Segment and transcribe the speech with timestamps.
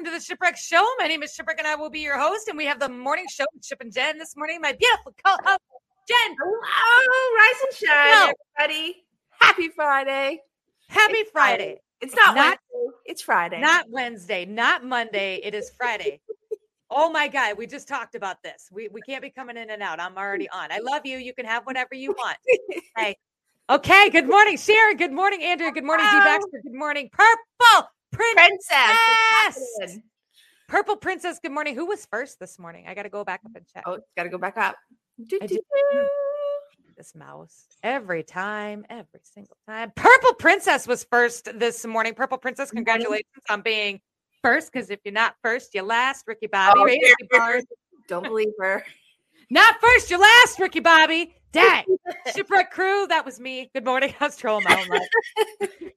[0.00, 0.86] welcome to the Shipwreck Show.
[0.98, 2.48] My name is Shipwreck, and I will be your host.
[2.48, 4.58] And we have the morning show with Ship and Jen this morning.
[4.62, 5.60] My beautiful co-host,
[6.08, 6.36] Jen.
[6.40, 8.32] Hello, rise and shine, Hello.
[8.58, 9.04] everybody.
[9.40, 10.40] Happy Friday.
[10.88, 11.80] Happy It's Friday.
[12.00, 12.96] It's not, Not- Wednesday.
[13.04, 13.60] It's Friday.
[13.60, 15.40] Not Wednesday, not Monday.
[15.42, 16.20] It is Friday.
[16.90, 18.68] oh my God, we just talked about this.
[18.72, 20.00] We we can't be coming in and out.
[20.00, 20.72] I'm already on.
[20.72, 21.18] I love you.
[21.18, 22.38] You can have whatever you want.
[22.96, 23.16] Hey.
[23.68, 24.10] Okay.
[24.10, 24.96] Good morning, Sharon.
[24.96, 25.70] Good morning, Andrea.
[25.70, 26.10] Good morning, D.
[26.10, 26.24] Hello.
[26.24, 26.60] Baxter.
[26.64, 28.98] Good morning, Purple Princess.
[29.78, 29.98] princess.
[30.68, 31.38] Purple Princess.
[31.42, 31.74] Good morning.
[31.74, 32.84] Who was first this morning?
[32.88, 33.82] I got to go back up and check.
[33.86, 34.76] Oh, got to go back up.
[35.26, 36.08] Do, do, do- do.
[36.96, 39.92] this mouse every time, every single time.
[39.96, 42.14] Purple Princess was first this morning.
[42.14, 44.00] Purple Princess, congratulations on being
[44.42, 44.72] first.
[44.72, 46.24] Because if you're not first, you're last.
[46.26, 47.02] Ricky Bobby, Oh, Ricky.
[47.30, 47.64] Bars.
[48.08, 48.84] Don't believe her.
[49.50, 50.58] not first, you're last.
[50.60, 51.84] Ricky Bobby, dang.
[52.34, 53.70] Shipwreck crew, that was me.
[53.74, 54.14] Good morning.
[54.20, 55.92] I was trolling my own life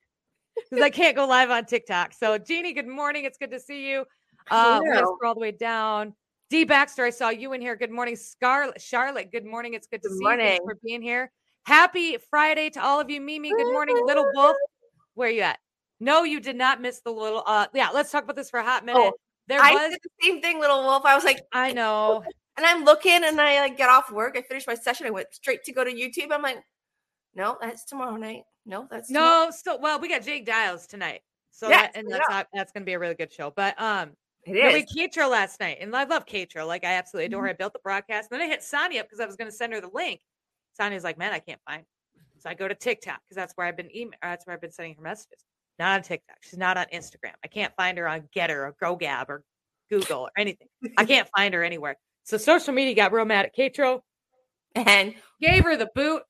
[0.55, 2.13] because I can't go live on TikTok.
[2.13, 3.25] So, Jeannie, good morning.
[3.25, 4.05] It's good to see you.
[4.51, 5.15] Uh, we're gonna Hello.
[5.17, 6.13] scroll all the way down.
[6.49, 7.75] D Baxter, I saw you in here.
[7.75, 8.79] Good morning, Scarlett.
[8.81, 9.73] Charlotte, good morning.
[9.73, 10.29] It's good to Good see you.
[10.37, 10.61] Thanks morning.
[10.65, 11.31] for being here.
[11.65, 13.21] Happy Friday to all of you.
[13.21, 13.99] Mimi, good morning.
[14.05, 14.55] Little Wolf,
[15.15, 15.59] where you at?
[15.99, 17.43] No, you did not miss the little.
[17.47, 18.99] Uh, yeah, let's talk about this for a hot minute.
[18.99, 19.13] Oh,
[19.47, 19.91] there I was.
[19.91, 21.03] did the same thing, little wolf.
[21.05, 22.23] I was like, I know.
[22.57, 24.35] and I'm looking, and I like get off work.
[24.37, 25.07] I finished my session.
[25.07, 26.31] I went straight to go to YouTube.
[26.31, 26.57] I'm like,
[27.35, 28.43] no, that's tomorrow night.
[28.65, 32.29] No, that's No, so Well, we got Jake Dials tonight, so Yes, that, and that's
[32.29, 33.51] not, that's going to be a really good show.
[33.55, 34.11] But um,
[34.45, 34.73] It is.
[34.95, 36.65] we Keitra last night, and I love Keitra.
[36.65, 37.45] Like I absolutely adore Mhm.
[37.45, 37.49] her.
[37.49, 39.55] I built the broadcast, and then I hit Sonia up because I was going to
[39.55, 40.21] send her the link.
[40.73, 43.67] Sonia's like, "Man, I can't find." her." So I go to TikTok because that's where
[43.67, 44.17] I've been email.
[44.21, 45.43] That's where I've been sending her messages.
[45.79, 46.37] Not on TikTok.
[46.41, 47.33] She's not on Instagram.
[47.43, 49.43] I can't find her on Gettr or GoGab or
[49.89, 50.67] Google or anything.
[50.97, 51.95] I can't find her anywhere.
[52.25, 54.01] So social media got real mad at Keitra.
[54.75, 56.23] and Gave her the boot.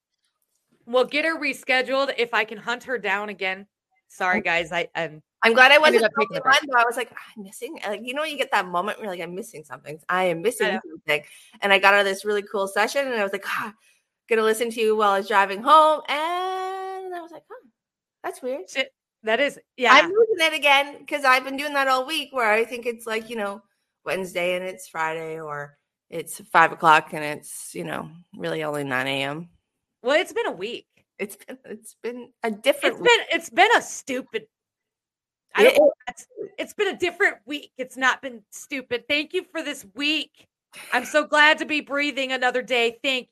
[0.86, 3.68] We'll get her rescheduled if I can hunt her down again.
[4.08, 4.72] Sorry, guys.
[4.72, 7.78] I um I'm glad I wasn't only one, but I was like, "Ah, I'm missing.
[7.86, 10.00] Like, you know, you get that moment where you're like, I'm missing something.
[10.08, 10.80] I am missing know.
[10.90, 11.24] something.
[11.62, 13.74] And I got out of this really cool session, and I was like, ah,
[14.30, 17.68] gonna listen to you while I was driving home, and I was like, huh,
[18.24, 18.70] that's weird.
[18.70, 18.94] shit.
[19.24, 19.94] That is yeah.
[19.94, 23.08] I'm losing it again because I've been doing that all week, where I think it's
[23.08, 23.62] like you know
[24.06, 25.78] Wednesday and it's Friday, or
[26.10, 29.50] it's five o'clock and it's you know really only nine a.m.
[30.04, 30.86] well, it's been a week.
[31.20, 32.96] It's been it's been a different.
[32.96, 33.10] It's week.
[33.10, 34.48] been it's been a stupid.
[35.56, 36.28] I It- don't, it's,
[36.58, 37.72] it's been a different week.
[37.78, 39.06] It's not been stupid.
[39.08, 40.48] Thank you for this week.
[40.92, 42.98] I'm so glad to be breathing another day.
[43.04, 43.28] Thank,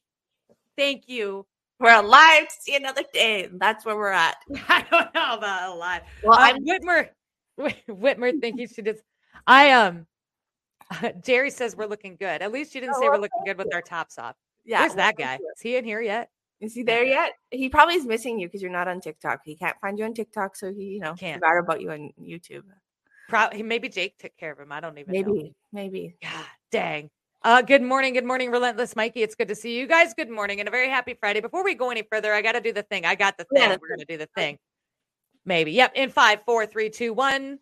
[0.78, 1.48] thank you.
[1.80, 3.50] we're alive to see another day.
[3.52, 4.36] That's where we're at.
[4.70, 6.04] I don't know about a lot.
[6.24, 7.10] Well, Uh, I'm Whitmer,
[7.90, 9.00] Whitmer thinking she did.
[9.48, 10.06] I um,
[11.24, 12.44] Jerry says we're looking good.
[12.44, 14.36] At least you didn't Oh, say we're looking good with our tops off.
[14.64, 14.82] yeah.
[14.82, 15.36] Where's that guy?
[15.56, 16.30] Is he in here yet?
[16.62, 17.34] Is he there yet?
[17.50, 19.42] He probably is missing you because you're not on TikTok.
[19.44, 21.42] He can't find you on TikTok, so he, you know, Can't.
[21.42, 22.62] forgot about you on YouTube.
[23.28, 24.72] Probably maybe Jake took care of him.
[24.72, 25.34] I don't even know.
[25.34, 26.16] Maybe, maybe.
[26.22, 27.10] God dang.
[27.44, 29.24] Uh, good morning, good morning, Relentless Mikey.
[29.24, 30.14] It's good to see you guys.
[30.14, 31.40] Good morning and a very happy Friday.
[31.42, 33.06] Before we go any further, I got to do the thing.
[33.06, 33.70] I got the Yeah, thing.
[33.72, 34.60] the We're gonna do the thing.
[35.44, 35.72] Maybe.
[35.72, 35.94] Yep.
[35.96, 37.58] In five, four, three, two, one.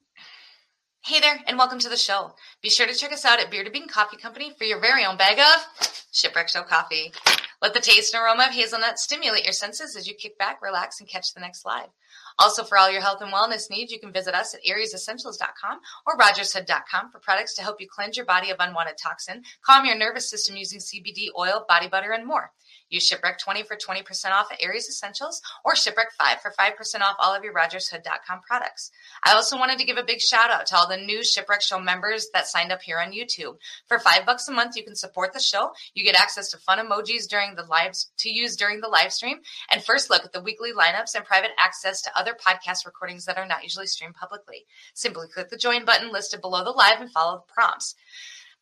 [1.06, 2.34] Hey there, and welcome to the show.
[2.62, 5.16] Be sure to check us out at Bearded Bean Coffee Company for your very own
[5.16, 7.14] bag of Shipwreck Show coffee.
[7.62, 11.00] Let the taste and aroma of hazelnut stimulate your senses as you kick back, relax,
[11.00, 11.90] and catch the next slide.
[12.38, 16.18] Also, for all your health and wellness needs, you can visit us at ariesessentials.com or
[16.18, 20.30] rogershood.com for products to help you cleanse your body of unwanted toxin, calm your nervous
[20.30, 22.52] system using CBD oil, body butter, and more.
[22.90, 27.16] Use Shipwreck 20 for 20% off at Aries Essentials or Shipwreck 5 for 5% off
[27.20, 28.92] all of your rogershood.com products.
[29.24, 31.80] I also wanted to give a big shout out to all the new Shipwreck Show
[31.80, 33.58] members that signed up here on YouTube.
[33.88, 35.72] For five bucks a month, you can support the show.
[35.94, 39.40] You get access to fun emojis during the lives to use during the live stream,
[39.72, 43.38] and first look at the weekly lineups and private access to other podcast recordings that
[43.38, 44.66] are not usually streamed publicly.
[44.94, 47.96] Simply click the join button listed below the live and follow the prompts.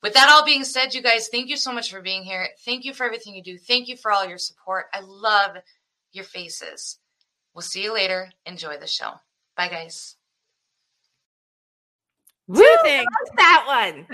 [0.03, 2.49] With that all being said, you guys, thank you so much for being here.
[2.65, 3.57] Thank you for everything you do.
[3.57, 4.85] Thank you for all your support.
[4.93, 5.57] I love
[6.13, 6.99] your faces.
[7.55, 8.29] We'll see you later.
[8.45, 9.11] Enjoy the show.
[9.55, 10.15] Bye, guys.
[12.47, 12.61] Woo!
[12.61, 13.05] Two things.
[13.21, 14.07] I like that one.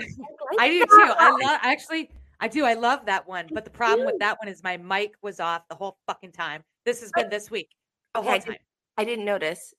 [0.58, 0.86] I do too.
[0.90, 2.10] that I love actually
[2.40, 2.64] I do.
[2.64, 3.46] I love that one.
[3.52, 6.64] But the problem with that one is my mic was off the whole fucking time.
[6.84, 7.68] This has been this week.
[8.14, 8.56] The Okay, whole I did- time.
[8.96, 9.74] I didn't notice.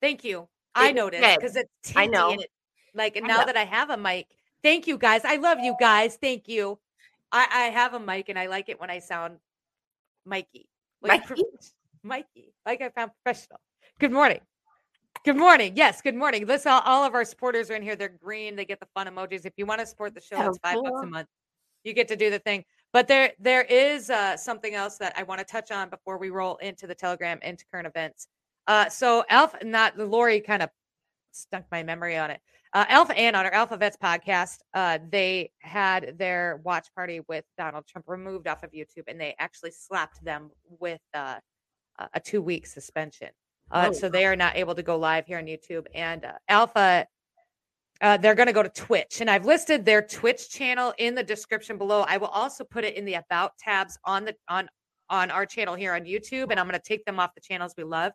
[0.00, 0.48] Thank you.
[0.74, 2.30] I noticed okay, because it's I know.
[2.32, 2.48] it,
[2.94, 3.46] like and I now know.
[3.46, 4.26] that I have a mic,
[4.62, 5.22] thank you guys.
[5.24, 6.16] I love you guys.
[6.20, 6.78] Thank you.
[7.32, 9.38] I, I have a mic and I like it when I sound
[10.24, 10.68] Mikey.
[11.02, 11.44] Like Mikey?
[12.02, 12.52] Mikey.
[12.66, 13.60] Like I found professional.
[13.98, 14.40] Good morning.
[15.24, 15.74] Good morning.
[15.76, 16.46] Yes, good morning.
[16.46, 17.94] Listen, all, all of our supporters are in here.
[17.94, 18.56] They're green.
[18.56, 19.44] They get the fun emojis.
[19.44, 21.28] If you want to support the show, Oh, it's five bucks a month.
[21.84, 22.64] You get to do the thing.
[22.92, 26.30] But there there is uh, something else that I want to touch on before we
[26.30, 28.28] roll into the Telegram into current events.
[28.66, 30.70] Uh, so Alpha, not the Lori kind of
[31.32, 32.40] stunk my memory on it.
[32.72, 37.44] Uh, Alpha and on our Alpha Vets podcast, uh, they had their watch party with
[37.58, 41.36] Donald Trump removed off of YouTube, and they actually slapped them with uh,
[41.98, 43.28] a- a two week suspension.
[43.72, 45.86] Uh, Oh, so they are not able to go live here on YouTube.
[45.94, 47.06] And uh, Alpha,
[48.00, 51.22] uh, they're going to go to Twitch, and I've listed their Twitch channel in the
[51.24, 52.04] description below.
[52.08, 54.68] I will also put it in the about tabs on the on
[55.08, 57.74] on our channel here on YouTube, and I'm going to take them off the channels
[57.76, 58.12] we love.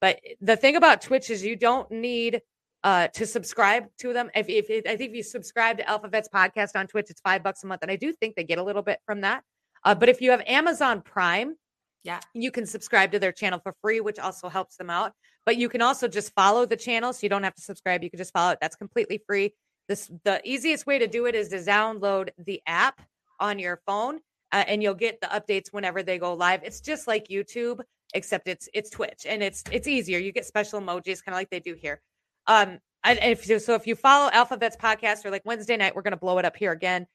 [0.00, 2.42] But the thing about Twitch is you don't need
[2.84, 4.30] uh, to subscribe to them.
[4.34, 7.42] If, if I think if you subscribe to Alpha Vets podcast on Twitch, it's five
[7.42, 9.42] bucks a month, and I do think they get a little bit from that.
[9.84, 11.56] Uh, but if you have Amazon Prime,
[12.04, 12.20] Yeah.
[12.34, 15.12] you can subscribe to their channel for free, which also helps them out.
[15.44, 18.02] But you can also just follow the channel, so you don't have to subscribe.
[18.04, 18.58] You can just follow it.
[18.60, 19.54] That's completely free.
[19.88, 23.00] This the easiest way to do it is to download the app
[23.40, 24.20] on your phone,
[24.52, 26.62] uh, and you'll get the updates whenever they go live.
[26.62, 27.80] It's just like YouTube,
[28.14, 30.20] except it's it's Twitch, and it's it's easier.
[30.20, 32.00] You get special emojis, kind of like they do here.
[32.46, 35.94] Um, and if you, so, if you follow Alpha Vets podcast or like Wednesday night,
[35.94, 37.06] we're going to blow it up here again.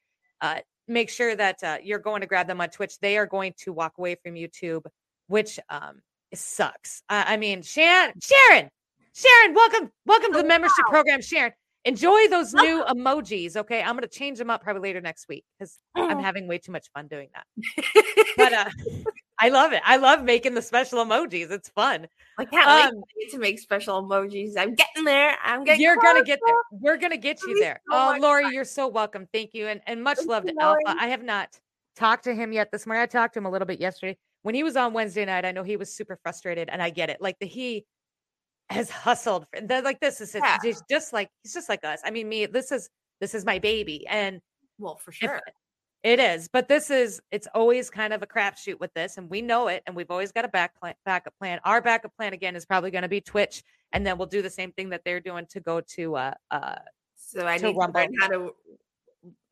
[0.42, 3.00] Uh, make sure that uh, you're going to grab them on Twitch.
[3.00, 4.84] They are going to walk away from YouTube,
[5.28, 6.02] which um
[6.34, 7.04] sucks.
[7.10, 8.70] Uh, I mean, Sharon, Sharon,
[9.14, 11.54] Sharon, welcome, welcome to the membership program, Sharon.
[11.86, 13.56] Enjoy those new emojis.
[13.56, 16.58] Okay, I'm going to change them up probably later next week because I'm having way
[16.58, 18.04] too much fun doing that.
[18.38, 18.70] But uh,
[19.40, 19.82] I love it.
[19.86, 21.52] I love making the special emojis.
[21.52, 22.08] It's fun.
[22.40, 24.54] I can't wait Um, to to make special emojis.
[24.58, 25.36] I'm getting there.
[25.44, 25.82] I'm getting.
[25.82, 26.56] You're gonna get closer.
[26.72, 26.80] there.
[26.82, 27.80] We're gonna get you there.
[27.90, 29.28] so Oh, Lori, you're so welcome.
[29.34, 30.96] Thank you, and and much Thank love you, to Alpha.
[31.00, 31.60] I have not
[31.96, 33.04] talked to him yet this morning.
[33.04, 35.46] I talked to him a little bit yesterday when he was on Wednesday night.
[35.46, 37.18] I know he was super frustrated, and I get it.
[37.22, 37.86] Like the he
[38.70, 39.46] has hustled.
[39.54, 40.58] For, the, like this is Yeah.
[40.64, 42.00] he's just like he's just like us.
[42.04, 42.48] I mean, me.
[42.48, 42.90] This is
[43.22, 44.42] this is my baby, and
[44.80, 45.42] Well, for if- sure.
[46.08, 49.42] It is, but this is it's always kind of a crapshoot with this, and we
[49.42, 51.60] know it, and we've always got a back plan, backup plan.
[51.66, 53.62] Our backup plan again is probably going to be Twitch,
[53.92, 56.76] and then we'll do the same thing that they're doing to go to uh uh
[57.18, 58.00] So I to need to Rumble.
[58.00, 58.56] learn how to.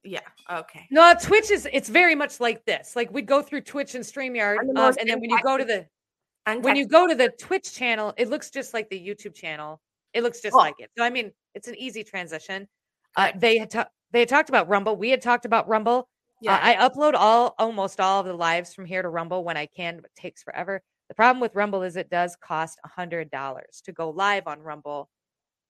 [0.03, 0.19] Yeah.
[0.49, 0.87] Okay.
[0.91, 2.95] no Twitch is it's very much like this.
[2.95, 5.85] Like we'd go through Twitch and StreamYard, um, and then when you go to the
[6.61, 9.81] when you go to the Twitch channel, it looks just like the YouTube channel.
[10.13, 10.59] It looks just Oh.
[10.59, 10.89] like it.
[10.97, 12.67] So I mean, it's an easy transition.
[13.17, 14.95] Uh, they had they had talked about Rumble.
[14.95, 16.07] We had talked about Rumble.
[16.41, 16.55] Yeah.
[16.55, 19.65] Uh, I upload all almost all of the lives from here to Rumble when I
[19.67, 20.81] can, but it takes forever.
[21.09, 24.59] The problem with Rumble is it does cost a hundred dollars to go live on
[24.61, 25.09] Rumble.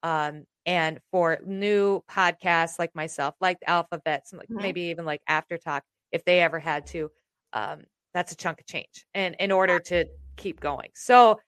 [0.03, 4.61] Um, and for new podcasts like myself, like Alpha Vets, and like Mhm.
[4.61, 7.11] maybe even like After Talk, if they ever had to,
[7.53, 9.05] um, that's a chunk of change.
[9.13, 10.05] And in order to
[10.37, 11.39] keep going, so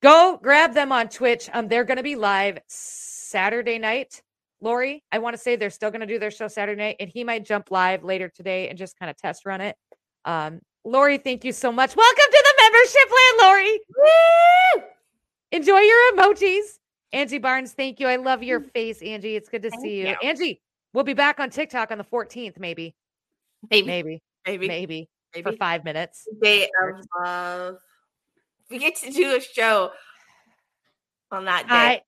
[0.00, 1.48] go grab them on Twitch.
[1.52, 4.22] Um, they're going to be live Saturday night.
[4.62, 7.10] Lori, I want to say they're still going to do their show Saturday night, and
[7.10, 9.76] he might jump live later today and just kind of test run it.
[10.24, 11.96] Um, Lori, thank you so much.
[11.96, 13.80] Welcome to the membership land, Lori.
[13.96, 14.82] Woo!
[15.50, 16.78] Enjoy your emojis.
[17.12, 18.06] Angie Barnes, thank you.
[18.06, 19.36] I love your face, Angie.
[19.36, 20.08] It's good to Thank see you.
[20.08, 20.16] you.
[20.22, 20.62] Angie,
[20.94, 22.94] we'll be back on TikTok on the 14th, maybe,
[23.68, 25.50] maybe, maybe, maybe, maybe, maybe.
[25.50, 26.26] for five minutes.
[26.40, 27.76] Day of love.
[28.70, 29.90] We get to do a show
[31.30, 31.74] on that day.
[31.74, 32.02] I,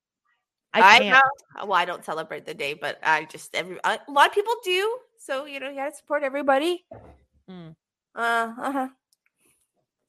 [0.83, 1.25] I can't.
[1.57, 1.67] know.
[1.67, 4.99] Well, I don't celebrate the day, but I just every a lot of people do.
[5.19, 6.85] So you know, you gotta support everybody.
[7.51, 7.75] Mm.
[8.15, 8.89] Uh huh.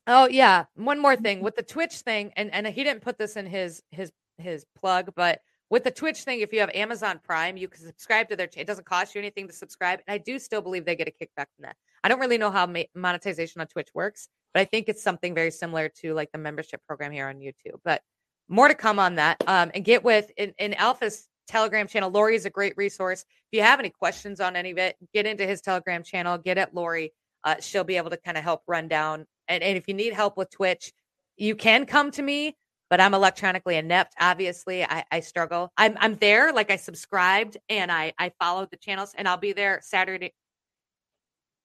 [0.08, 3.36] Oh yeah, one more thing with the Twitch thing, and and he didn't put this
[3.36, 7.58] in his his his plug, but with the Twitch thing, if you have Amazon Prime,
[7.58, 8.48] you can subscribe to their.
[8.48, 8.62] Channel.
[8.62, 11.12] It doesn't cost you anything to subscribe, and I do still believe they get a
[11.12, 11.76] kickback from that.
[12.04, 15.34] I don't really know how ma- monetization on Twitch works, but I think it's something
[15.34, 17.80] very similar to like the membership program here on YouTube.
[17.84, 18.04] But
[18.48, 19.38] more to come on that.
[19.48, 22.10] Um, and get with in, in Alpha's Telegram channel.
[22.10, 23.22] Lori is a great resource.
[23.52, 26.38] If you have any questions on any of it, get into his Telegram channel.
[26.38, 27.14] Get at Lori.
[27.44, 29.26] Uh, she'll be able to kind of help run down.
[29.48, 30.92] And, and if you need help with Twitch,
[31.38, 32.56] you can come to me.
[32.88, 34.14] But I'm electronically inept.
[34.20, 35.72] Obviously, I, I struggle.
[35.76, 36.54] I'm I'm there.
[36.54, 40.34] Like I subscribed and I I followed the channels, and I'll be there Saturday.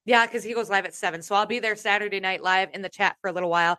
[0.06, 2.80] Yeah, because he goes live at seven, so I'll be there Saturday night live in
[2.80, 3.78] the chat for a little while.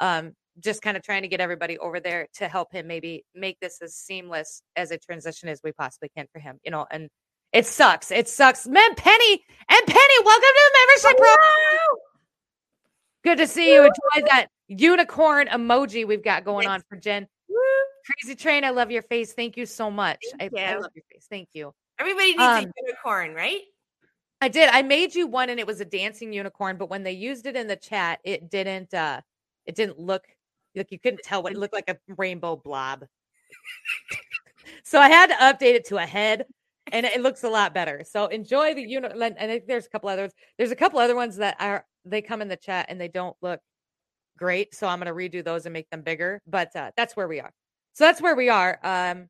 [0.00, 3.58] Um, just kind of trying to get everybody over there to help him maybe make
[3.60, 6.58] this as seamless as a transition as we possibly can for him.
[6.64, 7.08] You know, and
[7.52, 8.10] it sucks.
[8.10, 8.66] It sucks.
[8.66, 9.32] Man, Penny
[9.68, 11.78] and Penny, welcome to the membership program.
[13.24, 13.80] Good to see you.
[13.82, 17.26] Enjoy that unicorn emoji we've got going on for Jen.
[18.20, 19.32] Crazy train, I love your face.
[19.32, 20.18] Thank you so much.
[20.34, 20.80] I, Thank I you.
[20.80, 21.26] love your face.
[21.30, 21.72] Thank you.
[22.00, 23.60] Everybody needs Um, a unicorn, right?
[24.40, 24.68] I did.
[24.70, 27.54] I made you one and it was a dancing unicorn, but when they used it
[27.54, 29.20] in the chat, it didn't uh
[29.66, 30.24] it didn't look
[30.74, 33.04] like you couldn't tell what it looked like a rainbow blob.
[34.84, 36.46] so I had to update it to a head
[36.90, 38.02] and it looks a lot better.
[38.08, 40.32] So enjoy the uni and I think there's a couple others.
[40.58, 43.36] There's a couple other ones that are they come in the chat and they don't
[43.42, 43.60] look
[44.38, 44.74] great.
[44.74, 46.40] So I'm gonna redo those and make them bigger.
[46.46, 47.50] But uh that's where we are.
[47.94, 48.78] So that's where we are.
[48.82, 49.28] Um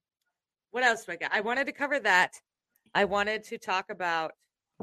[0.70, 1.32] what else do I got?
[1.34, 2.32] I wanted to cover that.
[2.94, 4.32] I wanted to talk about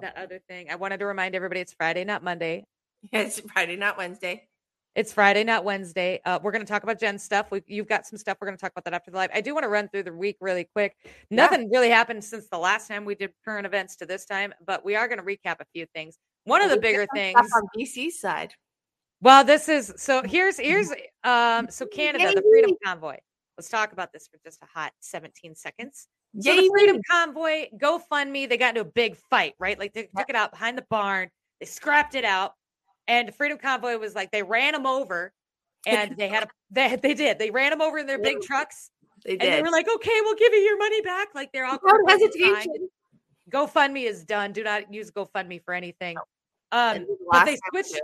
[0.02, 0.70] that other thing.
[0.70, 2.66] I wanted to remind everybody it's Friday, not Monday.
[3.12, 4.49] It's Friday, not Wednesday.
[4.96, 6.20] It's Friday, not Wednesday.
[6.26, 7.52] Uh, we're going to talk about Jen's stuff.
[7.52, 8.38] We, you've got some stuff.
[8.42, 9.30] We're going to talk about that after the live.
[9.34, 10.96] I do want to run through the week really quick.
[11.04, 11.12] Yeah.
[11.30, 14.84] Nothing really happened since the last time we did current events to this time, but
[14.84, 16.18] we are going to recap a few things.
[16.46, 17.40] One of the bigger things.
[17.40, 18.54] on BC's side.
[19.22, 20.90] Well, this is so here's here's
[21.26, 23.18] um so Canada, the Freedom Convoy.
[23.58, 26.08] Let's talk about this for just a hot 17 seconds.
[26.40, 26.62] So Yay!
[26.62, 29.78] the Freedom Convoy, GoFundMe, they got into a big fight, right?
[29.78, 31.30] Like they took it out behind the barn,
[31.60, 32.54] they scrapped it out,
[33.10, 35.34] and Freedom Convoy was like they ran them over,
[35.86, 38.92] and they had a they they did they ran them over in their big trucks,
[39.26, 39.54] They and did.
[39.54, 41.30] they were like, okay, we'll give you your money back.
[41.36, 42.56] Like they're all Without corporate, it's fine.
[42.56, 42.90] hesitation.
[43.52, 44.54] GoFundMe is done.
[44.54, 46.16] Do not use GoFundMe for anything.
[46.72, 48.00] And Um, the but they switched.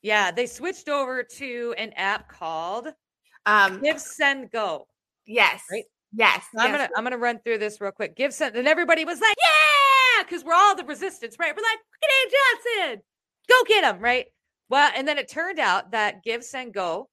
[0.00, 2.88] Yeah, they switched over to an app called
[3.46, 4.88] Um, Give Send Go.
[5.26, 5.62] yes.
[5.70, 5.84] right?
[6.14, 6.44] Yes.
[6.54, 8.16] So I'm gonna I'm gonna run through this real quick.
[8.16, 11.54] Give Send, and everybody was like, "Yeah!" Because we're all the resistance, right?
[11.56, 13.02] We're like, "Look at Johnson,
[13.48, 14.26] go get him!" Right?
[14.68, 17.08] Well, and then it turned out that Give Send Go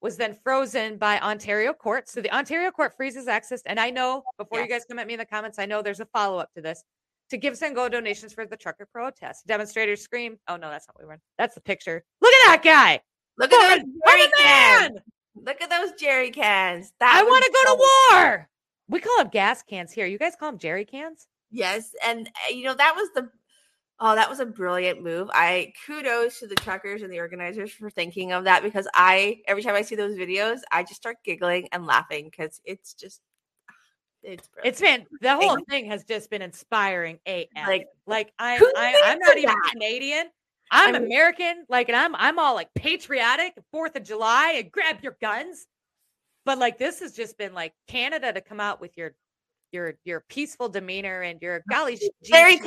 [0.00, 2.08] was then frozen by Ontario court.
[2.08, 5.14] So the Ontario court freezes access, and I know before you guys come at me
[5.14, 6.82] in the comments, I know there's a follow up to this.
[7.30, 10.36] To give Send Go donations for the trucker protest, demonstrators scream.
[10.48, 11.20] Oh no, that's not what we were.
[11.38, 12.02] That's the picture.
[12.20, 13.00] Look at that guy.
[13.38, 14.90] Look at those jerry cans.
[14.92, 15.02] man.
[15.36, 16.92] Look at those jerry cans.
[16.98, 18.48] That I want to go so- to war.
[18.88, 20.06] We call them gas cans here.
[20.06, 21.28] You guys call them jerry cans?
[21.52, 23.28] Yes, and uh, you know that was the
[24.00, 25.30] oh that was a brilliant move.
[25.32, 29.62] I kudos to the truckers and the organizers for thinking of that because I every
[29.62, 33.20] time I see those videos, I just start giggling and laughing because it's just
[33.70, 33.74] ah,
[34.22, 34.66] it's brilliant.
[34.74, 37.18] It's been the whole thing has just been inspiring.
[37.26, 37.46] AF.
[37.66, 39.70] Like, Like, I'm, I, thinks I'm not even that?
[39.72, 40.26] Canadian.
[40.72, 41.64] I'm I mean- American.
[41.68, 43.54] Like, and I'm, I'm all like patriotic.
[43.72, 45.66] Fourth of July, and grab your guns.
[46.46, 49.14] But like, this has just been like Canada to come out with your,
[49.72, 52.60] your, your peaceful demeanor and your golly, sh- gee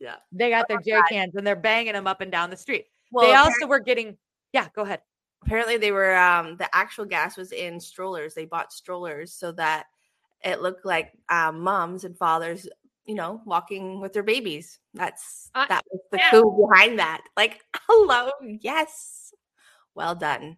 [0.00, 0.18] cans.
[0.32, 2.86] They got their jerry cans and they're banging them up and down the street.
[3.12, 4.16] Well, they also were getting.
[4.52, 5.00] Yeah, go ahead.
[5.44, 8.34] apparently they were um the actual gas was in strollers.
[8.34, 9.86] They bought strollers so that
[10.44, 12.68] it looked like um, moms and fathers,
[13.04, 14.78] you know, walking with their babies.
[14.94, 16.30] That's I- that was the yeah.
[16.30, 17.22] coup behind that.
[17.36, 19.32] Like, hello, yes,
[19.94, 20.56] well done.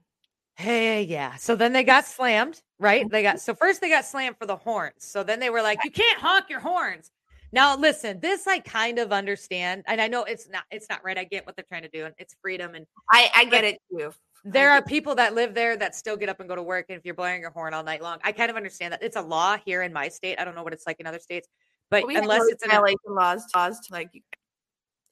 [0.56, 1.37] Hey, yeah.
[1.37, 3.09] So then they got slammed, right?
[3.11, 4.97] They got so first they got slammed for the horns.
[4.99, 7.11] So then they were like, "You can't honk your horns."
[7.52, 11.19] Now, listen, this I kind of understand, and I know it's not it's not right.
[11.19, 13.78] I get what they're trying to do, and it's freedom, and I I get it
[13.90, 14.12] too.
[14.45, 16.87] there are people that live there that still get up and go to work.
[16.88, 19.02] And if you're blowing your horn all night long, I kind of understand that.
[19.02, 20.38] It's a law here in my state.
[20.40, 21.49] I don't know what it's like in other states,
[21.90, 24.11] but We unless it's an violation laws, laws to like,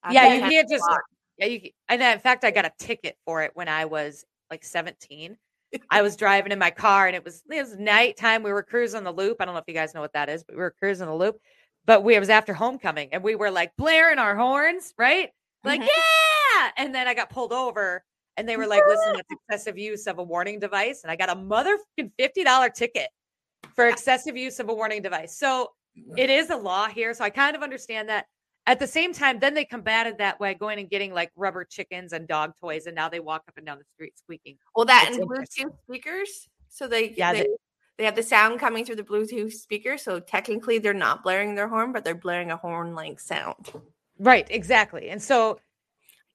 [0.03, 1.01] I yeah, you can't just lot.
[1.39, 4.25] yeah, you and then, in fact, I got a ticket for it when I was
[4.51, 5.37] like 17.
[5.91, 8.43] I was driving in my car and it was it was nighttime.
[8.43, 9.37] We were cruising the loop.
[9.41, 11.15] I don't know if you guys know what that is, but we were cruising the
[11.15, 11.37] loop.
[11.89, 15.31] But we it was after homecoming and we were like blaring our horns, right?
[15.65, 15.89] Like, Mhm.
[15.89, 16.71] yeah.
[16.77, 18.05] And then I got pulled over
[18.37, 21.03] and they were like, listen, that's excessive use of a warning device.
[21.03, 23.09] And I got a motherfucking $50 ticket
[23.75, 25.37] for excessive use of a warning device.
[25.39, 25.71] So
[26.19, 27.15] it is a law here.
[27.15, 28.27] So I kind of understand that.
[28.67, 32.13] At the same time, then they combated that by going and getting like rubber chickens
[32.13, 34.59] and dog toys, and now they walk up and down the street squeaking.
[34.77, 35.27] Well, that It's and.
[35.27, 37.47] Bluetooth speakers, so they Yeah, they,
[37.99, 39.99] they- have the sound coming through the Bluetooth speaker.
[39.99, 43.71] So technically, they're not blaring their horn, but they're blaring a horn like sound.
[44.19, 45.11] Right, exactly.
[45.11, 45.61] And so,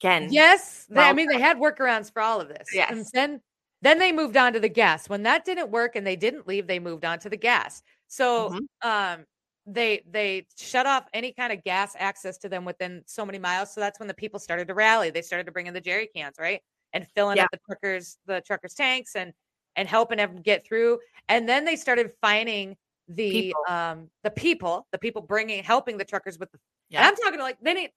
[0.02, 2.68] Again, yes, they, I mean, they had workarounds for all of this.
[2.74, 2.92] Yes.
[2.92, 3.42] And then,
[3.82, 5.08] then they moved on to the gas.
[5.08, 7.82] When that didn't work and they didn't leave, they moved on to the gas.
[8.10, 8.86] So, Mhm.
[8.88, 9.26] um,
[9.66, 13.74] they they shut off any kind of gas access to them within so many miles.
[13.74, 15.10] So that's when the people started to rally.
[15.10, 17.46] They started to bring in the jerry cans, right, and filling Yeah.
[17.46, 19.34] up the truckers the truckers tanks and
[19.76, 21.00] and helping them get through.
[21.30, 22.78] And then they started finding
[23.08, 23.64] the People.
[23.70, 26.58] um the people, the people bringing helping the truckers with the.
[26.92, 27.08] And Yeah.
[27.08, 27.94] I'm talking to like they didn't.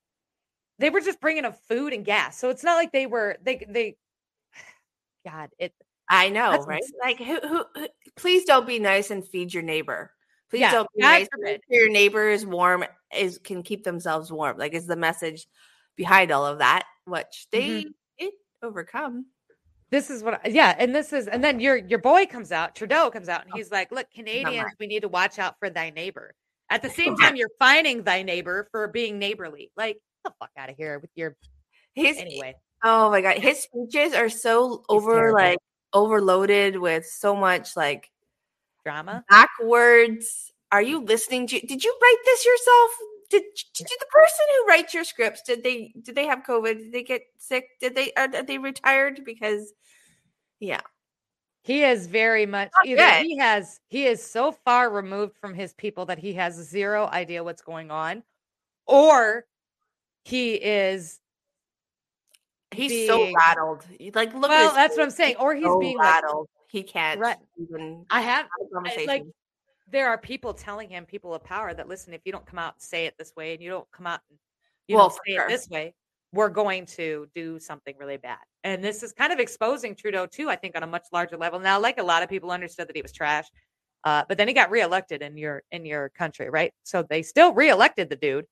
[0.79, 3.65] They were just bringing them food and gas, so it's not like they were they
[3.67, 3.95] they.
[5.25, 5.73] God, it
[6.09, 6.83] I know, That's right?
[7.03, 7.87] Like, who, who, who?
[8.15, 10.11] Please don't be nice and feed your neighbor.
[10.49, 11.27] Please Yeah, don't be nice.
[11.33, 12.85] and sure Your neighbor is warm.
[13.15, 14.57] Is can keep themselves warm.
[14.57, 15.47] Like, is the message
[15.95, 16.83] behind all of that?
[17.05, 17.89] Which they Mm-hmm.
[18.19, 19.25] did overcome.
[19.89, 22.75] This is what I- yeah and this is and then your your boy comes out
[22.75, 23.57] trudeau comes out and oh.
[23.57, 26.33] he's like look canadians we need to watch out for thy neighbor
[26.69, 29.71] At the same time, you're fining thy neighbor for being neighborly.
[29.77, 31.37] Like, get the fuck out of here with your
[31.95, 32.55] His anyway.
[32.83, 35.33] oh my god, his speeches are so over terrible.
[35.39, 35.59] like
[35.93, 38.09] overloaded with so much like
[38.83, 39.23] Drama.
[39.29, 40.51] backwards.
[40.71, 41.59] Are you listening to?
[41.59, 42.91] Did you write this yourself?
[43.29, 43.43] Did,
[43.73, 46.77] did the person who writes your scripts did they did they have COVID?
[46.77, 47.65] Did they get sick?
[47.81, 49.21] Did they are, are they retired?
[49.25, 49.73] Because
[50.59, 50.79] yeah,
[51.63, 53.25] He is very much Not either good.
[53.25, 57.43] he has he is so far removed from his people that he has zero idea
[57.43, 58.23] what's going on,
[58.85, 59.45] or
[60.23, 61.19] he is
[62.71, 63.85] he's so rattled.
[64.15, 64.49] Like look.
[64.49, 64.73] well.
[64.73, 65.35] That's what I'm saying.
[65.37, 66.47] Or he's so being like, rattled.
[66.69, 67.37] he can't Right.
[67.61, 69.07] even I have have conversation.
[69.07, 69.23] like
[69.89, 72.73] there are people telling him, people of power, that listen, if you don't come out
[72.75, 74.37] and say it this way, and you don't come out and
[74.87, 75.43] you Well, don't say sure.
[75.45, 75.93] it this way,
[76.33, 78.39] we're going to do something really bad.
[78.63, 81.59] And this is kind of exposing Trudeau too, I think, on a much larger level.
[81.59, 83.45] Now, like a lot of people understood that he was trash,
[84.03, 86.73] uh, but then he got reelected in your in your country, right?
[86.83, 88.45] So they still reelected the dude.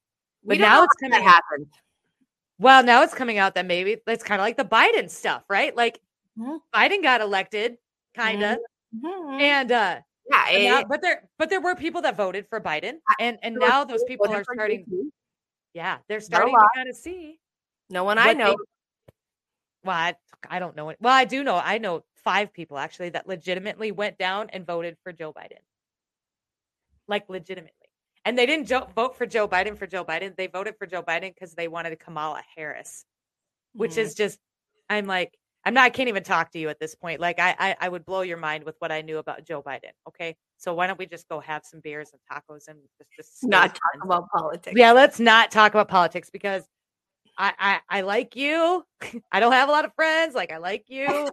[0.44, 1.68] but now it's coming happened.
[2.60, 5.76] Well, now it's coming out that maybe it's kind of like the Biden stuff, right?
[5.76, 6.00] Like
[6.38, 6.60] Mhm.
[6.74, 7.78] Biden got elected,
[8.14, 8.60] kind of,
[8.96, 9.42] Mhm.
[9.42, 13.00] and uh yeah, but, now- but there but there were people that voted for Biden,
[13.20, 15.12] and and now those people are starting.
[15.74, 17.40] Yeah, they're starting to kind of see.
[17.90, 18.52] No one I know.
[18.52, 19.14] they-
[19.84, 20.16] Well, I,
[20.50, 20.98] I don't know it.
[21.02, 21.62] Well, I do know.
[21.64, 25.60] I know five people actually that legitimately went down and voted for Joe Biden.
[27.08, 27.72] Like legitimately.
[28.24, 30.36] And they didn't jo- vote for Joe Biden for Joe Biden.
[30.36, 33.06] They voted for Joe Biden because they wanted Kamala Harris,
[33.74, 33.98] which Mhm.
[34.00, 34.40] is just,
[34.90, 37.20] I'm like, I'm not, I can't even talk to you at this point.
[37.20, 39.92] Like, I, I, I would blow your mind with what I knew about Joe Biden.
[40.08, 40.36] Okay.
[40.58, 43.70] So why don't we just go have some beers and tacos and just, just not
[43.72, 44.76] talk about politics.
[44.78, 46.64] Yeah, let's not talk about politics because
[47.38, 48.86] I, I I like you.
[49.32, 50.36] I don't have a lot of friends.
[50.36, 51.30] Like I like you,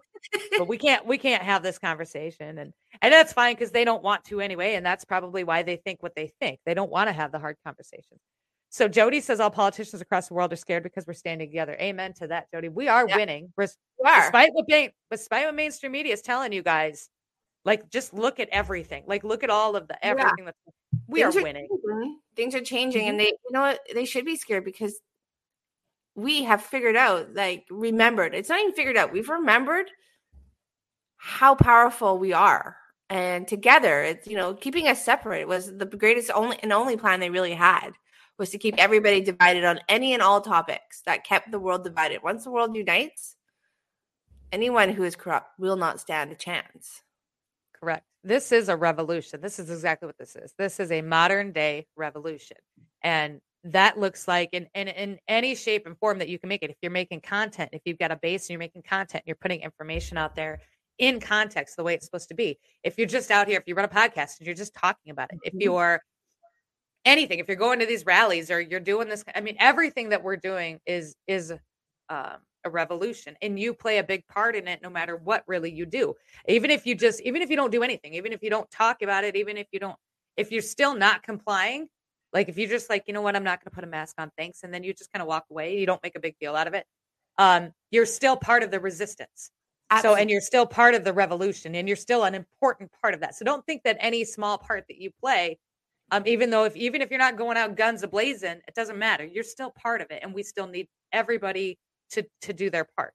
[0.58, 4.02] but we can't we can't have this conversation, and and that's fine because they don't
[4.02, 6.58] want to anyway, and that's probably why they think what they think.
[6.66, 8.20] They don't want to have the hard conversations.
[8.72, 11.76] So Jody says all politicians across the world are scared because we're standing together.
[11.78, 12.70] Amen to that, Jody.
[12.70, 13.16] We are Yeah.
[13.16, 13.52] winning.
[13.54, 14.22] We're, You are.
[14.22, 17.10] despite what main, despite what mainstream media is telling you guys.
[17.66, 19.04] Like just look at everything.
[19.06, 20.08] Like look at all of the Yeah.
[20.12, 20.56] everything that's
[21.06, 21.68] we Things are winning.
[21.68, 22.20] changing.
[22.34, 23.08] Things are changing, Mhm.
[23.10, 23.80] and they, you know what?
[23.92, 24.98] They should be scared because
[26.14, 28.34] we have figured out, like, remembered.
[28.34, 29.12] It's not even figured out.
[29.12, 29.90] We've remembered
[31.18, 32.78] how powerful we are,
[33.10, 37.20] and together, it's you know, keeping us separate was the greatest only and only plan
[37.20, 37.92] they really had
[38.42, 42.24] was to keep everybody divided on any and all topics that kept the world divided.
[42.24, 43.36] Once the world unites,
[44.50, 47.02] anyone who is corrupt will not stand a chance.
[47.78, 48.04] Correct.
[48.24, 49.40] This is a revolution.
[49.40, 50.54] This is exactly what this is.
[50.58, 52.56] This is a modern day revolution.
[53.00, 56.64] And that looks like in, in, in any shape and form that you can make
[56.64, 56.70] it.
[56.70, 59.60] If you're making content, if you've got a base and you're making content, you're putting
[59.60, 60.58] information out there
[60.98, 62.58] in context the way it's supposed to be.
[62.82, 65.30] If you're just out here, if you run a podcast and you're just talking about
[65.32, 65.62] it, if Mhm.
[65.62, 66.02] you're
[67.04, 70.22] anything, if you're going to these rallies or you're doing this, I mean, everything that
[70.22, 71.52] we're doing is is
[72.08, 75.70] um, a revolution, and you play a big part in it, no matter what really
[75.70, 76.14] you do.
[76.48, 79.02] Even if you just, even if you don't do anything, even if you don't talk
[79.02, 79.96] about it, even if you don't,
[80.36, 81.88] if you're still not complying,
[82.32, 84.14] like if you're just like, you know what, I'm not going to put a mask
[84.18, 86.36] on, thanks, and then you just kind of walk away, you don't make a big
[86.40, 86.86] deal out of it.
[87.38, 89.50] Um, you're still part of the resistance.
[90.00, 93.20] So, and you're still part of the revolution and you're still an important part of
[93.20, 93.34] that.
[93.34, 95.58] So don't think that any small part that you play,
[96.10, 99.24] um, even though if even if you're not going out guns ablazing, it doesn't matter.
[99.24, 100.20] You're still part of it.
[100.22, 101.78] And we still need everybody
[102.10, 103.14] to to do their part.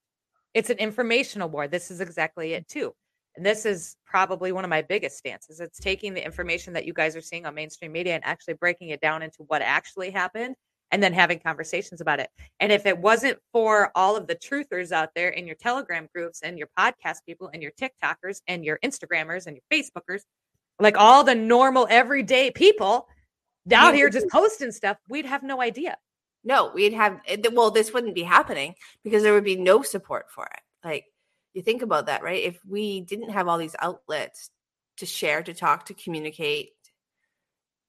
[0.53, 1.67] It's an informational war.
[1.67, 2.93] This is exactly it too.
[3.35, 5.59] And this is probably one of my biggest stances.
[5.59, 8.89] It's taking the information that you guys are seeing on mainstream media and actually breaking
[8.89, 10.55] it down into what actually happened
[10.91, 12.29] and then having conversations about it.
[12.59, 16.41] And if it wasn't for all of the truthers out there in your Telegram groups
[16.41, 20.21] and your podcast people and your TikTokers and your Instagrammers and your Facebookers,
[20.79, 23.07] like all the normal everyday people
[23.73, 25.97] out here just posting stuff, we'd have no idea.
[26.43, 30.27] No, we'd have eh, well, this wouldn't be happening because there would be no support
[30.29, 30.61] for it.
[30.83, 31.05] Like
[31.53, 32.43] you think about that, right?
[32.43, 34.49] If we didn't have all these outlets
[34.97, 36.69] to share, to talk, to communicate,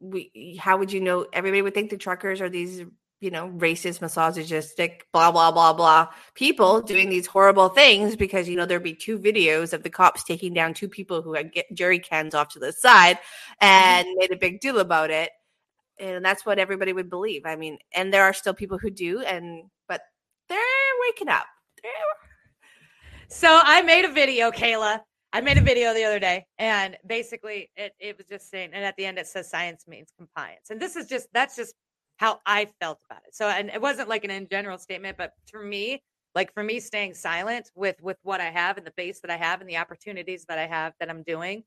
[0.01, 2.83] we how would you know everybody would think the truckers are these,
[3.21, 8.57] you know, racist, misogynistic, blah blah blah blah people doing these horrible things because you
[8.57, 11.67] know there'd be two videos of the cops taking down two people who had get
[11.75, 13.67] jerry cans off to the side mm-hmm.
[13.67, 15.31] and made a big deal about it
[16.01, 17.43] and that's what everybody would believe.
[17.45, 20.03] I mean, and there are still people who do, and but
[20.49, 20.59] they're
[21.09, 21.47] waking up.
[21.83, 21.93] They're,
[23.29, 25.01] So I made a video, Kayla.
[25.33, 28.83] I made a video the other day, and basically it, it was just saying, and
[28.85, 30.71] at the end it says science means compliance.
[30.71, 31.75] And this is just that's just
[32.19, 33.35] how I felt about it.
[33.35, 36.03] So and it wasn't like an in general statement, but for me,
[36.35, 39.37] like for me staying silent with with what I have and the base that I
[39.37, 41.65] have and the opportunities that I have that I'm doing,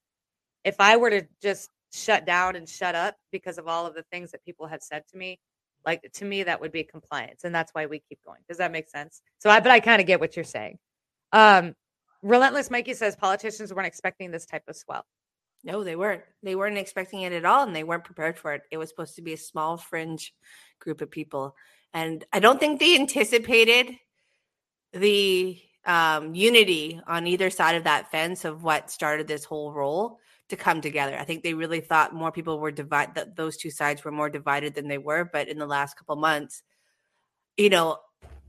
[0.63, 4.03] if I were to just shut down and shut up because of all of the
[4.11, 5.39] things that people have said to me.
[5.85, 8.41] Like to me, that would be compliance, and that's why we keep going.
[8.47, 9.21] Does that make sense?
[9.39, 10.77] So I, but I kind of get what you're saying.
[11.31, 11.73] Um,
[12.21, 15.05] Relentless Mikey says politicians weren't expecting this type of swell.
[15.63, 16.23] No, they weren't.
[16.41, 18.63] They weren't expecting it at all, and they weren't prepared for it.
[18.71, 20.33] It was supposed to be a small fringe
[20.79, 21.55] group of people,
[21.93, 23.95] and I don't think they anticipated
[24.93, 30.19] the um, unity on either side of that fence of what started this whole roll
[30.49, 31.17] to come together.
[31.17, 33.15] I think they really thought more people were divided.
[33.15, 35.29] That those two sides were more divided than they were.
[35.31, 36.63] But in the last couple months,
[37.57, 37.97] you know,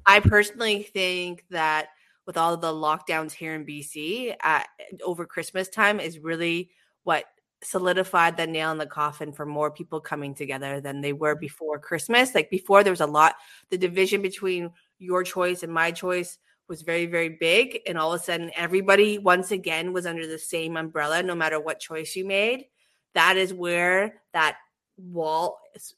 [0.04, 1.88] I personally think that
[2.26, 4.62] with all the lockdowns here in BC uh,
[5.04, 6.70] over Christmas time is really
[7.04, 7.24] what
[7.62, 11.78] solidified the nail in the coffin for more people coming together than they were before
[11.78, 12.34] Christmas.
[12.34, 13.36] Like before, there was a lot,
[13.70, 16.38] the division between your choice and my choice
[16.68, 17.80] was very, very big.
[17.86, 21.60] And all of a sudden, everybody once again was under the same umbrella, no matter
[21.60, 22.66] what choice you made.
[23.14, 24.56] That is where that
[24.96, 25.94] wall is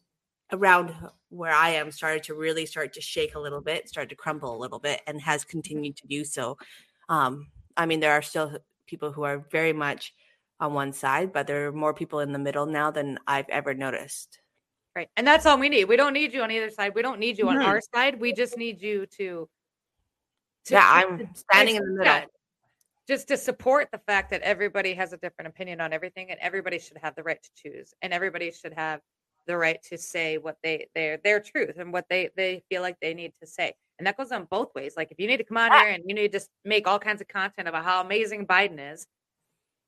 [0.52, 0.94] around
[1.30, 4.56] where I am started to really start to shake a little bit, started to crumble
[4.56, 6.58] a little bit, and has continued to do so.
[7.08, 10.12] Um, I mean, there are still people who are very much
[10.60, 13.74] on one side, but there are more people in the middle now than I've ever
[13.74, 14.38] noticed.
[14.96, 15.08] Right.
[15.16, 15.86] And that's all we need.
[15.86, 16.92] We don't need you on either side.
[16.94, 18.20] We don't need you on our side.
[18.20, 19.48] We just need you to,
[20.66, 22.04] to yeah, I'm standing in the middle.
[22.04, 22.24] yeah,
[23.08, 26.78] just to support the fact that everybody has a different opinion on everything and everybody
[26.78, 29.00] should have the right to choose and everybody should have
[29.46, 32.96] the right to say what they their their truth and what they they feel like
[33.02, 33.72] they need to say.
[33.98, 34.94] And that goes on both ways.
[34.96, 35.80] Like if you need to come on Yeah.
[35.84, 39.06] here and you need to make all kinds of content about how amazing Biden is,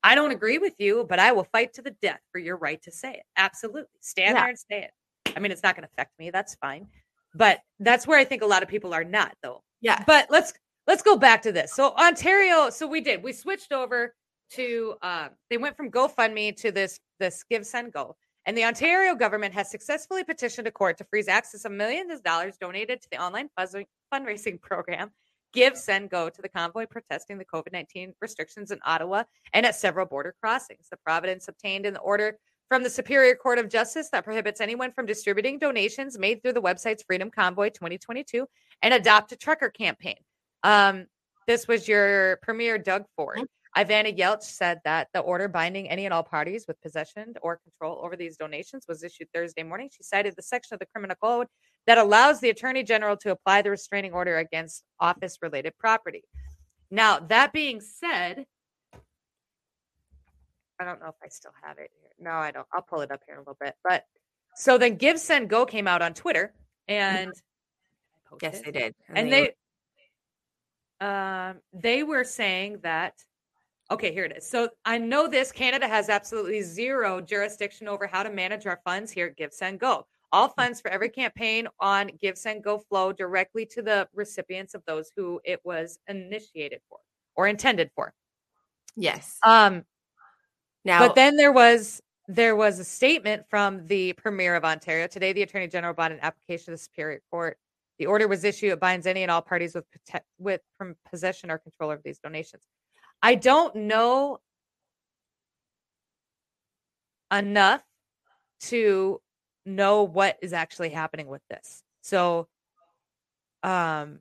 [0.07, 2.81] I don't agree with you, but I will fight to the death for your right
[2.83, 3.23] to say it.
[3.37, 3.89] Absolutely.
[4.01, 4.41] Stand Yeah.
[4.43, 4.91] there and say it.
[5.37, 6.31] I mean, it's not going to affect me.
[6.31, 6.87] That's fine.
[7.35, 9.63] But that's where I think a lot of people are not though.
[9.81, 10.03] Yeah.
[10.07, 10.53] But let's
[10.87, 11.75] let's go back to this.
[11.75, 13.23] So Ontario, so we did.
[13.23, 14.15] We switched over
[14.53, 18.17] to um they went from GoFundMe to this this Give Send Go.
[18.47, 22.23] And the Ontario government has successfully petitioned a court to freeze access of millions of
[22.23, 25.11] dollars donated to the online fundraising program
[25.57, 29.23] Give Send Go to the convoy protesting the COVID 19 restrictions in Ottawa
[29.55, 30.89] and at several border crossings.
[30.91, 32.39] The Providence obtained in the order
[32.69, 36.61] from the Superior Court of Justice that prohibits anyone from distributing donations made through the
[36.61, 38.47] website's Freedom Convoy 2022
[38.83, 40.17] and Adopt a Trucker campaign.
[40.63, 41.07] Um,
[41.47, 43.41] this was your Premier Doug Ford.
[43.77, 48.01] Ivana Yelich said that the order binding any and all parties with possession or control
[48.03, 49.91] over these donations was issued Thursday morning.
[49.95, 51.47] She cited the section of the criminal code
[51.87, 56.25] that allows the attorney general to apply the restraining order against office related property.
[56.91, 58.47] Now, that being said,
[60.81, 62.11] I don't know if I still have it here.
[62.19, 62.67] No, I don't.
[62.73, 63.75] I'll pull it up here in a little bit.
[63.85, 64.05] But
[64.55, 66.55] so then Give Send Go came out on Twitter
[66.89, 67.33] and
[68.41, 68.95] Yes, they did.
[69.09, 69.53] and they
[71.01, 73.15] um they were saying that
[73.91, 78.23] okay here it is so i know this canada has absolutely zero jurisdiction over how
[78.23, 82.11] to manage our funds here at give send go all funds for every campaign on
[82.21, 86.99] give send go flow directly to the recipients of those who it was initiated for
[87.37, 88.13] or intended for
[88.97, 89.39] yes.
[89.45, 89.85] um
[90.85, 95.33] Now, but then there was there was a statement from the premier of Ontario today.
[95.33, 97.59] The attorney general brought an application to the Superior Court.
[97.99, 98.73] The order was issued.
[98.73, 99.85] It binds any and all parties with
[100.39, 102.63] with from possession or control of these donations.
[103.23, 104.41] I don't know
[107.33, 107.83] enough
[108.61, 109.21] to
[109.65, 111.83] know what is actually happening with this.
[112.03, 112.49] So,
[113.63, 114.21] um,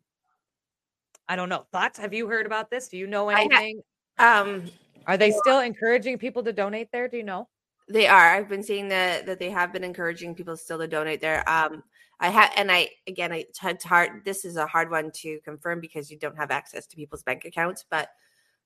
[1.27, 1.65] I don't know.
[1.71, 1.99] Thoughts?
[1.99, 2.87] Have you heard about this?
[2.87, 3.81] Do you know I ha- anything?
[4.17, 4.63] um,
[5.07, 7.07] Are they still encouraging people to donate there?
[7.07, 7.47] Do you know?
[7.87, 8.35] They are.
[8.35, 11.47] I've been seeing that that they have been encouraging people still to donate there.
[11.47, 11.83] Um,
[12.19, 14.23] I have, and I again, I, it's hard.
[14.25, 17.45] This is a hard one to confirm because you don't have access to people's bank
[17.45, 17.85] accounts.
[17.89, 18.09] But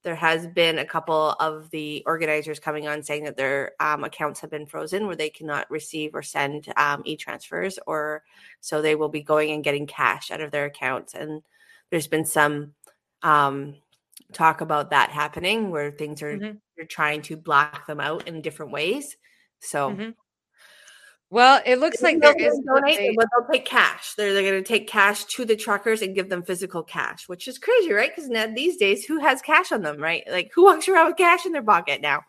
[0.03, 4.39] there has been a couple of the organizers coming on saying that their um, accounts
[4.41, 8.23] have been frozen, where they cannot receive or send um, e-transfers, or
[8.61, 11.13] so they will be going and getting cash out of their accounts.
[11.13, 11.43] And
[11.89, 12.75] there's been some
[13.23, 13.81] um,
[14.33, 16.59] talk about that happening, where things are Mhm.
[16.77, 19.17] you're trying to block them out in different ways.
[19.59, 20.15] So Mhm.
[21.31, 22.59] Well, it looks like they'll there is.
[22.65, 24.13] donate, a- but they'll take cash.
[24.15, 27.47] They're, they're going to take cash to the truckers and give them physical cash, which
[27.47, 28.09] is crazy, right?
[28.13, 30.23] Because now these days, who has cash on them, right?
[30.29, 32.23] Like who walks around with cash in their pocket now?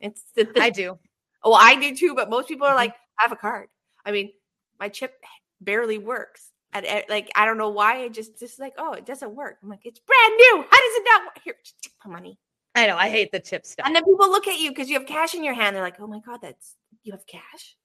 [0.00, 0.98] It's the, the I do.
[1.42, 2.76] oh, I do too, but most people are Mhm.
[2.76, 3.68] like, I have a card.
[4.04, 4.30] I mean,
[4.78, 5.14] my chip
[5.62, 6.50] barely works.
[6.74, 7.98] And eh, like, I don't know why.
[7.98, 9.56] It just just like, oh, it doesn't work.
[9.62, 10.56] I'm like, it's brand new.
[10.56, 11.38] How does it not work?
[11.44, 12.38] Here, just take my money.
[12.74, 12.96] I know.
[12.96, 13.86] I hate the chip stuff.
[13.86, 15.74] And then people look at you because you have cash in your hand.
[15.76, 17.76] They're like, oh my god, that's you have cash.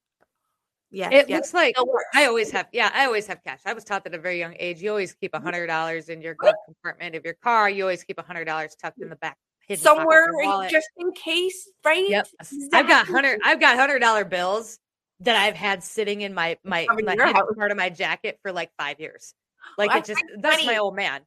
[0.92, 1.76] Yeah, It yeah, looks like.
[2.14, 2.68] I always have.
[2.72, 3.60] Yeah, I always have cash.
[3.66, 4.82] I was taught that at a very young age.
[4.82, 7.70] You always keep a hundred dollars in your glove compartment of your car.
[7.70, 9.38] You always keep a hundred dollars tucked in the back
[9.78, 10.72] somewhere in your wallet.
[10.72, 12.10] just in case, right?
[12.10, 12.28] Yep.
[12.74, 13.40] I've got hundred.
[13.44, 14.80] I've got hundred dollar bills
[15.20, 17.56] that I've had sitting in my my, my your hidden house.
[17.56, 19.34] part of my jacket for like five years.
[19.78, 21.22] Like I it just find that's my old man.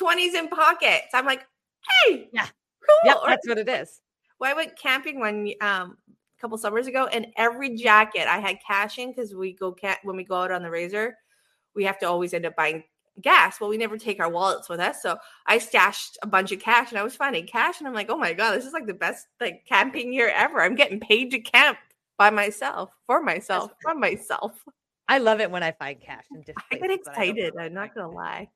[0.00, 1.08] 20s in pockets.
[1.14, 1.46] I'm like,
[2.04, 2.44] hey, Yeah.
[2.44, 2.96] cool.
[3.04, 4.00] Yep, that's what it is.
[4.38, 5.96] well, I went camping one um
[6.38, 9.98] a couple summers ago, and every jacket I had cash in because we go cat
[10.04, 11.16] when we go out on the razor,
[11.74, 12.84] we have to always end up buying
[13.20, 13.60] gas.
[13.60, 16.90] Well, we never take our wallets with us, so I stashed a bunch of cash,
[16.90, 18.94] and I was finding cash, and I'm like, oh my god, this is like the
[18.94, 20.60] best like camping year ever.
[20.60, 21.78] I'm getting paid to camp
[22.16, 24.64] by myself, for myself, from myself.
[25.08, 26.58] I love it when I find cash different.
[26.70, 27.54] I get places I excited.
[27.58, 28.48] I'm not gonna lie.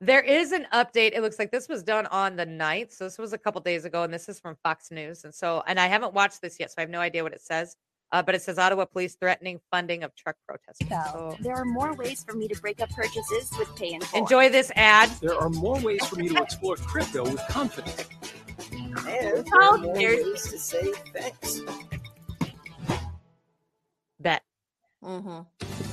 [0.00, 1.12] There is an update.
[1.14, 2.92] It looks like this was done on the 9th.
[2.92, 5.24] So this was a couple days ago, and this is from Fox News.
[5.24, 7.40] And so, and I haven't watched this yet, so I have no idea what it
[7.42, 7.76] says.
[8.10, 10.88] Uh, but it says Ottawa police threatening funding of truck protesters.
[11.12, 14.20] So There are more ways for me to break up purchases with Pay in Full.
[14.20, 15.10] enjoy this ad.
[15.20, 18.06] There are more ways for you to explore crypto with confidence.
[18.72, 21.60] And there Oh, are more ways to say thanks.
[24.20, 24.42] Bet.
[25.04, 25.87] Mm-hmm.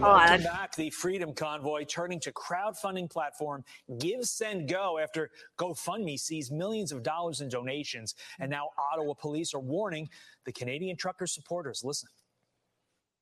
[0.00, 0.74] Welcome back.
[0.74, 3.64] The Freedom Convoy turning to crowdfunding platform
[3.98, 8.14] Give Send Go after GoFundMe sees millions of dollars in donations.
[8.40, 10.08] And now Ottawa police are warning
[10.44, 11.82] the Canadian trucker supporters.
[11.84, 12.08] Listen.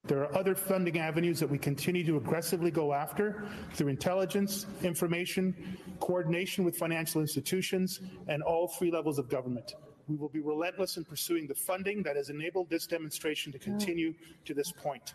[0.04, 5.54] There are other funding avenues that we continue to aggressively go after through intelligence, information,
[6.00, 9.74] coordination with financial institutions, and all three levels of government.
[10.08, 14.14] We will be relentless in pursuing the funding that has enabled this demonstration to continue
[14.44, 15.14] to this point.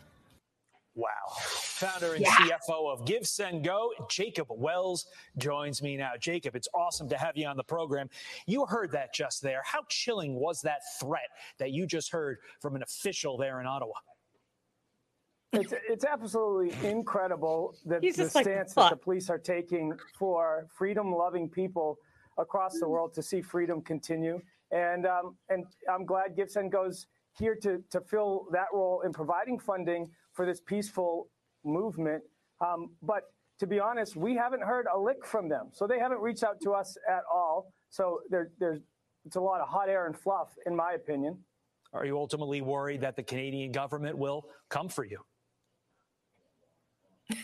[0.98, 1.06] Wow.
[1.30, 2.34] Founder and Yeah.
[2.34, 5.06] CFO of Give Send Go, Jacob Wells,
[5.36, 6.16] joins me now.
[6.18, 8.10] Jacob, it's awesome to have you on the program.
[8.46, 9.62] You heard that just there.
[9.64, 13.94] How chilling was that threat that you just heard from an official there in Ottawa?
[15.52, 19.96] It's, it's absolutely incredible that He's the just like, stance that the police are taking
[20.18, 21.96] for freedom-loving people
[22.38, 24.40] across the world to see freedom continue.
[24.72, 27.06] And um, and I'm glad Give Send Go's
[27.38, 31.28] here to to fill that role in providing funding for this peaceful
[31.64, 32.22] movement.
[32.64, 33.22] Um, but
[33.58, 36.60] to be honest, we haven't heard a lick from them, so they haven't reached out
[36.62, 37.72] to us at all.
[37.90, 38.78] So there, there's
[39.26, 41.38] it's a lot of hot air and fluff, in my opinion.
[41.92, 45.18] Are you ultimately worried that the Canadian government will come for you?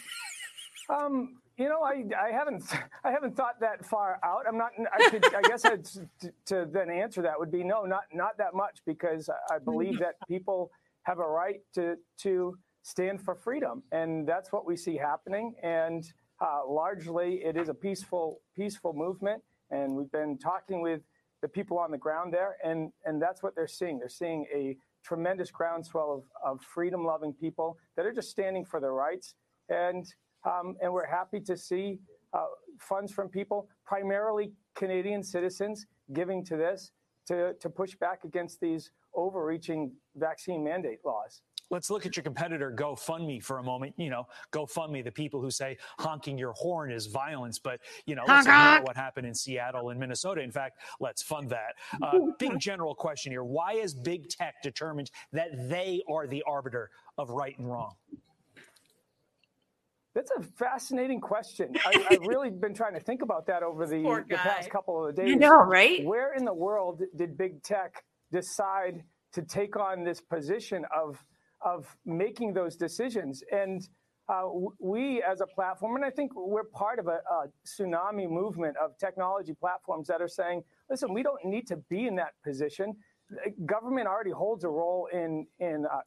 [0.91, 2.63] Um, you know, I, I haven't
[3.05, 4.43] I haven't thought that far out.
[4.47, 4.73] I'm not.
[4.93, 5.25] I could.
[5.35, 8.81] I guess I'd, to, to then answer that would be no, not not that much
[8.85, 10.71] because I- I believe that people
[11.05, 15.55] have a right to to stand for freedom, and that's what we see happening.
[15.63, 16.05] And
[16.41, 21.01] uh, largely, it is a peaceful peaceful movement, and we've been talking with
[21.43, 23.99] the people on the ground there, and and that's what they're seeing.
[23.99, 28.81] They're seeing a tremendous groundswell of, of freedom loving people that are just standing for
[28.81, 29.35] their rights.
[29.69, 30.07] And
[30.45, 31.99] um, and we're happy to see
[32.35, 32.47] uh,
[32.79, 36.93] funds from people, primarily Canadian citizens, giving to this
[37.29, 41.41] to, to push back against these overreaching vaccine mandate laws.
[41.75, 43.95] Let's look at your competitor, GoFundMe, for a moment.
[43.97, 48.23] You know, GoFundMe, the people who say honking your horn is violence, but you know,
[48.29, 48.87] let's Honk, ignore honk.
[48.87, 50.41] what happened in Seattle and Minnesota.
[50.41, 51.75] In fact, let's fund that.
[52.01, 56.91] Uh, big general question here: Why is big tech determined that they are the arbiter
[57.19, 57.97] of right and wrong?
[60.15, 61.75] That's a fascinating question.
[61.85, 65.17] I, I've really been trying to think about that over the, the past couple of
[65.17, 65.29] days.
[65.29, 66.05] You know, right?
[66.05, 71.19] Where in the world did big tech decide to take on this position of
[71.65, 73.43] of making those decisions?
[73.51, 73.89] And
[74.29, 74.49] uh,
[74.79, 78.97] we, as a platform, and I think we're part of a, a tsunami movement of
[78.99, 82.95] technology platforms that are saying, "Listen, we don't need to be in that position.
[83.67, 85.99] Government already holds a role in in uh,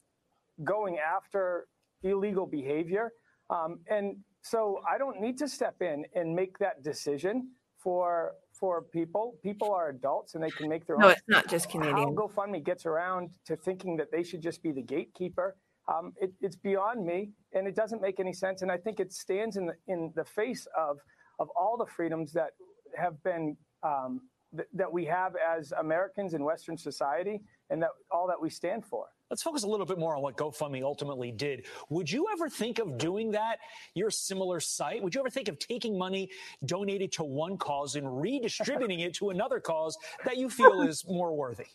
[0.64, 1.68] going after
[2.02, 3.12] illegal behavior."
[3.50, 8.82] Um, and so I don't need to step in and make that decision for for
[8.82, 9.34] people.
[9.42, 11.12] People are adults and they can make their No, own.
[11.12, 11.96] it's not just Canadian.
[11.96, 12.26] How.
[12.26, 15.56] GoFundMe gets around to thinking that they should just be the gatekeeper,
[15.88, 18.62] um, it, it's beyond me, and it doesn't make any sense.
[18.62, 20.98] And I think it stands in the in the face of
[21.38, 22.50] of all the freedoms that
[22.96, 24.20] have been um,
[24.54, 27.40] th- that we have as Americans in Western society,
[27.70, 29.06] and that all that we stand for.
[29.30, 31.66] Let's focus a little bit more on what GoFundMe ultimately did.
[31.90, 33.58] Would you ever think of doing that?
[33.94, 35.02] You're a similar site.
[35.02, 36.30] Would you ever think of taking money
[36.64, 41.34] donated to one cause and redistributing it to another cause that you feel is more
[41.34, 41.66] worthy?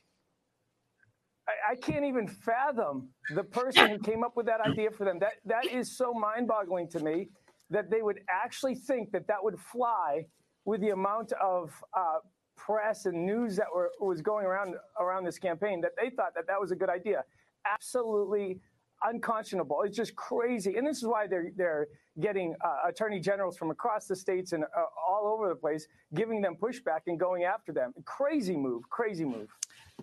[1.48, 5.20] I, I can't even fathom the person who came up with that idea for them.
[5.20, 7.28] That that is so mind-boggling to me
[7.70, 10.26] that they would actually think that that would fly
[10.66, 12.20] with the amount of uh,
[12.56, 15.82] press and news that were was going around around this campaign.
[15.82, 17.24] That they thought that that was a good idea.
[17.72, 18.60] Absolutely
[19.04, 19.82] unconscionable.
[19.84, 21.88] It's just crazy, and this is why they're they're
[22.20, 24.68] getting uh, attorney generals from across the states and uh,
[25.10, 27.94] all over the place, giving them pushback and going after them.
[28.06, 29.50] Crazy move, crazy move.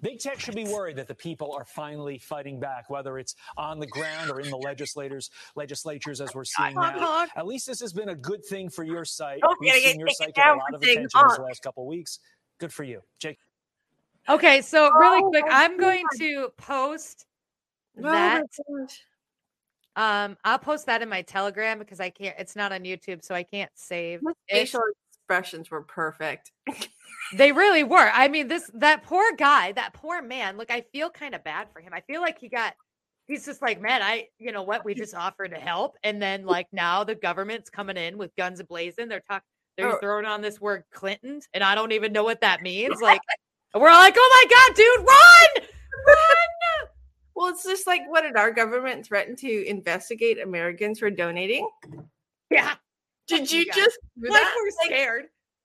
[0.03, 3.81] Big tech should be worried that the people are finally fighting back, whether it's on
[3.81, 7.27] the ground or in the legislators, legislatures, as we're seeing now.
[7.37, 9.41] At least this has been a good thing for your site.
[9.41, 11.89] Don't We've seen your site get a lot of saying attention these last couple of
[11.89, 12.21] weeks.
[12.59, 13.39] Good for you, Jake.
[14.29, 17.27] Okay, so really Oh quick, I'm going to post
[17.99, 18.47] Oh that.
[19.97, 22.37] Um, I'll post that in my Telegram because I can't.
[22.39, 24.21] It's not on YouTube, so I can't save.
[24.49, 24.81] Facial
[25.29, 26.53] expressions were perfect.
[27.37, 28.11] They really were.
[28.13, 30.57] I mean, this that poor guy, that poor man.
[30.57, 31.93] Look, I feel kind of bad for him.
[31.93, 32.75] I feel like he got.
[33.27, 34.85] He's just like, man, I, you know what?
[34.85, 38.61] We just offered to help, and then like now the government's coming in with guns
[38.61, 39.09] ablazing.
[39.09, 39.45] They're talking.
[39.77, 39.99] They're Oh.
[40.01, 43.01] throwing on this word Clinton, and I don't even know what that means.
[43.01, 43.21] Like,
[43.75, 45.69] we're all like, oh my god, dude, run,
[46.07, 46.40] run!
[47.41, 51.67] Well, it's just like what did our government threaten to investigate Americans for donating?
[52.51, 52.75] Yeah,
[53.29, 54.55] Did you you just like that?
[54.59, 55.25] we're Like, scared.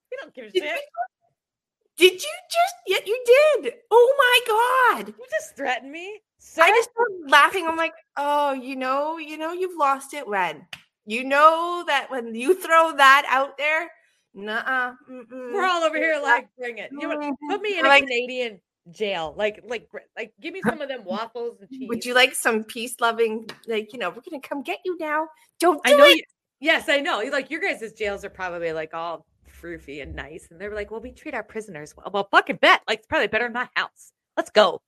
[0.10, 0.72] We don't give a Did shit.
[0.72, 2.76] you- Did you just?
[2.88, 3.74] Yet you did.
[3.92, 5.08] Oh my god!
[5.18, 6.22] You just threatened me.
[6.38, 6.62] Sir?
[6.64, 7.68] I just started laughing.
[7.68, 10.66] I'm like, oh, you know, you know, you've lost it when
[11.06, 13.92] you know that when you throw that out there,
[14.34, 14.96] mm-mm.
[15.30, 16.92] We're all over here like, bring it.
[16.94, 17.50] You know, mm-hmm.
[17.50, 18.62] put me in a Like- Canadian
[18.92, 19.34] jail.
[19.38, 21.90] Like, like, like, give me some of them waffles and cheese.
[21.90, 23.48] Would you like some peace loving?
[23.68, 25.28] Like, you know, we're gonna come get you now.
[25.60, 26.06] Don't I know.
[26.06, 26.18] it.
[26.18, 26.24] You,
[26.60, 27.24] yes, I know.
[27.32, 29.26] Like your guys' jails are probably like all
[29.62, 32.82] froofy and nice, and they're like, "Well, we treat our prisoners well." Well, fucking bet.
[32.88, 34.12] Like it's probably better in my house.
[34.38, 34.82] Let's go.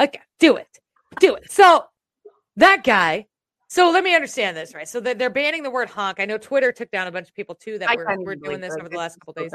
[0.00, 0.68] Okay, do it,
[1.20, 1.50] do it.
[1.50, 1.84] So
[2.56, 3.26] that guy.
[3.70, 4.88] So let me understand this, right?
[4.88, 6.20] So they're, they're banning the word honk.
[6.20, 8.62] I know Twitter took down a bunch of people too that I were, were doing
[8.62, 9.52] this over the last couple days.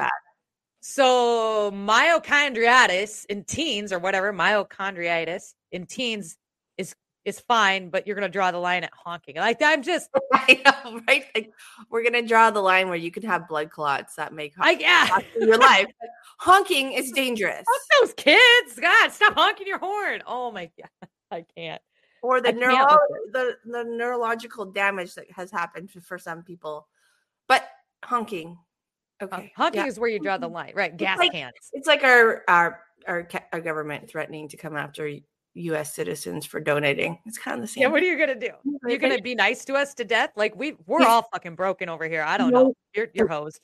[0.85, 6.35] So myocarditis in teens or whatever, myocarditis in teens
[6.77, 6.93] is
[7.23, 9.37] is fine, but you're gonna draw the line at honking.
[9.37, 11.23] Like I'm just I know, right?
[11.33, 11.53] Like,
[11.89, 15.19] we're gonna draw the line where you can have blood clots that make I yeah.
[15.39, 15.87] in your life.
[16.39, 18.77] Honking is dangerous, Fuck those kids.
[18.77, 20.21] God, stop honking your horn.
[20.27, 21.09] Oh my god.
[21.31, 21.81] I can't.
[22.21, 22.97] or the neuro
[23.31, 26.89] the, the neurological damage that has happened for, some people.
[27.47, 27.65] But
[28.03, 28.57] honking, Hon-
[29.21, 29.87] Uh, okay, Honking yeah.
[29.87, 30.55] is where you draw the mm-hmm.
[30.55, 30.95] line, right?
[30.95, 31.53] Gas like- cans.
[31.73, 35.09] It's like our our our, our government threatening to come after
[35.55, 35.93] U.S.
[35.93, 37.19] citizens for donating.
[37.25, 37.83] It's kind of the same.
[37.83, 38.49] Yeah, what are you gonna do?
[38.63, 40.31] You're Like, gonna be nice to us to death?
[40.35, 42.23] Like we we're all fucking broken over here.
[42.23, 42.63] I don't No.
[42.63, 42.73] know.
[42.95, 43.59] You're you're hosed.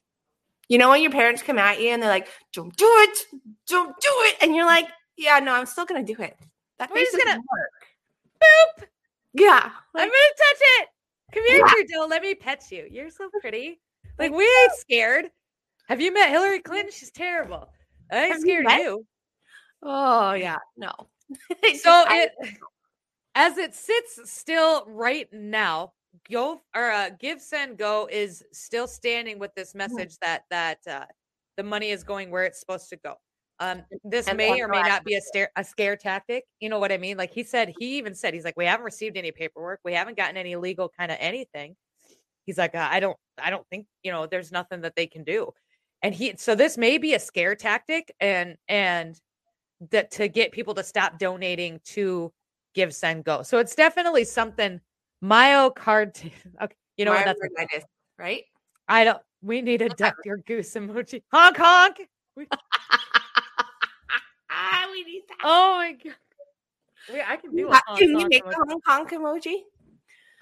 [0.68, 3.18] You know when your parents come at you and they're like, "Don't do it,
[3.66, 4.86] don't do it," and you're like,
[5.18, 6.38] "Yeah, no, I'm still gonna do it."
[6.78, 7.72] That face doesn't gonna- work.
[8.40, 8.88] Boop.
[9.34, 10.90] Yeah, I'm gonna touch it.
[11.34, 11.68] Come here, Yeah.
[11.74, 12.08] Trudeau.
[12.08, 12.88] Let me pet you.
[12.90, 13.80] You're so pretty.
[14.20, 15.32] Like we ain't scared.
[15.90, 16.92] Have you met Hillary Clinton?
[16.92, 17.68] She's terrible.
[18.12, 19.06] I ain't Have scared of met- you.
[19.84, 20.92] oh yeah, no.
[21.76, 22.32] So it
[23.36, 25.94] as it sits still right now,
[26.32, 29.96] go or uh, Give Send Go is still standing with this Mm-hmm.
[29.96, 31.06] message that that uh,
[31.58, 33.16] the money is going where it's supposed to go.
[33.60, 36.46] Um, this And may or may not be a stare, a scare tactic.
[36.62, 37.18] You know what I mean?
[37.18, 40.16] Like he said, he even said he's like, we haven't received any paperwork, we haven't
[40.18, 41.76] gotten any legal kind of anything.
[42.46, 45.24] He's like, uh, I don't, I don't think you know, there's nothing that they can
[45.24, 45.52] do.
[46.02, 49.20] And he, so this may be a scare tactic, and and
[49.92, 52.32] that to get people to stop donating to
[52.74, 53.44] Give Send Go.
[53.44, 54.80] So it's definitely something
[55.24, 56.32] myocard.
[56.62, 57.26] Okay, you know what?
[57.26, 57.40] That's
[58.18, 58.44] right?
[58.88, 59.20] I don't.
[59.42, 61.22] We need a duck your goose emoji.
[61.32, 62.02] Honk honk.
[62.36, 62.48] We-
[64.94, 65.38] we need that.
[65.44, 66.16] oh my god.
[67.12, 68.52] Wait, I can do a honk Can you honk make emoji.
[68.52, 69.56] the honk honk emoji?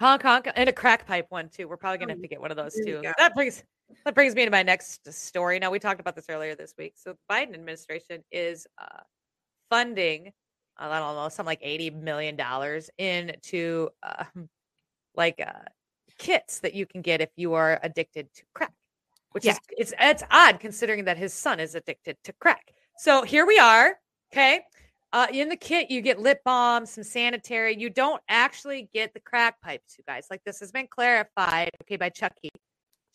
[0.00, 1.68] honk honk and a crack pipe one too.
[1.68, 3.02] We're probably gonna have Mm, to get one of those too.
[3.18, 3.62] That brings
[4.04, 5.58] that brings me to my next story.
[5.58, 6.94] Now we talked about this earlier this week.
[6.96, 9.02] So the Biden administration is uh,
[9.70, 10.28] funding,
[10.80, 14.24] uh, I don't know, something like eighty million dollars into uh,
[15.14, 15.64] like uh,
[16.18, 18.72] kits that you can get if you are addicted to crack.
[19.32, 19.52] Which Yeah.
[19.52, 22.72] is it's it's odd considering that his son is addicted to crack.
[22.96, 23.98] So here we are.
[24.32, 24.60] Okay.
[25.10, 27.74] Uh, in the kit, you get lip balm, some sanitary.
[27.78, 30.26] You don't actually get the crack pipes, you guys.
[30.30, 32.50] Like this has been clarified, okay, by Chucky.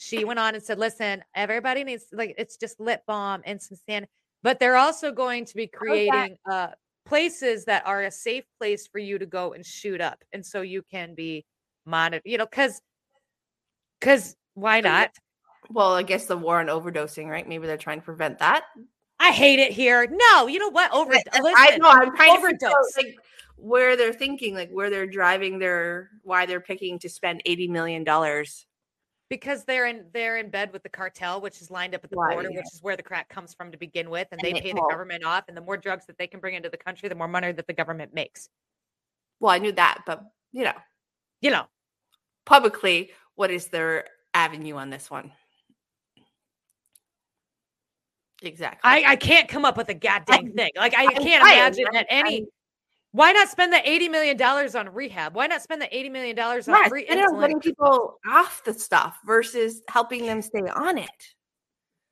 [0.04, 3.78] She went on and said, "Listen, everybody needs like it's just lip balm and some
[3.88, 4.08] sand,
[4.42, 6.70] but they're also going to be creating uh,
[7.06, 10.62] places that are a safe place for you to go and shoot up, and so
[10.62, 11.46] you can be
[11.86, 12.24] monitored.
[12.26, 12.82] You know, because
[14.00, 15.12] because why not?
[15.70, 17.48] Well, I guess the war on overdosing, right?
[17.48, 18.66] Maybe they're trying to prevent that.
[19.20, 20.06] I hate it here.
[20.12, 20.92] No, you know what?
[20.94, 21.14] Over.
[21.14, 21.24] I-
[21.56, 21.88] I know.
[21.90, 22.98] I'm trying to overdose.
[22.98, 23.16] like
[23.56, 28.04] where they're thinking, like where they're driving their, why they're picking to spend eighty million
[28.04, 28.66] dollars.
[29.34, 32.16] Because they're in they're in bed with the cartel, which is lined up at the
[32.16, 32.58] Right, border, yeah.
[32.58, 34.74] which is where the crack comes from to begin with, and, And they they- pay
[34.74, 35.46] the government off.
[35.48, 37.66] And the more drugs that they can bring into the country, the more money that
[37.66, 38.48] the government makes.
[39.40, 40.74] Well, I knew that, but you know,
[41.42, 41.66] you know,
[42.46, 44.06] publicly what is their
[44.36, 45.32] avenue on this one.
[48.44, 48.82] Exactly.
[48.84, 50.70] I, I can't come up with a goddamn thing.
[50.76, 52.46] Like I I'm can't imagine I'm that any.
[53.14, 55.36] Why not spend the eighty million dollars on rehab?
[55.36, 57.38] Why not spend the eighty million dollars on Yes, free insulin?
[57.40, 61.10] letting people off the stuff versus helping them stay on it.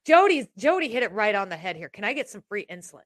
[0.05, 1.89] Jody's Jody hit it right on the head here.
[1.89, 3.01] Can I get some free insulin?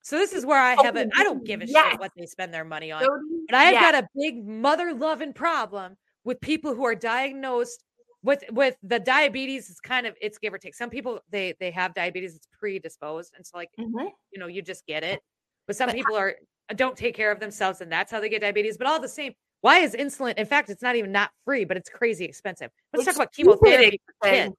[0.00, 1.10] So this is where I Oh, have it.
[1.14, 1.90] I don't give a yes.
[1.92, 3.02] shit what they spend their money on.
[3.02, 3.92] Jody, But I have yeah.
[3.92, 7.84] got a big mother loving problem with people who are diagnosed
[8.22, 9.68] with with the diabetes.
[9.68, 10.74] It's kind of it's give or take.
[10.74, 12.34] Some people they they have diabetes.
[12.34, 14.10] It's predisposed, and so like Mhm.
[14.30, 15.20] you know you just get it.
[15.66, 16.34] But some people are
[16.74, 18.76] don't take care of themselves, and that's how they get diabetes.
[18.78, 20.34] But all the same, why is insulin?
[20.38, 22.70] In fact, it's not even not free, but it's crazy expensive.
[22.92, 24.54] Let's It's talk about chemotherapy for kids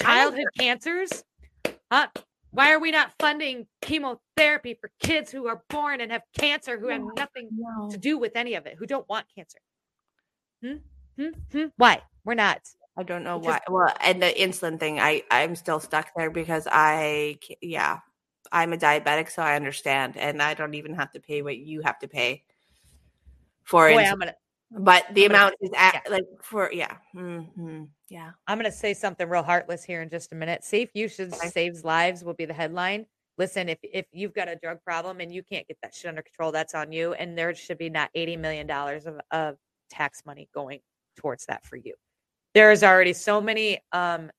[0.00, 1.24] childhood cancers?
[1.90, 2.08] Huh?
[2.50, 6.88] Why are we not funding chemotherapy for kids who are born and have cancer who
[6.88, 7.90] have nothing No.
[7.90, 9.58] to do with any of it, who don't want cancer?
[10.62, 10.76] Hmm?
[11.18, 11.28] Hmm?
[11.52, 11.64] Hmm?
[11.76, 12.02] Why?
[12.24, 12.60] We're not.
[12.96, 13.72] I don't know Because- why.
[13.86, 17.98] Well, and the insulin thing, I I'm still stuck there because I yeah,
[18.52, 21.80] I'm a diabetic, so I understand, and I don't even have to pay what you
[21.82, 22.44] have to pay
[23.64, 24.18] for Boy, insulin.
[24.20, 24.34] Gonna
[24.70, 28.30] but the I'm gonna- amount is at, like for yeah, hmm yeah.
[28.46, 30.64] I'm gonna say something real heartless here in just a minute.
[30.64, 31.48] Safe usage Okay.
[31.48, 33.06] saves lives will be the headline.
[33.38, 36.22] Listen, if if you've got a drug problem and you can't get that shit under
[36.22, 37.12] control, that's on you.
[37.14, 39.56] And there should be not eighty million dollars of, of
[39.90, 40.80] tax money going
[41.16, 41.94] towards that for you.
[42.54, 44.30] There's already so many um,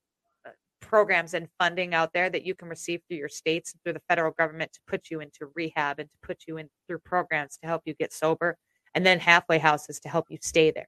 [0.80, 4.02] programs and funding out there that you can receive through your states and through the
[4.08, 7.68] federal government to put you into rehab and to put you in through programs to
[7.68, 8.58] help you get sober,
[8.96, 10.88] and then halfway houses to help you stay there.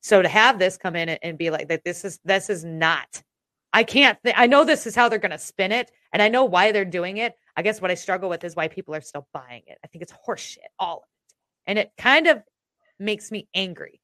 [0.00, 3.22] So to have this come in and- be like that, this is this is not.
[3.72, 4.18] I can't.
[4.24, 6.72] Th- I know this is how they're going to spin it, and I know why
[6.72, 7.34] they're doing it.
[7.56, 9.78] I guess what I struggle with is why people are still buying it.
[9.84, 11.34] I think it's horseshit, all of it,
[11.70, 12.42] and it kind of
[12.98, 14.00] makes me angry.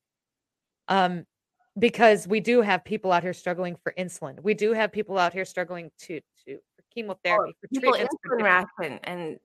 [0.89, 1.25] Um,
[1.79, 4.41] because we do have people out here struggling for insulin.
[4.43, 8.61] We do have people out here struggling to to for chemotherapy, for People for insulin
[8.79, 9.39] different- and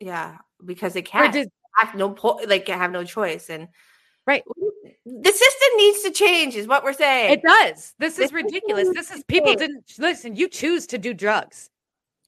[0.00, 3.68] yeah, because they can't dis- have no po- like have no choice and
[4.26, 4.44] Right.
[5.06, 7.32] the system needs to change is what we're saying.
[7.32, 7.94] It does.
[7.98, 8.88] This This is ridiculous.
[8.92, 10.36] This is people didn't listen.
[10.36, 11.70] You choose to do drugs.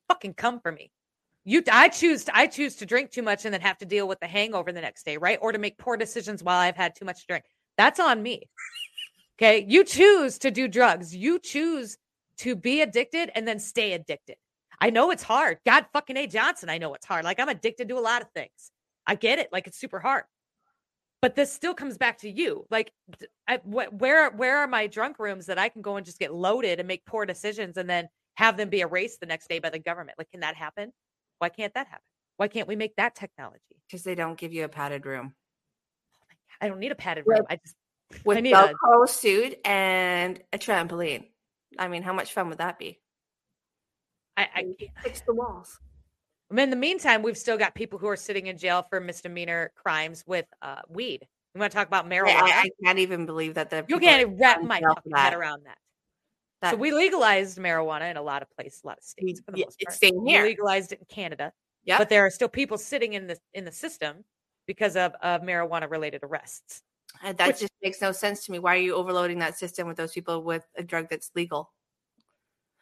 [0.09, 0.91] Fucking come for me.
[1.45, 2.25] You, I choose.
[2.25, 4.73] To, I choose to drink too much and then have to deal with the hangover
[4.73, 5.39] the next day, right?
[5.43, 7.45] Or to make poor decisions while I've had too much to drink.
[7.77, 8.49] That's on me.
[9.41, 9.65] Okay.
[9.69, 11.17] You choose to do drugs.
[11.17, 11.97] You choose
[12.39, 14.37] to be addicted and then stay addicted.
[14.81, 15.59] I know it's hard.
[15.67, 16.27] God fucking A.
[16.27, 17.25] Johnson, I know it's hard.
[17.25, 18.71] Like I'm addicted to a lot of things.
[19.07, 19.49] I get it.
[19.53, 20.25] Like it's super hard.
[21.23, 22.67] But this still comes back to you.
[22.71, 26.07] Like, d- I, wh- where where are my drunk rooms that I can go and
[26.07, 29.49] just get loaded and make poor decisions and then have them be erased the next
[29.49, 30.17] day by the government?
[30.19, 30.93] Like, can that happen?
[31.39, 32.05] Why can't that happen?
[32.39, 33.61] Why can't we make that technology?
[33.89, 35.35] because they don't give you a padded room
[36.15, 37.43] oh I don't need a padded room.
[37.51, 37.75] I just
[38.25, 41.27] with I need a Velcro suit and a trampoline.
[41.79, 42.99] I mean, how much fun would that be?
[44.37, 44.91] I, I can't.
[45.03, 45.79] Fix the walls.
[46.51, 49.01] I mean, in the meantime, we've still got people who are sitting in jail for
[49.01, 51.27] misdemeanor crimes with uh, weed.
[51.55, 52.43] We want to talk about I, marijuana.
[52.43, 55.79] I- I can't even believe that the you can't wrap my jail head around that.
[56.63, 59.53] That- so we legalized marijuana in a lot of places, a lot of states for
[59.53, 59.97] the yeah, most it's part.
[59.97, 60.43] staying We here.
[60.45, 61.53] legalized it in Canada,
[61.85, 61.99] Yep.
[61.99, 64.25] but there are still people sitting in the in the system
[64.67, 66.83] because of, of marijuana related arrests.
[67.23, 68.59] And that Which- just makes no sense to me.
[68.59, 71.71] Why are you overloading that system with those people with a drug that's legal?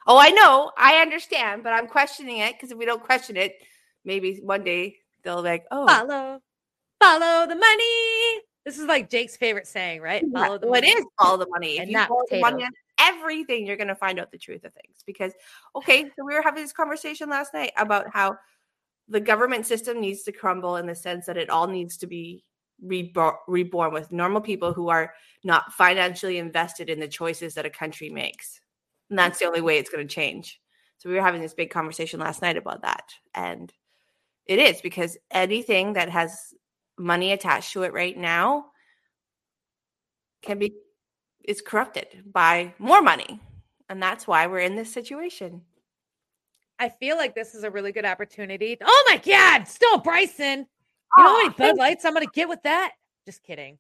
[0.07, 3.57] Oh, I know, I understand, but I'm questioning it because if we don't question it,
[4.05, 6.41] maybe one day they'll be like, "Oh, Follow,
[7.03, 8.43] follow the money.
[8.65, 10.23] This is like Jake's favorite saying, right?
[10.27, 10.89] yeah, Follow the well, money.
[10.91, 11.75] is follow the money.
[11.77, 14.39] If and you not follow the money on everything, you're going to find out the
[14.39, 14.97] truth of things.
[15.07, 15.33] Because,
[15.77, 18.37] okay, so we were having this conversation last night about how
[19.09, 22.45] the government system needs to crumble in the sense that it all needs to be
[22.83, 25.15] reborn, reborn with normal people who are
[25.45, 28.61] not financially invested in the choices that a country makes.
[29.11, 30.61] And that's the only way it's going to change.
[30.99, 33.13] So we were having this big conversation last night about that.
[33.35, 33.73] And
[34.47, 36.53] it is because anything that has
[36.99, 38.67] money attached to it right now
[40.43, 40.75] can be
[41.45, 43.41] is corrupted by more money.
[43.89, 45.63] And that's why we're in this situation.
[46.79, 48.77] I feel like this is a really good opportunity.
[48.85, 50.67] Oh my God, still Bryson.
[51.17, 52.93] You know oh, how many Oh, Bud Lights I'm to get with that?
[53.27, 53.79] Just kidding.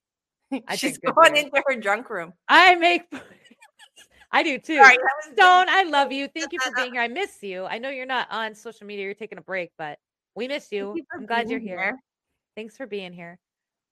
[0.66, 2.32] I She's going into her drunk room.
[2.48, 3.02] I make.
[4.30, 4.76] I do too.
[4.76, 6.28] Sorry, that was Stone, I love you.
[6.28, 7.02] Thank you for being here.
[7.02, 7.64] I miss you.
[7.64, 9.06] I know you're not on social media.
[9.06, 9.98] You're taking a break, but
[10.34, 10.92] we miss you.
[10.94, 11.78] you I'm glad you're here.
[11.78, 11.98] here.
[12.54, 13.38] Thanks for being here.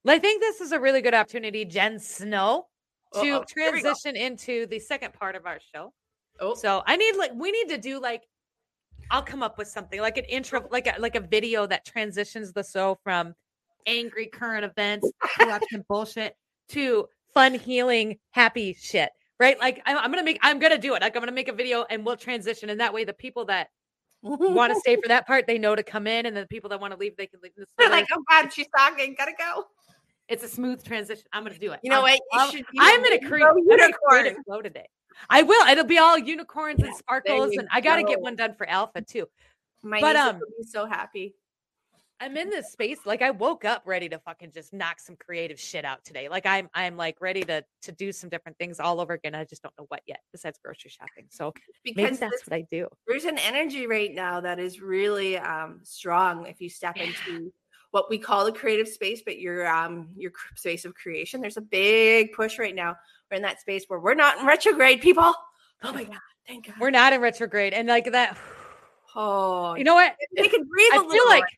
[0.05, 2.67] Well, I think this is a really good opportunity, Jen Snow,
[3.15, 3.93] to Uh-oh, here we go.
[3.95, 5.93] transition into the second part of our show.
[6.39, 6.55] Oh.
[6.55, 8.23] So I need like we need to do like
[9.11, 12.53] I'll come up with something like an intro, like a like a video that transitions
[12.53, 13.35] the show from
[13.87, 16.37] angry current events, corruption bullshit
[16.71, 19.11] to fun, healing, happy shit.
[19.39, 19.59] Right?
[19.61, 21.03] Like I'm, I'm gonna make I'm gonna do it.
[21.03, 22.71] Like I'm gonna make a video and we'll transition.
[22.71, 23.69] And that way the people that
[24.23, 26.81] want to stay for that part, they know to come in, and the people that
[26.81, 27.53] want to leave, they can leave.
[27.79, 29.15] They're like, oh God, she's talking.
[29.17, 29.65] Gotta go.
[30.29, 31.25] it's a smooth transition.
[31.33, 31.81] I'm gonna do it.
[31.85, 32.13] You know I'm, what?
[32.33, 34.27] You I'm- should- you I'm know, gonna create I'm gonna create unicorn.
[34.27, 34.87] a flow today.
[35.29, 35.67] I will.
[35.69, 39.03] It'll be all unicorns and sparkles, and I got to get one done for Alpha
[39.03, 39.29] too.
[39.83, 41.35] My But, um, will be so happy.
[42.19, 42.99] I'm in this space.
[43.05, 46.29] Like I woke up ready to fucking just knock some creative shit out today.
[46.29, 49.35] Like I'm I'm like ready to to do some different things all over again.
[49.35, 51.27] I just don't know what yet besides grocery shopping.
[51.31, 51.53] So
[51.85, 52.89] Because that's what I do.
[53.07, 57.53] there's an energy right now that is really um, strong if you step into
[57.91, 61.41] what we call the creative space, but your um your space of creation.
[61.41, 62.97] There's a big push right now.
[63.31, 65.35] We're in that space where we're not in retrograde, people.
[65.83, 66.77] Oh my god, thank God.
[66.81, 68.37] We're not in retrograde, and like that.
[69.15, 70.15] Oh, You know what?
[70.39, 70.91] we can breathe.
[70.93, 71.49] I a feel little like more.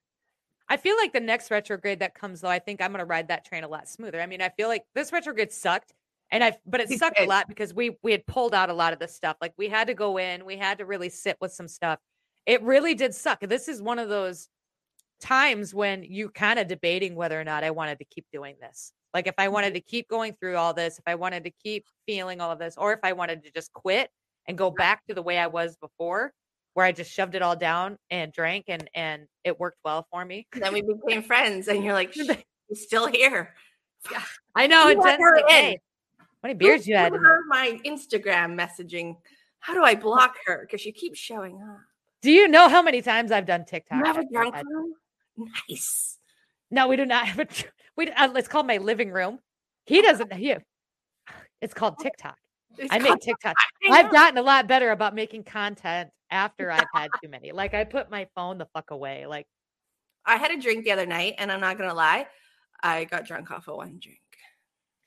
[0.70, 3.44] I feel like the next retrograde that comes though, I think I'm gonna ride that
[3.44, 4.20] train a lot smoother.
[4.20, 5.92] I mean, I feel like this retrograde sucked.
[6.30, 8.74] And I but it It sucked a lot because we we had pulled out a
[8.74, 9.36] lot of this stuff.
[9.40, 11.98] Like we had to go in, we had to really sit with some stuff.
[12.44, 13.40] It really did suck.
[13.40, 14.48] This is one of those
[15.20, 18.92] times when you kind of debating whether or not I wanted to keep doing this.
[19.14, 19.74] Like if I wanted mm-hmm.
[19.74, 22.74] to keep going through all this, if I wanted to keep feeling all of this,
[22.76, 24.10] or if I wanted to just quit
[24.46, 26.32] and go back to the way I was before,
[26.74, 30.24] where I just shoved it all down and drank and and it worked well for
[30.24, 30.46] me.
[30.52, 32.28] And then we became friends, and you're like, "Shh,
[32.68, 33.54] he's still here.
[34.54, 34.88] I know.
[34.88, 35.80] And let like, hey,
[36.18, 37.12] how many beers you had?
[37.12, 37.32] Give in there?
[37.34, 39.16] her my Instagram messaging.
[39.60, 40.60] How do I block her?
[40.60, 41.78] Because she keeps showing up.
[42.22, 43.98] Do you know how many times I've done TikTok?
[43.98, 44.54] You have a drunk?
[45.68, 46.18] Nice.
[46.70, 47.46] No, we do not have a.
[47.96, 49.38] We uh, it's called my living room.
[49.86, 50.32] He doesn't.
[50.34, 50.54] He,
[51.60, 52.36] it's called TikTok.
[52.76, 53.56] It's I make TikTok.
[53.90, 57.52] I've gotten a lot better about making content after I've had too many.
[57.52, 59.26] Like I put my phone the fuck away.
[59.26, 59.46] Like
[60.26, 62.26] I had a drink the other night, and I'm not gonna lie,
[62.82, 64.20] I got drunk off of one drink.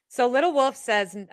[0.10, 1.16] so, Little Wolf says.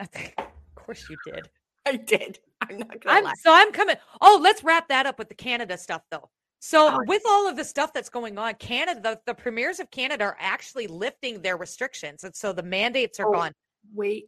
[0.79, 1.47] Of course you did.
[1.87, 2.39] I did.
[2.63, 3.35] I'm not gonna I'm lie.
[3.43, 3.97] so I'm coming.
[4.23, 6.31] Oh, let's wrap that up with the Canada stuff though.
[6.61, 9.91] So Oh, with all of the stuff that's going on, Canada, the, the premiers of
[9.91, 13.53] Canada are actually lifting their restrictions, and so the mandates are Oh, gone,
[13.95, 14.25] Wait.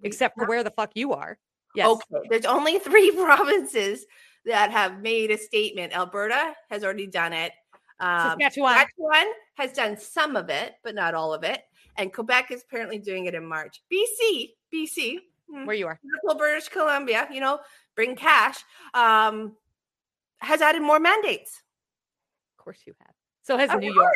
[0.00, 1.38] wait, except for where the fuck you are.
[1.74, 1.86] Yes.
[1.88, 2.26] Okay.
[2.30, 4.06] There's only three provinces
[4.46, 5.94] that have made a statement.
[5.96, 7.52] Alberta has already done it.
[8.00, 8.74] Um, Saskatchewan.
[8.74, 11.62] Saskatchewan has done some of it, but not all of it.
[11.96, 13.82] And Quebec is apparently doing it in March.
[13.92, 15.18] BC, BC,
[15.52, 15.98] mm, Where you are.
[16.02, 17.60] beautiful British Columbia, you know,
[17.94, 18.58] bring cash,
[18.94, 19.56] um,
[20.38, 21.62] has added more mandates.
[22.64, 23.14] Of course you have.
[23.42, 24.14] So has Of New York.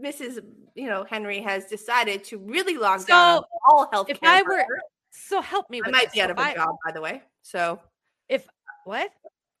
[0.00, 0.38] Mrs.
[0.76, 4.20] You know, Henry has decided to really lock So, down all health If.
[4.22, 4.64] I were,
[5.10, 6.12] so help me I might this.
[6.12, 7.22] be out of a I- job, by the way.
[7.42, 7.80] So
[8.28, 8.46] If
[8.84, 9.10] what?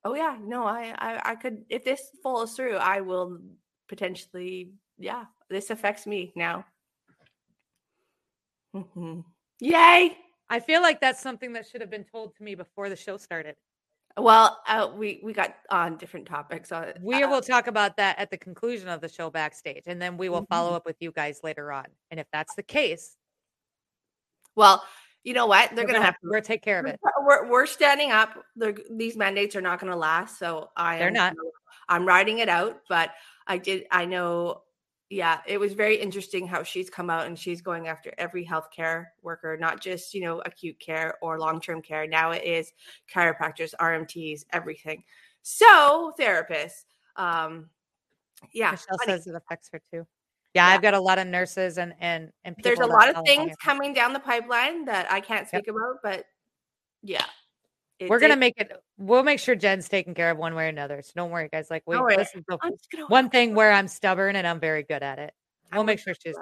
[0.04, 3.40] Oh yeah, no, I, I, I could if this falls through, I will
[3.88, 6.64] potentially, yeah, this affects me now.
[8.76, 9.24] Mhm.
[9.58, 10.16] Yay!
[10.48, 13.16] I feel like that's something that should have been told to me before the show
[13.16, 13.56] started.
[14.18, 16.72] Well, uh, we we got on different topics.
[16.72, 20.00] Uh, We uh, will talk about that at the conclusion of the show backstage, and
[20.00, 20.76] then we will follow Mhm.
[20.76, 21.86] up with you guys later on.
[22.10, 23.16] And if that's the case,
[24.56, 24.84] well,
[25.24, 25.74] you know what?
[25.74, 26.28] They're we're gonna have to.
[26.28, 26.98] we're take care of it.
[27.20, 28.42] We're we're standing up.
[28.56, 31.34] They're, these mandates are not going to last, so I They're am not.
[31.88, 32.80] I'm riding it out.
[32.88, 33.12] But
[33.46, 33.86] I did.
[33.90, 34.62] I know.
[35.10, 39.06] Yeah, it was very interesting how she's come out and she's going after every healthcare
[39.22, 42.06] worker, not just you know acute care or long term care.
[42.06, 42.72] Now it is
[43.12, 45.02] chiropractors, RMTs, everything.
[45.42, 46.84] So therapists.
[47.16, 47.70] Um,
[48.52, 49.12] yeah, Michelle funny.
[49.12, 50.06] says it affects her too.
[50.54, 53.24] Yeah, I've got a lot of nurses and and and people there's a lot of
[53.24, 55.62] things coming down the pipeline that I can't Yep.
[55.62, 56.24] speak about, but
[57.02, 57.24] yeah,
[57.98, 58.72] it We're gonna make it.
[58.96, 61.02] We'll make sure Jen's taken care of one way or another.
[61.02, 61.70] So don't worry, guys.
[61.70, 64.46] Like we, Don't this is the I'm just gonna one thing where I'm stubborn and
[64.46, 65.32] I'm very good at it.
[65.72, 66.36] We'll make sure she's.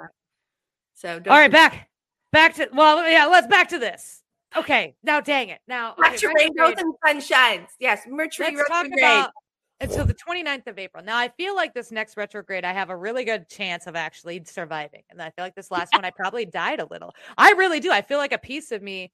[0.93, 1.89] So don't All right, back,
[2.31, 3.25] back to well, yeah.
[3.25, 4.23] Let's back to this.
[4.55, 5.59] Okay, now dang it.
[5.67, 7.67] Now okay, rainbows and sunshines.
[7.79, 8.99] Yes, Mercury Let's retrograde.
[8.99, 9.31] about.
[9.79, 11.03] And so the 29th of April.
[11.03, 14.43] Now I feel like this next retrograde, I have a really good chance of actually
[14.45, 15.03] surviving.
[15.11, 17.13] And I feel like this last one, I probably died a little.
[17.37, 17.91] I really do.
[17.91, 19.11] I feel like a piece of me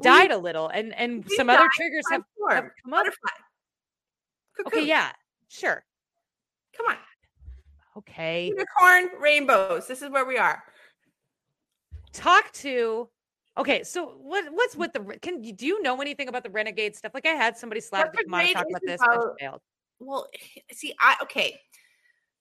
[0.00, 3.06] Died a little, and and some other triggers have, have come up.
[4.66, 5.10] Okay, yeah,
[5.48, 5.82] sure.
[6.76, 6.96] Come on.
[7.98, 8.46] Okay.
[8.46, 9.86] Unicorn rainbows.
[9.88, 10.62] This is where we are.
[12.12, 13.08] talk to
[13.58, 16.94] okay so what what's with the can you do you know anything about the renegade
[16.94, 19.60] stuff like i had somebody slap to come on talk about this about- failed
[20.00, 20.26] Well,
[20.72, 21.58] see, I okay.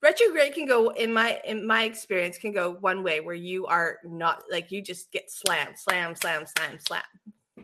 [0.02, 3.97] Retrograde can go in my in my experience can go one way where you are
[4.06, 7.04] not like you just get slammed, slam, slam, slam, slam.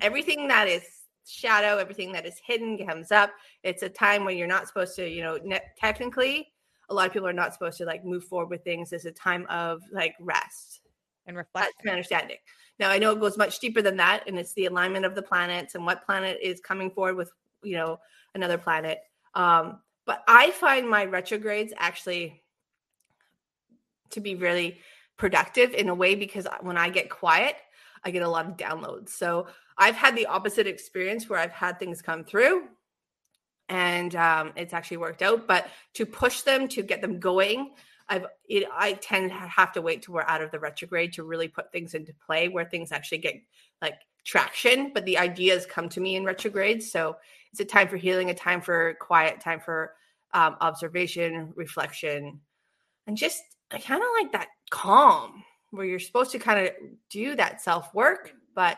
[0.01, 0.83] Everything that is
[1.27, 3.31] shadow, everything that is hidden comes up.
[3.63, 6.47] It's a time when you're not supposed to, you know, ne- technically,
[6.89, 8.93] a lot of people are not supposed to like move forward with things.
[8.93, 10.81] It's a time of like rest.
[11.25, 12.37] and That's reflect my understanding.
[12.79, 15.21] Now I know it goes much deeper than that, and it's the alignment of the
[15.21, 17.31] planets and what planet is coming forward with
[17.63, 17.99] you know
[18.35, 18.99] another planet.
[19.33, 22.43] Um, but I find my retrogrades actually
[24.11, 24.79] to be really
[25.17, 27.55] productive in a way because when I get quiet,
[28.03, 29.09] I get a lot of downloads.
[29.09, 29.47] So
[29.77, 32.67] I've had the opposite experience where I've had things come through
[33.69, 35.47] and um, it's actually worked out.
[35.47, 37.71] But to push them to get them going,
[38.07, 41.23] I've it, I tend to have to wait till we're out of the retrograde to
[41.23, 43.41] really put things into play where things actually get
[43.81, 44.91] like traction.
[44.93, 47.17] But the ideas come to me in retrograde, so
[47.51, 49.93] it's a time for healing, a time for quiet, time for
[50.33, 52.39] um, observation, reflection,
[53.07, 56.73] and just I kind of like that calm where you're supposed to kind of
[57.09, 58.77] do that self work, but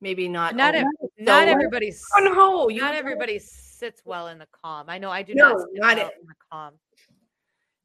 [0.00, 0.54] maybe not.
[0.56, 0.86] Not always.
[1.02, 2.98] ev- not So- everybody's Oh no, you not don't.
[2.98, 4.86] everybody sits well in the calm.
[4.88, 6.14] I know I do No, not sit not well it.
[6.20, 6.74] in the calm.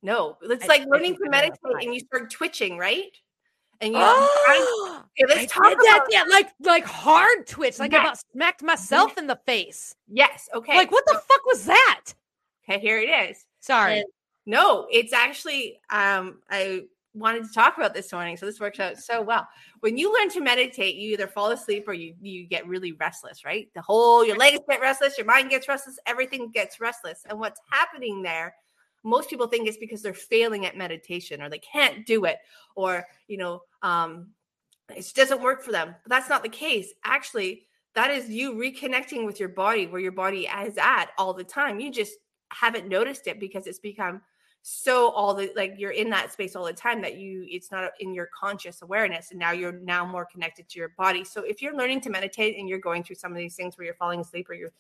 [0.02, 3.16] No, it's I- like learning to meditate and you start twitching, right?
[3.82, 7.94] And you Oh, okay, let's I talk did that, yeah, like like hard twitch, like
[7.94, 9.96] I about smacked myself in the face.
[10.08, 10.50] yes.
[10.54, 12.02] Okay, Like what the fuck was that?
[12.70, 13.46] okay, here it is.
[13.60, 14.00] Sorry.
[14.00, 14.06] And
[14.46, 16.84] no, it's actually um I
[17.14, 19.48] wanted to talk about this morning, so this works out so well.
[19.82, 23.46] When you learn to meditate, you either fall asleep or you you get really restless,
[23.46, 23.70] right?
[23.76, 27.24] The whole your legs get restless, your mind gets restless, everything gets restless.
[27.30, 28.56] And what's happening there,
[29.04, 32.38] most people think it's because they're failing at meditation or they can't do it,
[32.76, 34.30] or you know, um,
[34.90, 35.96] it doesn't work for them.
[36.04, 36.94] But that's not the case.
[37.04, 41.44] Actually, that is you reconnecting with your body where your body is at all the
[41.44, 41.80] time.
[41.80, 42.14] You just
[42.52, 44.22] haven't noticed it because it's become
[44.66, 47.92] so all the like you're in that space all the time that you it's not
[48.00, 51.26] in your conscious awareness and now you're now more connected to your body.
[51.26, 53.84] So if you're learning to meditate and you're going through some of these things where
[53.84, 54.72] you're falling asleep or you're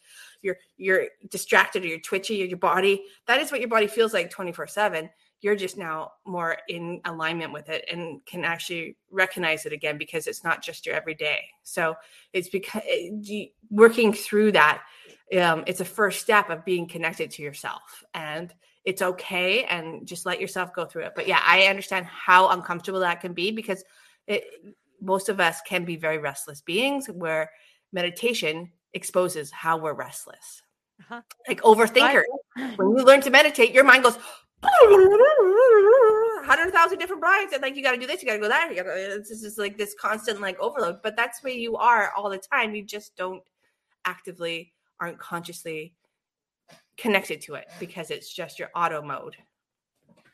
[0.41, 4.13] you're you're distracted or you're twitchy or your body that is what your body feels
[4.13, 5.09] like 24 7
[5.43, 10.25] you're just now more in alignment with it and can actually recognize it again because
[10.25, 11.43] it's not just your everyday.
[11.63, 11.95] So
[12.31, 14.83] it's because eh, working through that
[15.37, 18.53] um, it's a first step of being connected to yourself and
[18.85, 21.13] it's okay and just let yourself go through it.
[21.15, 23.83] But yeah i understand how uncomfortable that can be because
[24.27, 24.43] it,
[25.01, 27.51] most of us can be very restless beings where
[27.91, 30.61] meditation exposes how we're restless.
[30.99, 31.21] Uh-huh.
[31.47, 32.21] like overthinker
[32.75, 34.15] when you learn to meditate your mind goes
[34.63, 38.71] 100,000 different brides and like you got to do this you got to go there
[38.71, 41.01] you gotta, it's just like this constant like overload.
[41.01, 43.41] But that's where you are all the time you just don't
[44.05, 44.72] actively
[45.03, 45.93] aren't consciously
[46.95, 49.35] connected to it because it's just your auto mode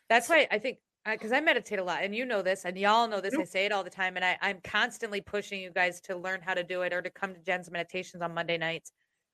[0.10, 0.78] That's why I think
[1.10, 3.34] because I meditate a lot, and you know this, and y'all know this.
[3.34, 6.42] I say it all the time, and I, I'm constantly pushing you guys to learn
[6.44, 8.92] how to do it or to come to Jen's meditations on Monday nights,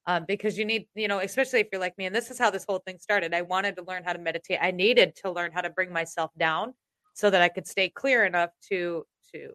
[0.07, 2.49] um, because you need, you know, especially if you're like me, and this is how
[2.49, 3.33] this whole thing started.
[3.33, 4.59] I wanted to learn how to meditate.
[4.61, 6.75] I needed to learn how to bring myself down
[7.13, 9.49] so that I could stay clear enough to to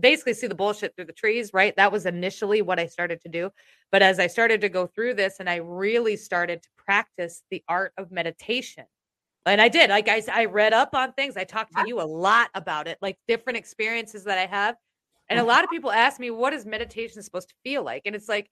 [0.00, 1.74] basically see the bullshit through the trees, right?
[1.76, 3.50] That was initially what I started to do.
[3.90, 7.62] But as I started to go through this and I really started to practice the
[7.68, 8.84] art of meditation,
[9.44, 11.36] and I did, like I, I read up on things.
[11.36, 14.76] I talked to you a lot about it, like different experiences that I have.
[15.28, 18.02] And a lot of people ask me, what is meditation supposed to feel like?
[18.04, 18.50] And it's like,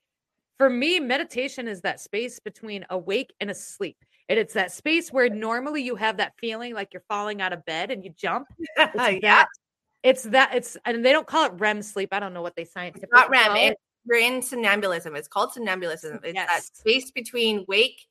[0.59, 3.97] for me, meditation is that space between awake and asleep.
[4.29, 7.65] And it's that space where normally you have that feeling like you're falling out of
[7.65, 8.49] bed and you jump.
[8.77, 9.49] It's yeah that
[10.03, 12.11] it's that it's and they don't call it REM sleep.
[12.13, 13.45] I don't know what they scientifically not REM.
[13.45, 13.79] call It, it.
[14.05, 15.15] you're in somnambulism.
[15.17, 16.21] It's called somnambulism.
[16.25, 18.07] It's that space between wake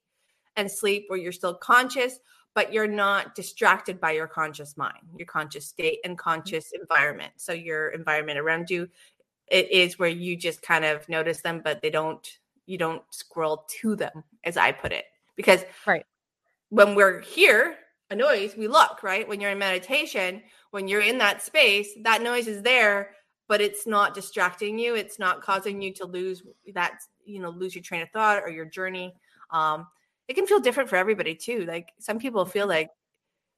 [0.56, 2.20] and sleep where you're still conscious,
[2.54, 6.82] but you're not distracted by your conscious mind, your conscious state and conscious mm-hmm.
[6.82, 7.34] environment.
[7.38, 8.88] So your environment around you,
[9.48, 12.28] it is where you just kind of notice them, but they don't.
[12.68, 16.06] You don't scroll to them, as I put it, because Right.
[16.70, 17.78] when we're here,
[18.10, 19.28] a noise, we look, right?
[19.28, 20.42] When you're in meditation,
[20.72, 23.12] when you're in that space, that noise is there,
[23.48, 24.96] but it's not distracting you.
[24.96, 26.44] It's not causing you to lose
[26.74, 29.14] that, you know, lose your train of thought or your journey.
[29.52, 29.88] Um,
[30.28, 31.66] it can feel different for everybody too.
[31.66, 32.92] Like some people feel like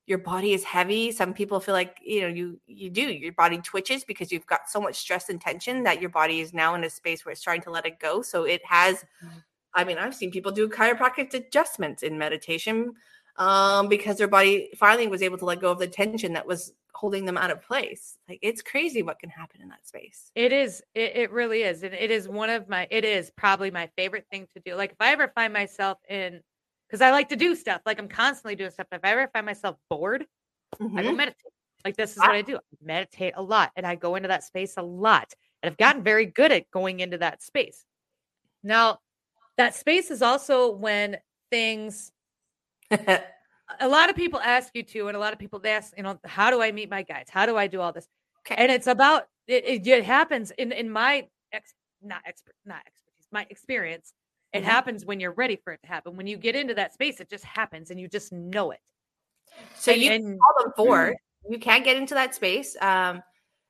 [0.07, 1.11] your body is heavy.
[1.11, 4.69] Some people feel like, you know, you you do, your body twitches because you've got
[4.69, 7.41] so much stress and tension that your body is now in a space where it's
[7.41, 8.21] trying to let it go.
[8.21, 9.05] So it has
[9.73, 12.93] I mean, I've seen people do chiropractic adjustments in meditation
[13.41, 16.73] um, because their body finally was able to let go of the tension that was
[16.93, 18.19] holding them out of place.
[18.29, 20.31] Like it's crazy what can happen in that space.
[20.35, 20.83] It is.
[20.93, 21.81] It, it really is.
[21.81, 24.75] And it is one of my, it is probably my favorite thing to do.
[24.75, 26.41] Like if I ever find myself in,
[26.87, 28.85] because I like to do stuff, like I'm constantly doing stuff.
[28.91, 30.27] If I ever find myself bored,
[30.95, 31.17] I go Mhm.
[31.17, 31.51] meditate.
[31.83, 32.57] Like this is what I do.
[32.57, 35.33] I meditate a lot and I go into that space a lot.
[35.63, 37.85] And I've gotten very good at going into that space.
[38.61, 38.99] Now,
[39.57, 41.17] that space is also when
[41.49, 42.11] things
[43.79, 46.03] a lot of people ask you to, and a lot of people they ask, you
[46.03, 47.29] know, how do I meet my guides?
[47.29, 48.07] How do I do all this?
[48.39, 48.55] Okay.
[48.57, 53.27] And it's about it, it, it happens in in my ex not expert not expertise
[53.31, 54.13] my experience.
[54.53, 54.65] It Mhm.
[54.65, 56.17] happens when you're ready for it to happen.
[56.17, 58.79] When you get into that space, it just happens, and you just know it.
[59.75, 61.17] So And- you and- call them forward.
[61.49, 62.75] You can get into that space.
[62.81, 63.23] Um,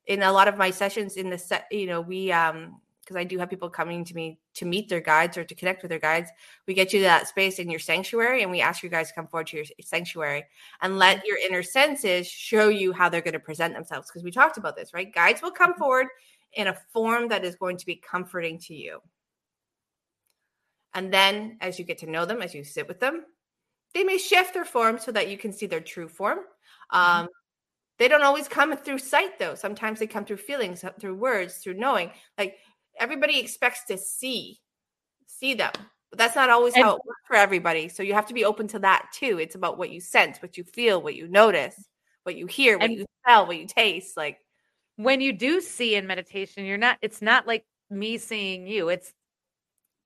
[0.08, 2.82] in a lot of my sessions in the set, you know, we um
[3.12, 5.82] because I do have people coming to me to meet their guides or to connect
[5.82, 6.30] with their guides.
[6.66, 9.14] We get you to that space in your sanctuary, and we ask you guys to
[9.14, 10.46] come forward to your sanctuary
[10.82, 14.08] and let your inner senses show you how they're going to present themselves.
[14.08, 15.14] Because we talked about this, right?
[15.14, 16.08] Guides will come forward
[16.54, 19.02] in a form that is going to be comforting to you.
[20.94, 23.26] And then, as you get to know them, as you sit with them,
[23.94, 26.40] they may shift their form so that you can see their true form.
[26.92, 27.28] Um,
[28.02, 29.54] they don't always come through sight, though.
[29.54, 32.10] Sometimes they come through feelings, through words, through knowing.
[32.36, 32.58] Like
[33.00, 34.60] everybody expects to see,
[35.28, 35.72] see them,
[36.10, 37.88] but that's not always how it works for everybody.
[37.90, 39.40] So you have to be open to that too.
[39.40, 41.76] It's about what you sense, what you feel, what you notice,
[42.24, 44.18] what you hear, what And- you smell, what you taste.
[44.18, 44.40] Like
[44.98, 46.98] When you do see in meditation, you're not.
[47.02, 48.90] It's not like me seeing you.
[48.90, 49.14] It's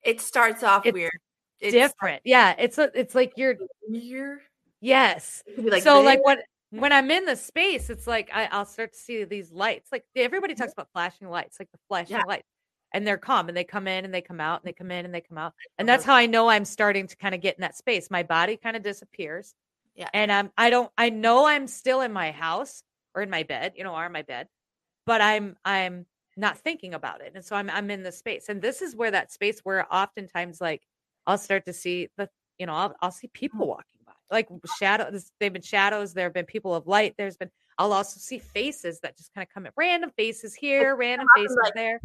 [0.02, 1.10] it starts off It's weird.
[1.58, 2.22] It's different.
[2.24, 3.56] Yeah, it's a, it's like you're
[3.88, 4.40] weird.
[4.80, 5.42] yes.
[5.46, 6.38] It could be like so like what
[6.70, 9.90] when I'm in the space, it's like I, I'll start to see these lights.
[9.90, 12.16] Like everybody talks about flashing lights, like the flashing.
[12.16, 12.22] Yeah.
[12.26, 12.46] lights,
[12.96, 15.04] and they're calm, and they come in and they come out, and they come in
[15.04, 15.96] and they come out, and Uh-huh.
[15.96, 18.10] that's how I know I'm starting to kind of get in that space.
[18.10, 19.54] My body kind of disappears,
[19.94, 20.08] Yeah.
[20.14, 22.82] and I'm I don't I know I'm still in my house
[23.14, 24.48] or in my bed, you know, or in my bed,
[25.04, 26.06] but I'm I'm
[26.38, 29.10] not thinking about it, and so I'm I'm in the space, and this is where
[29.10, 30.82] that space where oftentimes like
[31.26, 35.30] I'll start to see the you know I'll I'll see people walking by like shadows.
[35.38, 36.14] They've been shadows.
[36.14, 37.14] There have been people of light.
[37.18, 40.96] There's been I'll also see faces that just kind of come in random faces here,
[40.96, 42.00] random faces like- there.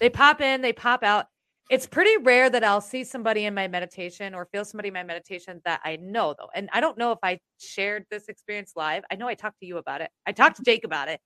[0.00, 1.26] They pop in, they pop out.
[1.70, 5.02] It's pretty rare that I'll see somebody in my meditation or feel somebody in my
[5.02, 6.48] meditation that I know though.
[6.54, 9.04] And I don't know if I shared this experience live.
[9.10, 10.10] I know I talked to you about it.
[10.26, 11.20] I talked to Jake about it.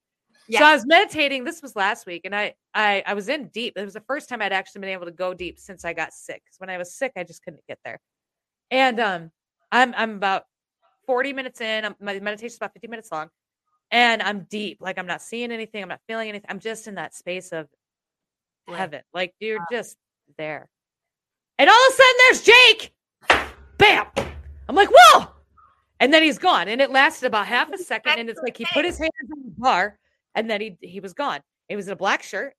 [0.49, 0.61] Yeah.
[0.61, 1.45] So I was meditating.
[1.45, 3.75] This was last week, and I I I was in deep.
[3.77, 6.13] It was the first time I'd actually been able to go deep since I got
[6.13, 6.43] sick.
[6.59, 8.01] when I was sick, I just couldn't get there.
[8.71, 9.31] And um,
[9.71, 10.45] I'm I'm about
[11.07, 11.85] 40 minutes in.
[11.85, 13.29] I'm, my meditation's about 50 minutes long,
[13.91, 14.79] and I'm deep.
[14.81, 15.83] Like I'm not seeing anything.
[15.83, 16.47] I'm not feeling anything.
[16.49, 17.69] I'm just in that space of
[18.67, 18.79] Bliss.
[18.79, 19.03] heaven.
[19.13, 19.97] Like you're uh, just
[20.39, 20.69] there.
[21.59, 22.93] And all of a sudden, there's Jake.
[23.79, 24.07] Bam!
[24.69, 25.29] I'm like, whoa!
[26.01, 26.69] And then he's gone.
[26.69, 28.19] And it lasted about half a second.
[28.19, 29.99] And it's like he put his hands on the bar,
[30.35, 31.41] and then he he was gone.
[31.69, 32.55] He was in a black shirt.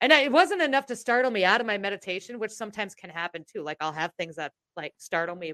[0.00, 3.08] And I, it wasn't enough to startle me out of my meditation, which sometimes can
[3.08, 3.62] happen too.
[3.62, 5.52] Like I'll have things that like startle me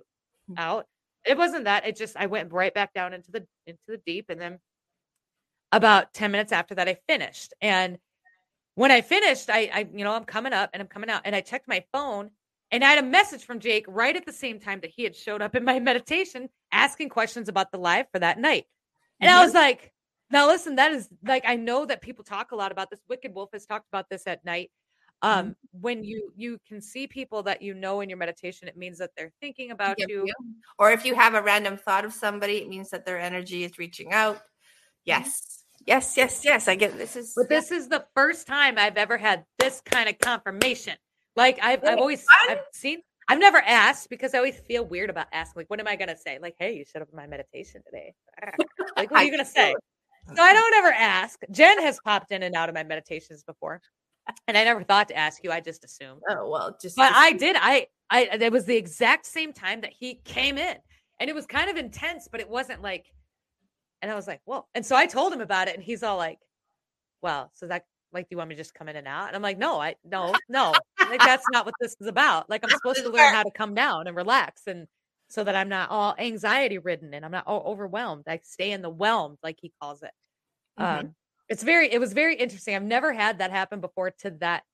[0.48, 0.54] hmm.
[0.56, 0.86] out.
[1.26, 1.86] It wasn't that.
[1.86, 4.58] It just I went right back down into the into the deep, and then
[5.72, 7.52] about 10 minutes after that, I finished.
[7.60, 7.98] And
[8.78, 11.34] when I finished, I, I, you know, I'm coming up and I'm coming out, and
[11.34, 12.30] I checked my phone,
[12.70, 15.16] and I had a message from Jake right at the same time that he had
[15.16, 18.66] showed up in my meditation, asking questions about the live for that night.
[19.20, 19.46] And I mm-hmm.
[19.46, 19.92] was like,
[20.30, 23.00] now listen, that is like I know that people talk a lot about this.
[23.08, 24.70] Wicked Wolf has talked about this at night.
[25.22, 25.52] Um, mm-hmm.
[25.72, 29.10] when you you can see people that you know in your meditation, it means that
[29.16, 30.24] they're thinking about Give you.
[30.24, 30.34] you.
[30.78, 33.76] Or if you have a random thought of somebody, it means that their energy is
[33.76, 34.36] reaching out.
[34.36, 34.44] Mm-hmm.
[35.06, 35.64] Yes.
[35.88, 36.68] Yes, yes, yes.
[36.68, 40.06] I get this is But this is the first time I've ever had this kind
[40.06, 40.94] of confirmation.
[41.34, 42.26] Like I've, I've always?
[42.46, 45.60] I've seen I've never asked because I always feel weird about asking.
[45.60, 46.38] Like, what am I gonna say?
[46.42, 48.12] Like, hey, you showed up in my meditation today.
[48.98, 49.74] like, what are you gonna say?
[50.36, 51.40] So I don't ever ask.
[51.50, 53.80] Jen has popped in and out of my meditations before,
[54.46, 55.50] and I never thought to ask you.
[55.50, 56.20] I just assumed.
[56.28, 57.56] Oh well, just But just- I did.
[57.58, 60.76] I I it was the exact same time that he came in,
[61.18, 63.06] and it was kind of intense, but it wasn't like.
[64.02, 66.16] And I was like, "Whoa!" And so I told him about it, and he's all
[66.16, 66.40] like,
[67.22, 69.36] "Well, so that like, do you want me to just come in and out?" And
[69.36, 72.48] I'm like, "No, I no no, like that's not what this is about.
[72.50, 74.88] Like I'm supposed to learn how to come down and relax, and
[75.28, 78.24] so that I'm not all anxiety ridden and I'm not all overwhelmed.
[78.28, 80.12] I stay in the whelmed, like he calls it.
[80.76, 81.08] Mhm.
[81.08, 81.16] Um,
[81.48, 82.74] it's very, it was very interesting.
[82.76, 84.64] I've never had that happen before to that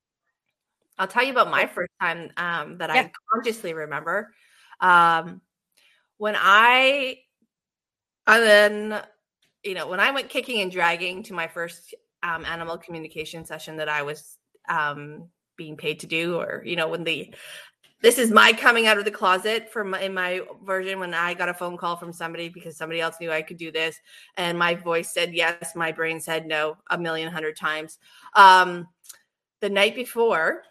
[0.99, 3.09] I'll tell you about my first time um, that Yeah.
[3.09, 4.33] I consciously remember.
[4.81, 5.43] Um,
[6.19, 7.23] when I,
[8.27, 9.07] and then,
[9.65, 13.77] you know, when I went kicking and dragging to my first um, animal communication session
[13.79, 14.39] that I was
[14.69, 17.35] um, being paid to do, or, you know, when the,
[18.03, 21.49] this is my coming out of the closet my, in my version when I got
[21.49, 23.97] a phone call from somebody because somebody else knew I could do this.
[24.37, 27.99] And my voice said yes, my brain said no a million hundred times.
[28.35, 28.89] Um,
[29.61, 30.65] the night before,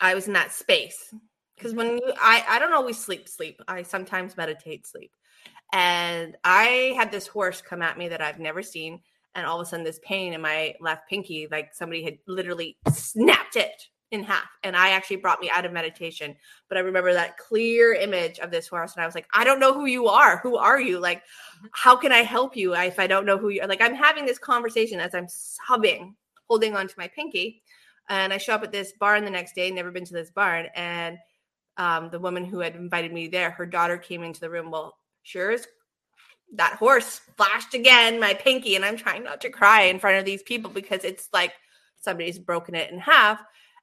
[0.00, 1.14] I was in that space
[1.54, 3.62] because when you, I, I don't always sleep, sleep.
[3.68, 5.12] I sometimes meditate, sleep.
[5.72, 9.00] And I had this horse come at me that I've never seen.
[9.34, 12.76] And all of a sudden, this pain in my left pinky, like somebody had literally
[12.92, 14.44] snapped it in half.
[14.62, 16.36] And I actually brought me out of meditation.
[16.68, 18.92] But I remember that clear image of this horse.
[18.94, 20.36] And I was like, I don't know who you are.
[20.38, 21.00] Who are you?
[21.00, 21.22] Like,
[21.72, 23.68] how can I help you if I don't know who you are?
[23.68, 26.14] Like, I'm having this conversation as I'm sobbing,
[26.48, 27.62] holding onto my pinky.
[28.10, 30.66] And I show up at this barn the next day, never been to this barn.
[30.74, 31.16] And
[31.78, 34.70] um, the woman who had invited me there, her daughter came into the room.
[34.70, 35.66] Well, sure as
[36.54, 40.24] that horse flashed again my pinky, and I'm trying not to cry in front of
[40.24, 41.52] these people because it's like
[42.00, 43.40] somebody's broken it in half.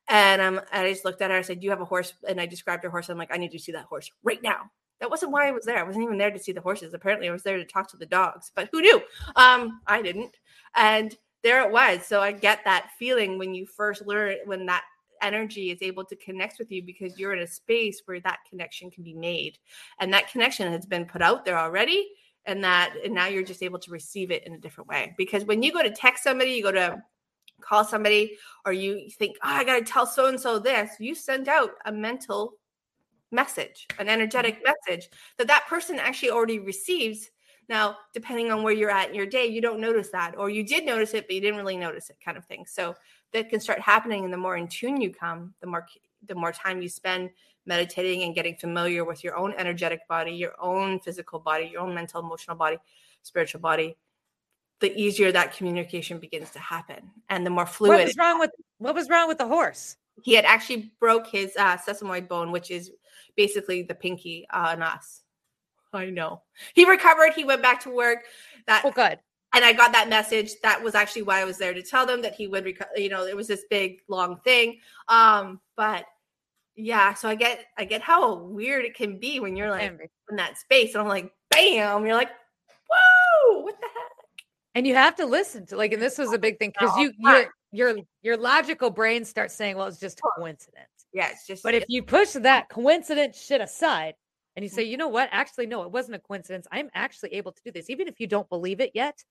[0.08, 1.38] And um, I just looked at her.
[1.38, 3.10] I said, "Do you have a horse?" And I described her horse.
[3.10, 4.70] I'm like, "I need to see that horse right now."
[5.00, 5.78] That wasn't why I was there.
[5.78, 6.94] I wasn't even there to see the horses.
[6.94, 8.52] Apparently, I was there to talk to the dogs.
[8.56, 9.02] But who knew?
[9.36, 10.36] Um, I didn't.
[10.76, 12.06] And there it was.
[12.06, 14.84] So I get that feeling when you first learn when that
[15.22, 18.92] energy is able to connect with you because you're in a space where that connection
[18.92, 19.58] can be made,
[20.00, 22.10] and that connection has been put out there already.
[22.46, 25.14] And that, and now you're just able to receive it in a different way.
[25.18, 27.04] Because when you go to text somebody, you go to
[27.62, 31.14] call somebody or you think, oh, I got to tell so and so this, you
[31.14, 32.54] send out a mental
[33.30, 34.72] message, an energetic mm-hmm.
[34.88, 37.30] message that that person actually already receives.
[37.68, 40.64] Now, depending on where you're at in your day, you don't notice that, or you
[40.64, 42.66] did notice it, but you didn't really notice it, kind of thing.
[42.66, 42.96] So
[43.34, 45.86] that can start happening, and the more in tune you come, the more
[46.28, 47.30] the more time you spend
[47.66, 51.94] meditating and getting familiar with your own energetic body, your own physical body, your own
[51.94, 52.78] mental, emotional body,
[53.22, 53.96] spiritual body,
[54.80, 57.98] the easier that communication begins to happen and the more fluid.
[57.98, 59.98] What was wrong with what was wrong with the horse?
[60.24, 62.92] He had actually broke his uh, sesamoid bone, which is
[63.36, 65.24] basically the pinky uh, on us.
[65.94, 66.42] I know.
[66.74, 67.34] He recovered.
[67.34, 68.20] He went back to work.
[68.68, 69.20] That oh, good.
[69.54, 70.52] And I got that message.
[70.62, 72.92] That was actually why I was there to tell them that he would recover.
[72.96, 74.80] You know, it was this big long thing.
[75.08, 76.06] Um, but
[76.76, 80.36] yeah, so I get I get how weird it can be when you're like in
[80.36, 82.30] that space, and I'm like, bam, you're like,
[82.88, 84.20] whoa, what the heck?
[84.76, 87.12] and you have to listen to like and this was a big thing because you
[87.20, 90.88] your your your logical brain starts saying well it's just a coincidence.
[91.14, 94.14] Yeah it's just but if you push that coincidence shit aside
[94.56, 95.30] and you say you know what?
[95.32, 96.68] Actually no it wasn't a coincidence.
[96.72, 99.24] I'm actually able to do this even if you don't believe it yet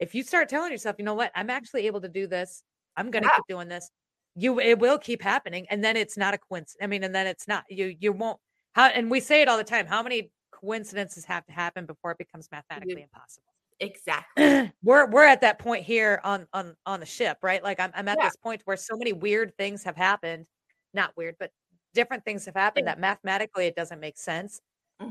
[0.00, 2.62] if you start telling yourself you know what i'm actually able to do this
[2.96, 3.36] i'm gonna Yeah.
[3.36, 3.90] keep doing this
[4.34, 7.26] you it will keep happening and then it's not a coincidence i mean and then
[7.26, 8.38] it's not you you won't
[8.74, 12.10] how and we say it all the time how many coincidences have to happen before
[12.12, 17.06] it becomes mathematically impossible exactly we're we're at that point here on on on the
[17.06, 17.62] ship, right?
[17.62, 18.26] Like I'm I'm at Yeah.
[18.26, 20.46] this point where so many weird things have happened.
[20.94, 21.50] Not weird, but
[21.94, 24.60] different things have happened that mathematically it doesn't make sense.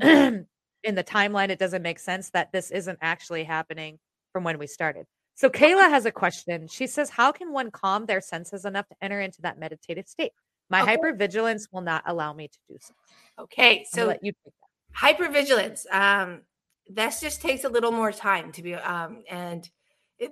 [0.02, 0.42] Mm-hmm.
[0.84, 3.98] In the timeline, it doesn't make sense that this isn't actually happening
[4.36, 5.06] from when we started.
[5.34, 6.68] So Kayla has a question.
[6.68, 10.32] She says, How can one calm their senses enough to enter into that meditative state?
[10.68, 10.94] My Okay.
[10.94, 12.92] hypervigilance will not allow me to do so.
[13.38, 15.16] Okay, so let you take that.
[15.16, 15.90] hypervigilance.
[15.90, 16.42] Um,
[16.86, 18.74] this just takes a little more time to be.
[18.74, 19.66] Um, and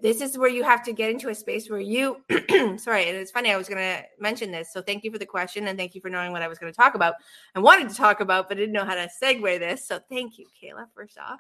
[0.02, 2.22] this is where you have to get into a space where you.
[2.76, 3.50] sorry, and it's funny.
[3.50, 6.02] I was going to mention this, so thank you for the question and thank you
[6.02, 7.14] for knowing what I was going to talk about
[7.54, 9.88] and wanted to talk about, but didn't know how to segue this.
[9.88, 10.88] So thank you, Kayla.
[10.94, 11.38] First off,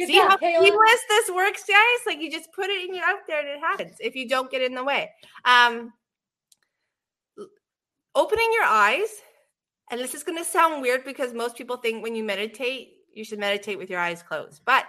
[0.00, 0.68] Good see job, how Kayla.
[1.08, 2.06] this works, guys.
[2.06, 4.50] Like you just put it in your out there and it happens if you don't
[4.50, 5.10] get in the way.
[5.44, 5.92] Um,
[8.14, 9.08] opening your eyes
[9.90, 13.24] and this is going to sound weird because most people think when you meditate you
[13.24, 14.84] should meditate with your eyes closed but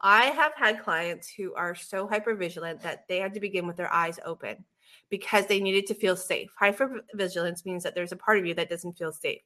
[0.00, 3.92] i have had clients who are so hypervigilant that they had to begin with their
[3.92, 4.64] eyes open
[5.08, 6.50] because they needed to feel safe.
[6.60, 9.40] Hypervigilance means that there's a part of you that doesn't feel safe.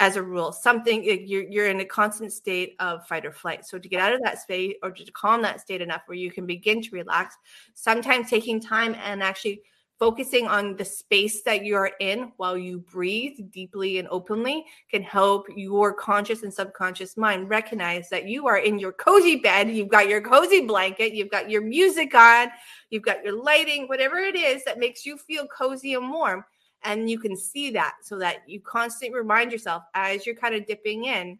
[0.00, 3.64] As a rule something you're, you're in a constant state of fight or flight.
[3.64, 6.32] So to get out of that state or to calm that state enough where you
[6.32, 7.36] can begin to relax
[7.74, 9.62] sometimes taking time and actually
[10.04, 15.46] focusing on the space that you're in while you breathe deeply and openly can help
[15.56, 19.70] your conscious and subconscious mind recognize that you are in your cozy bed.
[19.70, 21.14] You've got your cozy blanket.
[21.14, 22.48] You've got your music on.
[22.90, 26.44] You've got your lighting whatever it is that makes you feel cozy and warm.
[26.82, 30.66] And you can see that so that you constantly remind yourself as you're kind of
[30.66, 31.38] dipping in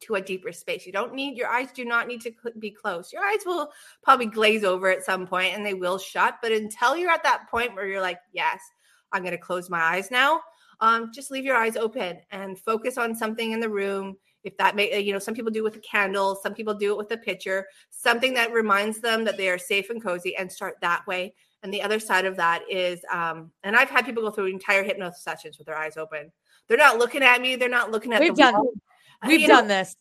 [0.00, 0.86] to a deeper space.
[0.86, 3.12] You don't need your eyes do not need to be closed.
[3.12, 3.70] Your eyes will
[4.02, 7.48] probably glaze over at some point and they will shut, but until you're at that
[7.50, 8.60] point where you're like, "Yes,
[9.12, 10.40] I'm going to close my eyes now."
[10.80, 14.16] Um just leave your eyes open and focus on something in the room.
[14.44, 16.92] If that may you know, some people do it with a candle, some people do
[16.92, 20.52] it with a picture, something that reminds them that they are safe and cozy and
[20.52, 21.34] start that way.
[21.62, 24.84] And the other side of that is um and I've had people go through entire
[24.84, 26.30] hypnosis sessions with their eyes open.
[26.68, 28.72] They're not looking at me, they're not looking at We've the done wall.
[29.24, 29.96] We've you know, done this.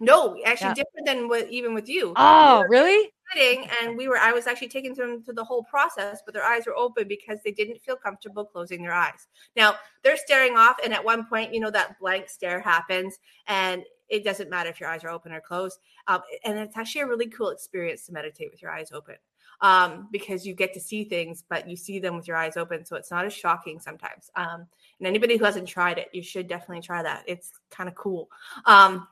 [0.00, 0.74] no, actually Yeah.
[0.74, 2.14] different than what even with you.
[2.16, 3.10] Oh, We really?
[3.32, 6.44] sitting and we were I was actually taking them through the whole process, but their
[6.44, 9.28] eyes were open because they didn't feel comfortable closing their eyes.
[9.56, 13.84] Now they're staring off, and at one point, you know, that blank stare happens, and
[14.08, 15.78] it doesn't matter if your eyes are open or closed.
[16.06, 19.16] Um, and it's actually a really cool experience to meditate with your eyes open.
[19.60, 22.84] Um, because you get to see things, but you see them with your eyes open.
[22.84, 24.30] So it's not as shocking sometimes.
[24.36, 24.66] Um,
[24.98, 27.24] and anybody who hasn't tried it, you should definitely try that.
[27.26, 28.28] It's kind of cool.
[28.66, 29.06] Um,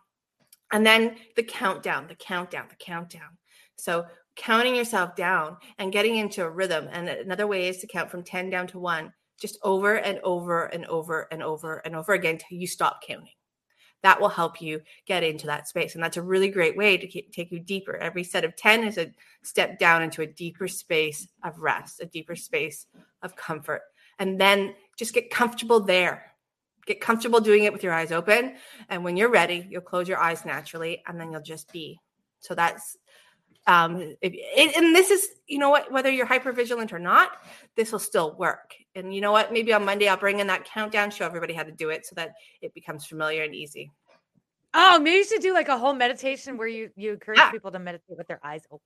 [0.72, 3.37] and then the countdown, the countdown, the countdown.
[3.76, 4.07] So
[4.37, 6.89] counting yourself down and getting into a rhythm.
[6.91, 10.66] And another way is to count from 10 down to one, just over and over
[10.66, 13.28] and over and over and over again till you stop counting.
[14.03, 15.95] That will help you get into that space.
[15.95, 17.97] And that's a really great way to take you deeper.
[17.97, 19.12] Every set of 10 is a
[19.43, 22.87] step down into a deeper space of rest, a deeper space
[23.22, 23.83] of comfort.
[24.18, 26.32] And then just get comfortable there.
[26.86, 28.57] Get comfortable doing it with your eyes open.
[28.88, 31.99] And when you're ready, you'll close your eyes naturally and then you'll just be.
[32.40, 32.97] So that's
[33.68, 34.32] um if,
[34.76, 37.30] and this is you know what whether you're hyper vigilant or not
[37.76, 40.64] this will still work and you know what maybe on monday i'll bring in that
[40.64, 43.88] countdown show everybody how to do it so that it becomes familiar and easy
[44.74, 47.51] Oh, maybe you should do like a whole meditation where you you encourage Yeah.
[47.53, 48.82] people to meditate with their eyes open.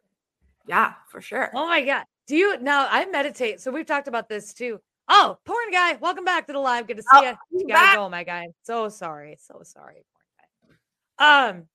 [0.66, 2.04] yeah for sure Oh my god.
[2.26, 3.62] Do you now I meditate.
[3.62, 4.78] So we've talked about this too.
[5.08, 6.86] Oh, porn guy, welcome back to the live.
[6.88, 7.32] Good to see Oh, you.
[7.60, 7.94] You gotta back.
[7.94, 8.48] go, my guy.
[8.64, 9.36] So sorry.
[9.40, 10.78] So sorry, porn
[11.18, 11.48] guy.
[11.48, 11.68] Um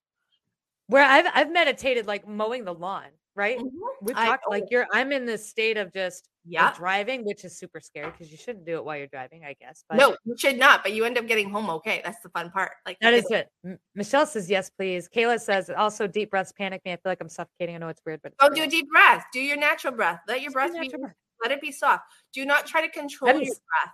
[0.88, 3.06] where I've I've meditated like mowing the lawn,
[3.36, 3.58] right?
[4.02, 6.74] We've talked like you're I'm in this state of just of Yeah.
[6.76, 9.86] driving, which is super scary because you shouldn't do it while you're driving, I guess.
[9.88, 12.50] But no you should not but you end up getting home okay that's the fun
[12.52, 13.48] part like That is it.
[13.66, 15.08] M- Michelle says yes, please.
[15.08, 16.92] Kayla says also deep breaths panic me.
[16.92, 17.76] I feel like I'm suffocating.
[17.76, 19.24] I know it's weird, but Don't do a deep breath.
[19.32, 20.20] Do your natural breath.
[20.28, 21.14] Let your Just breath be breath.
[21.42, 22.04] Let it be soft.
[22.34, 23.94] Do not try to control your breath.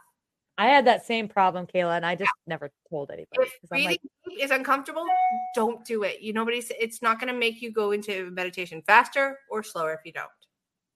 [0.59, 3.43] I had that same problem, Kayla, and I just never told anybody.
[3.43, 5.05] If breathing like, is uncomfortable,
[5.53, 6.21] don't do it.
[6.21, 9.99] You nobody's it's not going to make you go into meditation faster or slower if
[10.03, 10.29] you don't.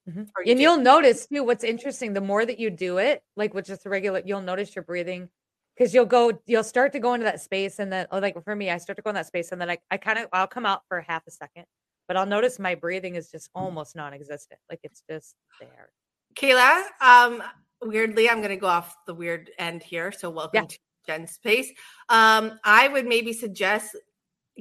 [0.10, 0.28] Mhm.
[0.43, 0.64] You and do.
[0.64, 3.89] you'll notice too what's interesting the more that you do it like with just a
[3.89, 5.30] regular you'll notice your breathing
[5.76, 8.56] because you'll go you'll start to go into that space and then oh, like for
[8.56, 10.47] me i start to go in that space and then i, I kind of i'll
[10.47, 11.66] come out for half a second
[12.08, 15.89] but i'll notice my breathing is just almost non-existent like it's just there
[16.36, 17.43] Kayla, um,
[17.82, 20.11] weirdly, I'm going to go off the weird end here.
[20.11, 20.67] So, welcome Yeah.
[20.67, 21.69] to Jen's space.
[22.09, 23.95] Um, I would maybe suggest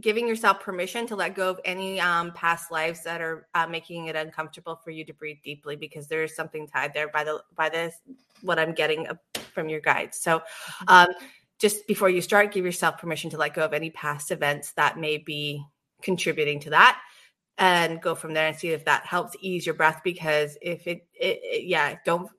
[0.00, 4.06] giving yourself permission to let go of any um, past lives that are uh, making
[4.06, 7.42] it uncomfortable for you to breathe deeply, because there is something tied there by the
[7.54, 7.94] by this
[8.40, 9.06] what I'm getting
[9.52, 10.18] from your guides.
[10.18, 10.42] So,
[10.88, 11.08] um,
[11.58, 14.98] just before you start, give yourself permission to let go of any past events that
[14.98, 15.62] may be
[16.02, 16.98] contributing to that
[17.58, 21.06] and go from there and see if that helps ease your breath because if it,
[21.14, 22.30] it, it- yeah don't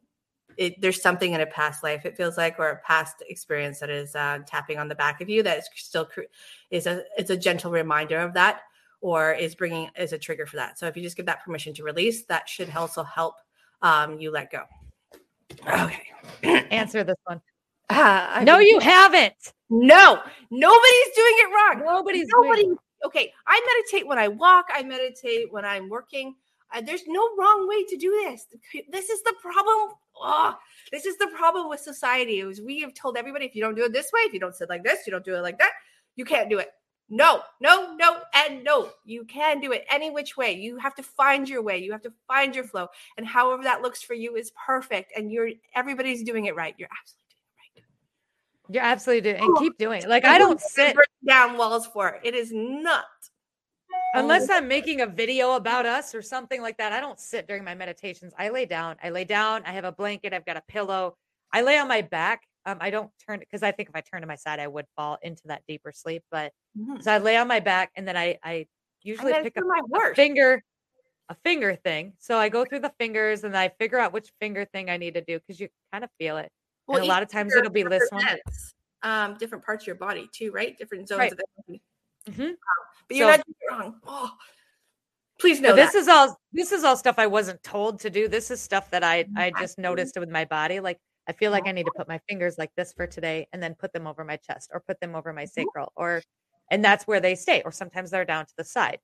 [0.58, 3.90] it, there's something in a past life it feels like or a past experience that
[3.90, 6.22] is uh, tapping on the back of you that is still cr-
[6.72, 8.62] is a it's a gentle reminder of that
[9.00, 10.78] or is bringing is a trigger for that.
[10.78, 13.36] So if you just give that permission to release that should also help
[13.82, 14.64] um, you let go.
[15.68, 16.04] Okay.
[16.44, 17.42] Answer this one.
[17.90, 19.54] I no think- you haven't.
[19.70, 21.84] No nobody's doing it wrong.
[21.86, 22.78] Nobody's doing nobody it.
[23.06, 26.36] Okay i meditate when i walk i meditate when i'm working.
[26.74, 28.48] Uh, there's no wrong way to do this.
[28.90, 29.90] This is the problem
[30.22, 30.56] oh,
[30.92, 33.84] this is the problem with society is we have told everybody if you don't do
[33.84, 35.72] it this way if you don't sit like this you don't do it like that
[36.16, 36.70] you can't do it.
[37.10, 40.54] No no no and no you can do it any which way.
[40.54, 41.78] You have to find your way.
[41.78, 42.88] You have to find your flow
[43.18, 46.76] and however that looks for you is perfect and you're everybody's doing it right.
[46.78, 47.21] You're absolutely
[48.72, 50.96] you're absolutely doing Oh, and keep doing it like i don't sit
[51.28, 53.06] down walls for it it is not
[54.14, 57.64] unless I'm making a video about us or something like that, I don't sit during
[57.64, 58.34] my meditations.
[58.38, 58.98] I lay down.
[59.04, 59.64] I lay down.
[59.66, 60.34] I have a blanket.
[60.34, 61.16] I've got a pillow.
[61.54, 62.44] I lay on my back.
[62.66, 64.86] Um, I don't turn because I think if I turn to my side, I would
[64.96, 66.24] fall into that deeper sleep.
[66.30, 67.02] But Mhm.
[67.02, 68.68] so I lay on my back and then I I
[69.02, 70.64] usually that's pick up my a finger,
[71.30, 72.14] a finger thing.
[72.20, 75.16] So I go through the fingers and I figure out which finger thing I need
[75.16, 76.52] to do because you kind of feel it.
[76.90, 78.26] And a lot of times it'll be this one.
[79.04, 80.78] Um, different parts of your body too, right?
[80.78, 81.32] Different zones Right.
[81.32, 81.82] of energy.
[82.30, 82.56] Mhm.
[83.08, 83.46] But you're So- not
[83.80, 84.00] wrong.
[84.06, 84.38] Oh,
[85.40, 88.28] please know this is all this is all stuff I wasn't told to do.
[88.28, 90.80] This is stuff that I I just noticed with my body.
[90.80, 93.62] Like I feel like I need to put my fingers like this for today and
[93.62, 96.22] then put them over my chest or put them over my sacral or
[96.70, 99.00] and that's where they stay or sometimes they're down to the side.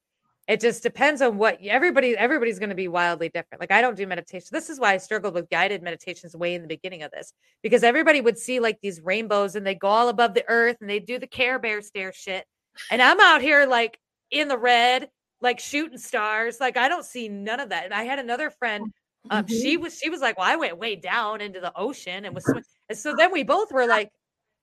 [0.47, 3.59] It just depends on what everybody everybody's going to be wildly different.
[3.59, 4.47] Like I don't do meditation.
[4.51, 7.83] This is why I struggled with guided meditations way in the beginning of this because
[7.83, 10.99] everybody would see like these rainbows and they go all above the earth and they
[10.99, 12.45] do the care bear stare shit.
[12.89, 13.99] And I'm out here like
[14.31, 15.09] in the red
[15.41, 16.59] like shooting stars.
[16.61, 17.83] Like I don't see none of that.
[17.83, 18.93] And I had another friend.
[19.29, 22.33] Um, she was she was like, well, I went way down into the ocean and
[22.33, 24.09] was swim-" and so then we both were like,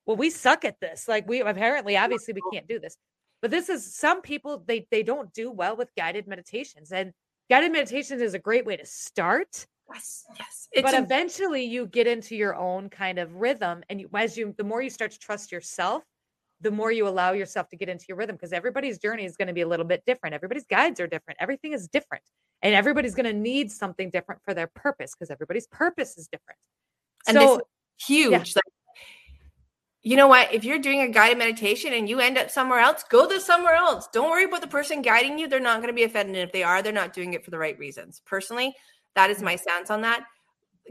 [0.05, 1.07] well, we suck at this.
[1.07, 2.97] Like we apparently, obviously, we can't do this.
[3.45, 7.13] But this is some people they they don't do well with guided meditations, and
[7.47, 9.67] guided meditation is a great way to start.
[9.93, 10.67] Yes, yes.
[10.81, 14.55] but a- eventually, you get into your own kind of rhythm, and you, as you,
[14.57, 16.01] the more you start to trust yourself,
[16.61, 19.47] the more you allow yourself to get into your rhythm because everybody's journey is going
[19.47, 20.33] to be a little bit different.
[20.33, 21.37] Everybody's guides are different.
[21.39, 22.23] Everything is different.
[22.63, 26.57] And everybody's going to need something different for their purpose because everybody's purpose is different.
[27.27, 27.61] and so
[27.99, 28.55] huge.
[28.55, 28.63] Like,
[30.05, 30.53] you know what?
[30.53, 33.73] If you're doing a guided meditation and you end up somewhere else, go to somewhere
[33.73, 34.07] else.
[34.13, 35.47] Don't worry about the person guiding you.
[35.47, 36.35] They're not going to be offended.
[36.37, 38.21] If they are, they're not doing it for the right reasons.
[38.23, 38.75] Personally,
[39.15, 40.23] that is my stance on that.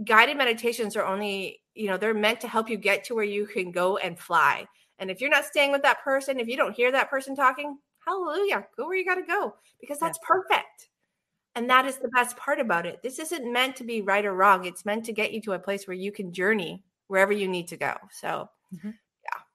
[0.05, 3.47] Guided meditations are only, you know, they're meant to help you get to where you
[3.47, 4.67] can go and fly.
[4.99, 7.79] And if you're not staying with that person, if you don't hear that person talking,
[8.05, 10.89] hallelujah, go where you got to go because that's perfect.
[11.55, 13.01] And that is the best part about it.
[13.01, 14.65] This isn't meant to be right or wrong.
[14.65, 17.69] It's meant to get you to a place where you can journey wherever you need
[17.69, 17.95] to go.
[18.11, 18.95] So, Mhm.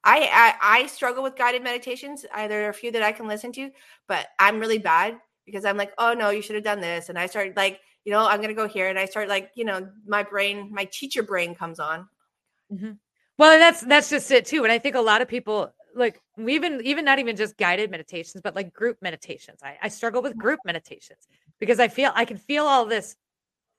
[0.04, 0.28] I,
[0.62, 2.24] I I struggle with guided meditations.
[2.34, 3.70] I, there are a few that I can listen to,
[4.08, 7.18] but I'm really bad because I'm like, oh no, you should have done this, and
[7.18, 9.88] I start like, you know, I'm gonna go here, and I start like, you know,
[10.06, 12.08] my brain, my teacher brain comes on.
[12.72, 12.98] Mhm.
[13.38, 14.64] Well, that's that's just it too.
[14.64, 18.42] And I think a lot of people like even even not even just guided meditations,
[18.42, 19.60] but like group meditations.
[19.62, 21.26] I, I struggle with group meditations
[21.58, 23.16] because I feel I can feel all this.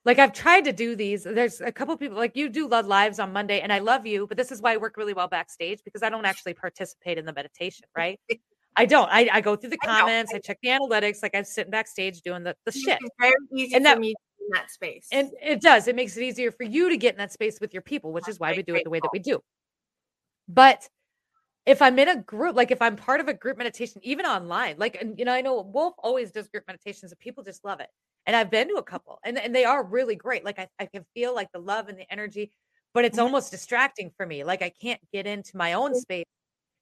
[0.04, 1.24] Like I've tried to do these.
[1.24, 4.26] There's a couple people like you do love lives on Monday, and I love you,
[4.28, 7.26] but this is why I work really well backstage because I don't actually participate in
[7.26, 8.20] the meditation, right?
[8.78, 9.10] I don't.
[9.12, 10.00] I, I go through the I know.
[10.00, 12.98] comments, I check the analytics, like I'm sitting backstage doing the, the shit.
[13.20, 15.08] Very easy And for that- me in that space.
[15.12, 15.88] And it does.
[15.88, 18.28] It makes it easier for you to get in that space with your people, which
[18.30, 19.40] is why we do it the way that we do.
[20.48, 20.88] But
[21.66, 24.76] if I'm in a group, like if I'm part of a group meditation, even online,
[24.80, 27.82] like, and you know, I know Wolf always does group meditations and people just love
[27.82, 27.90] it.
[28.26, 30.46] And I've been to a couple and, and they are really great.
[30.46, 32.52] Like I, I can feel like the love and the energy,
[32.94, 33.24] but it's Mhm.
[33.24, 34.44] almost distracting for me.
[34.44, 36.26] Like I can't get into my own space.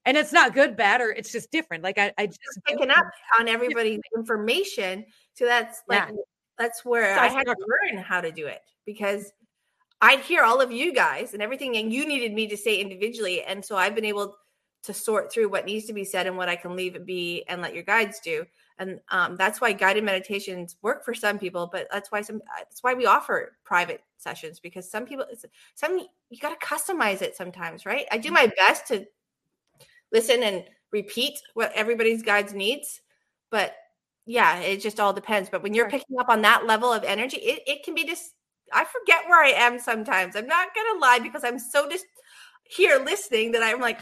[0.06, 1.84] And it's not good, bad, or it's just different.
[1.84, 3.04] Like I, I just do picking up
[3.38, 5.04] on everybody's information.
[5.34, 6.12] So that's like Yeah.
[6.58, 7.56] that's where So I had to
[7.92, 9.32] learn how to do it because
[10.00, 13.42] I'd hear all of you guys and everything, and you needed me to say individually,
[13.42, 14.36] and so I've been able
[14.84, 17.44] to sort through what needs to be said and what I can leave it be
[17.48, 18.46] and let your guides do.
[18.80, 22.60] And um, that's why guided meditations work for some people, but that's why some uh,
[22.60, 25.98] that's why we offer private sessions because some people it's- some
[26.30, 28.06] you got to customize it sometimes, right?
[28.12, 29.06] I do my best to
[30.12, 33.00] listen and repeat what everybody's guides needs
[33.50, 33.74] but
[34.26, 35.48] yeah it just all depends.
[35.50, 38.32] But when you're picking up on that level of energy it, it can be just
[38.72, 40.36] i forget where i am sometimes.
[40.36, 42.06] I'm not gonna lie because i'm so just
[42.64, 44.00] here listening that i'm like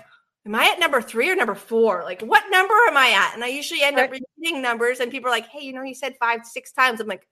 [0.49, 2.03] am i at number three or number four?
[2.05, 3.35] Like what number am i at?
[3.35, 4.23] And i usually end up Right.
[4.39, 7.01] repeating numbers and people are like hey you know you said five six times.
[7.01, 7.29] I'm like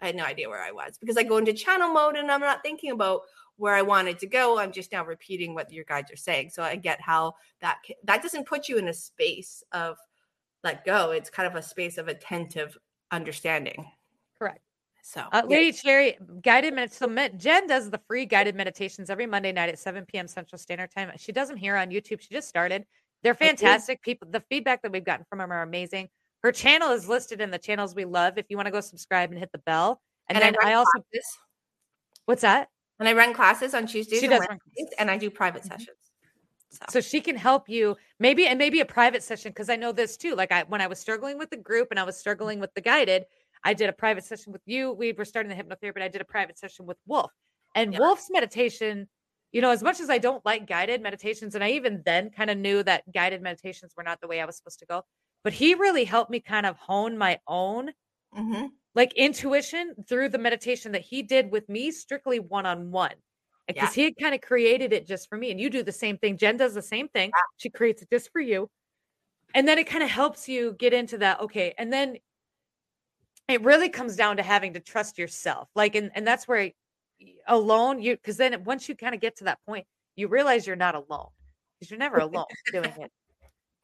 [0.00, 2.40] i had no idea where i was because i go into channel mode and i'm
[2.40, 3.22] not thinking about
[3.56, 4.58] where i wanted to go.
[4.58, 6.50] I'm just now repeating what your guides are saying.
[6.50, 9.96] So i get how that that doesn't put you in a space of
[10.64, 11.12] let go.
[11.12, 12.76] It's kind of a space of attentive
[13.10, 13.86] understanding.
[15.08, 15.42] So Uh.
[15.46, 16.96] Lady Cherry, guided minutes.
[16.98, 17.06] So
[17.36, 20.28] Jen does the free guided meditations every Monday night at 7 p.m.
[20.28, 21.10] Central Standard Time.
[21.16, 22.20] She does them here on YouTube.
[22.20, 22.84] She just started.
[23.22, 24.02] They're fantastic.
[24.02, 26.08] People, the feedback that we've gotten from them are amazing.
[26.42, 28.36] Her channel is listed in the channels we love.
[28.36, 30.74] If you want to go subscribe and hit the bell, and, And then run I,
[30.74, 31.38] also classes.
[32.26, 32.68] what's that?
[33.00, 35.68] and i run classes on tuesdays She and does Wednesdays, and i do private Mhm.
[35.68, 35.96] sessions
[36.70, 39.90] so, So she can help you maybe and maybe a private session because I know
[39.92, 40.34] this too.
[40.34, 42.80] Like I when I was struggling with the group and I was struggling with the
[42.82, 43.24] guided,
[43.64, 44.92] I did a private session with you.
[44.92, 47.32] We were starting the hypnotherapy, but I did a private session with Wolf.
[47.74, 47.98] And Yeah.
[47.98, 49.08] Wolf's meditation,
[49.52, 52.50] you know, as much as I don't like guided meditations, and I even then kind
[52.50, 55.04] of knew that guided meditations were not the way I was supposed to go,
[55.44, 57.92] but he really helped me kind of hone my own
[58.32, 58.78] Mhm.
[58.94, 63.14] like intuition through the meditation that he did with me strictly one on one.
[63.74, 63.74] Yeah.
[63.80, 65.50] Because he had kind of created it just for me.
[65.50, 66.38] And you do the same thing.
[66.38, 67.30] Jen does the same thing.
[67.58, 68.70] She creates it just for you.
[69.54, 71.40] And then it kind of helps you get into that.
[71.40, 71.74] Okay.
[71.78, 72.18] And then
[73.48, 75.68] it really comes down to having to trust yourself.
[75.74, 76.70] Like, and, and that's where
[77.46, 80.76] alone you, because then once you kind of get to that point, you realize you're
[80.76, 81.28] not alone
[81.78, 83.10] because you're never alone doing it.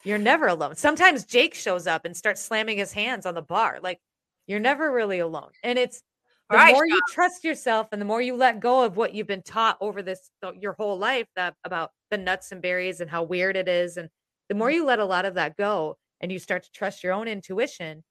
[0.04, 0.76] You're never alone.
[0.76, 3.78] Sometimes Jake shows up and starts slamming his hands on the bar.
[3.82, 4.00] Like,
[4.46, 5.50] you're never really alone.
[5.62, 6.02] And it's,
[6.50, 9.26] the right, more you trust yourself and the more you let go of what you've
[9.26, 10.30] been taught over this
[10.60, 14.10] your whole life that about the nuts and berries and how weird it is and
[14.50, 14.74] the more mm.
[14.74, 18.04] you let a lot of that go and you start to trust your own intuition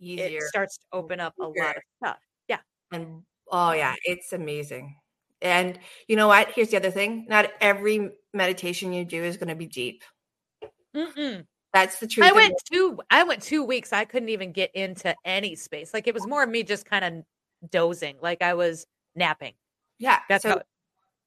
[0.00, 2.18] easier it starts to open up a lot of stuff
[2.48, 2.58] yeah
[2.92, 4.96] And oh yeah, um it's amazing.
[5.40, 6.50] And you know what?
[6.54, 7.26] Here's the other thing.
[7.28, 10.02] Not every meditation you do is going to be deep.
[10.96, 11.44] Mm-mm.
[11.72, 12.26] That's the truth.
[12.26, 12.62] i went it.
[12.72, 16.26] two i went two weeks i couldn't even get into any space like it was
[16.26, 19.52] more of me just kind of dozing like i was napping
[19.98, 20.20] Yeah.
[20.30, 20.62] that's so how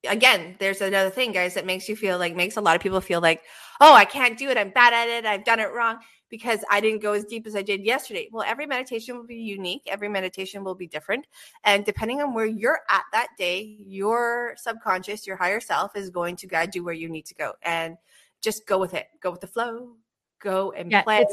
[0.10, 3.02] again, there's another thing, guys, that makes you feel like makes a lot of people
[3.02, 3.44] feel like,
[3.80, 4.58] oh, I can't do it.
[4.58, 5.26] I'm bad at it.
[5.28, 6.00] I've done it wrong
[6.32, 8.30] because I didn't go as deep as I did yesterday.
[8.32, 9.84] Well, every meditation will be unique.
[9.86, 11.28] Every meditation will be different.
[11.66, 16.38] And depending on where you're at that day, your subconscious, your higher self is going
[16.38, 17.54] to guide you where you need to go.
[17.62, 17.98] And
[18.40, 19.08] just go with it.
[19.22, 19.92] Go with the flow.
[20.40, 21.26] Go and Yeah, play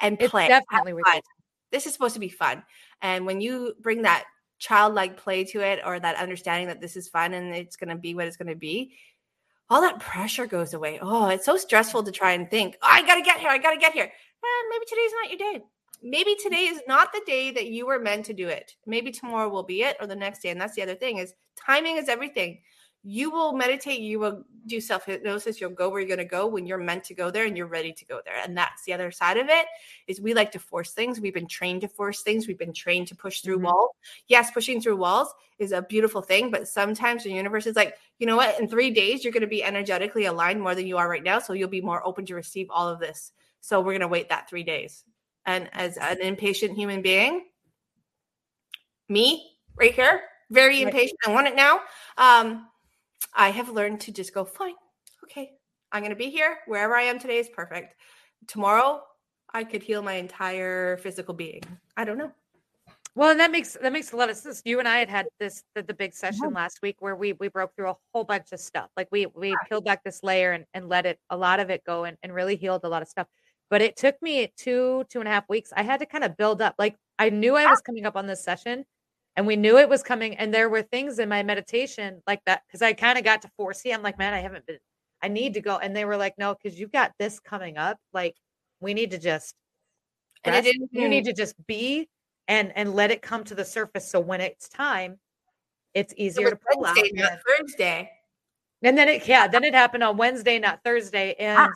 [0.00, 0.46] and it's play.
[0.46, 1.02] Definitely.
[1.72, 2.62] This is supposed to be fun.
[3.02, 4.24] And when you bring that
[4.58, 7.96] childlike play to it or that understanding that this is fun and it's going to
[7.96, 8.92] be what it's going to be
[9.68, 10.98] all that pressure goes away.
[11.00, 13.50] Oh, it's so stressful to try and think, oh, I got to get here.
[13.50, 14.04] I got to get here.
[14.04, 15.64] Eh, maybe today's not your day.
[16.02, 18.76] Maybe today is not the day that you were meant to do it.
[18.86, 20.50] Maybe tomorrow will be it or the next day.
[20.50, 22.60] And that's the other thing is timing is everything.
[23.08, 26.48] You will meditate, you will do self hypnosis, you'll go where you're going to go
[26.48, 28.34] when you're meant to go there and you're ready to go there.
[28.42, 29.64] And that's the other side of it
[30.08, 31.20] is we like to force things.
[31.20, 32.48] We've been trained to force things.
[32.48, 33.62] We've been trained to push through Mhm.
[33.62, 33.90] walls.
[34.26, 38.26] Yes, pushing through walls is a beautiful thing, but sometimes the universe is like, you
[38.26, 38.58] know what?
[38.58, 41.38] In three days, you're going to be energetically aligned more than you are right now.
[41.38, 43.30] So you'll be more open to receive all of this.
[43.60, 45.04] So we're going to wait that three days.
[45.44, 47.46] And as an impatient human being,
[49.08, 51.18] me right here, very impatient.
[51.24, 51.80] I want it now.
[52.16, 52.66] Um,
[53.34, 54.74] I have learned to just go, fine,
[55.24, 55.52] okay,
[55.92, 56.58] I'm going to be here.
[56.66, 57.94] Wherever I am today is perfect.
[58.46, 59.02] Tomorrow,
[59.52, 61.62] I could heal my entire physical being.
[61.96, 62.32] I don't know.
[63.14, 64.60] Well, and that makes that makes a lot of sense.
[64.66, 67.48] You and I had had this the, the big session last week where we we
[67.48, 68.90] broke through a whole bunch of stuff.
[68.94, 71.82] Like we we peeled back this layer and, and let it a lot of it
[71.86, 73.26] go and, and really healed a lot of stuff.
[73.70, 75.72] But it took me two two and a half weeks.
[75.74, 76.74] I had to kind of build up.
[76.78, 78.84] Like I knew I was coming up on this session,
[79.36, 80.36] and we knew it was coming.
[80.36, 83.50] And there were things in my meditation like that because I kind of got to
[83.56, 83.92] foresee.
[83.92, 84.78] I'm like, man, I haven't been.
[85.22, 85.76] I need to go.
[85.78, 87.98] And they were like, no, because you've got this coming up.
[88.12, 88.34] Like
[88.80, 89.54] we need to just
[90.44, 90.78] And it rest.
[90.92, 92.08] you need to just be
[92.48, 95.18] and and let it come to the surface so when it's time
[95.94, 98.10] it's easier to pull out Wednesday, not Thursday.
[98.82, 101.68] and then it yeah then it happened on wednesday not thursday and Ah,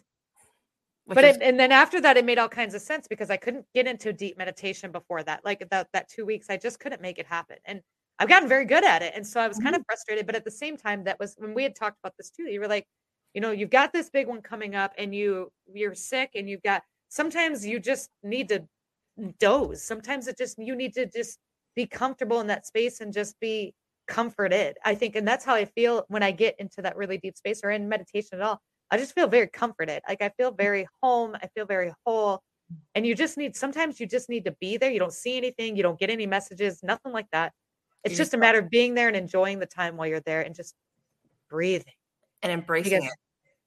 [1.14, 3.36] but is- it, and then after that it made all kinds of sense because i
[3.36, 7.00] couldn't get into deep meditation before that like that that two weeks i just couldn't
[7.02, 7.56] make it happen.
[7.64, 7.80] And
[8.18, 9.64] i've gotten very good at it and so i was Mm-hmm.
[9.64, 12.14] kind of frustrated but at the same time that was when we had talked about
[12.18, 12.86] this too you were like
[13.34, 16.62] you know you've got this big one coming up and you you're sick and you've
[16.62, 18.64] got sometimes you just need to
[19.38, 19.82] doze.
[19.82, 21.38] Sometimes it just you need to just
[21.76, 23.74] be comfortable in that space and just be
[24.08, 25.14] comforted i think.
[25.16, 27.88] And that's how i feel when i get into that really deep space or in
[27.88, 28.60] meditation at all
[28.90, 32.42] i just feel very comforted like i feel very home i feel very whole
[32.94, 35.76] and you just need sometimes you just need to be there you don't see anything
[35.76, 37.52] you don't get any messages nothing like that
[38.04, 40.54] it's just a matter of being there and enjoying the time while you're there and
[40.54, 40.74] just
[41.50, 41.92] breathing
[42.42, 43.18] and embracing because- it.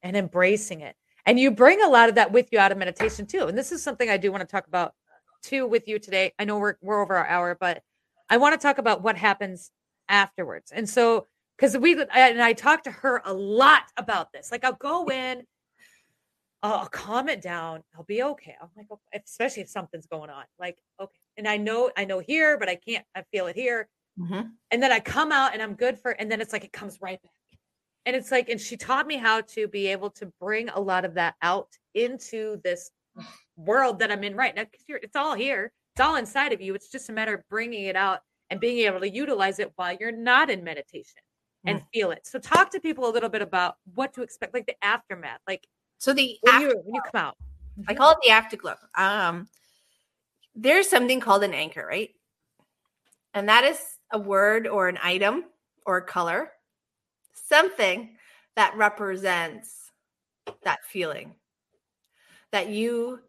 [0.01, 0.95] and embracing it.
[1.25, 3.45] And you bring a lot of that with you out of meditation too.
[3.45, 4.93] And this is something I do want to talk about
[5.41, 6.33] too with you today.
[6.39, 7.81] I know we're we're over our hour, but
[8.29, 9.71] I want to talk about what happens
[10.09, 10.71] afterwards.
[10.71, 11.27] And so
[11.63, 14.51] because we and I talked to her a lot about this.
[14.51, 15.43] Like I'll go in,
[16.61, 17.83] I'll, calm it down.
[17.95, 18.57] I'll be okay.
[18.61, 20.43] I'm like, okay, especially if something's going on.
[20.59, 21.15] Like, okay.
[21.37, 23.87] And I know, I know here, but I can't, I feel it here.
[24.19, 24.51] Mhm.
[24.71, 26.99] And then I come out and I'm good for, and then it's like it comes
[27.01, 27.59] right back.
[28.05, 31.05] And it's like, and she taught me how to be able to bring a lot
[31.05, 32.91] of that out into this
[33.55, 34.65] world that I'm in right now.
[34.65, 36.75] Because it's all here, it's all inside of you.
[36.75, 38.19] It's just a matter of bringing it out
[38.49, 41.21] and being able to utilize it while you're not in meditation
[41.65, 42.25] and feel it.
[42.25, 45.67] So, talk to people a little bit about what to expect, like the aftermath, like
[45.97, 47.37] So the when you when you come out.
[47.87, 48.75] I call it the afterglow.
[48.95, 49.47] Um,
[50.55, 52.11] there's something called an anchor, right?
[53.33, 53.79] And that is
[54.11, 55.45] a word or an item
[55.85, 56.51] or a color,
[57.33, 58.15] something
[58.55, 59.91] that represents
[60.63, 61.33] that feeling
[62.51, 63.19] that you,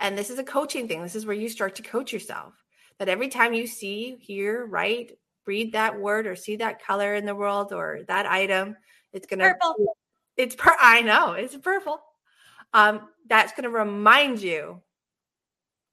[0.00, 1.02] and this is a coaching thing.
[1.02, 2.52] This is where you start to coach yourself.
[2.98, 5.12] That every time you see, hear, write,
[5.46, 8.76] read that word or see that color in the world or that item,
[9.12, 9.96] it's gonna Purple.
[10.36, 10.74] It's per.
[10.80, 12.00] I know it's purple.
[12.74, 14.80] Um, that's going to remind you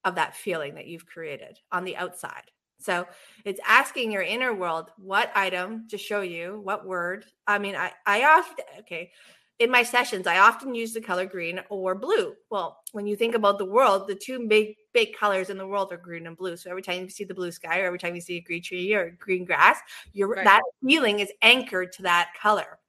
[0.05, 2.43] of that feeling that you've created on the outside.
[2.79, 3.05] So
[3.43, 7.25] it's asking your inner world what item to show you, what word.
[7.45, 9.11] I mean, I I often okay.
[9.59, 12.33] In my sessions, I often use the color green or blue.
[12.49, 15.91] Well, when you think about the world, the two big big colors in the world
[15.91, 16.55] are green and blue.
[16.55, 18.63] So every time you see the blue sky, or every time you see a green
[18.63, 19.77] tree or green grass,
[20.13, 20.45] your Right.
[20.45, 22.79] that feeling is anchored to that color.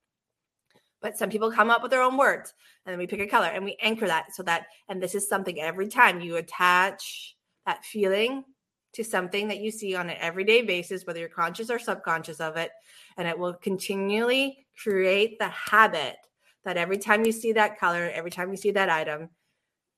[1.01, 2.55] But some people come up with their own words,
[2.87, 5.29] and then we pick a color and we anchor that so that, and this is
[5.29, 7.37] something every time you attach
[7.67, 8.45] that feeling
[8.93, 12.57] to something that you see on an everyday basis, whether you're conscious or subconscious of
[12.57, 12.71] it,
[13.17, 16.17] and it will continually create the habit
[16.65, 19.31] that every time you see that color, every time you see that item,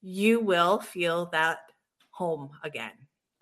[0.02, 1.58] you will feel that
[2.10, 2.92] home again.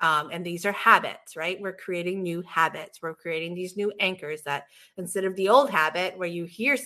[0.01, 1.61] Um, and these are habits, right?
[1.61, 3.01] We're creating new habits.
[3.03, 4.65] We're creating these new anchors that
[4.97, 6.79] instead of the old habit where you hear,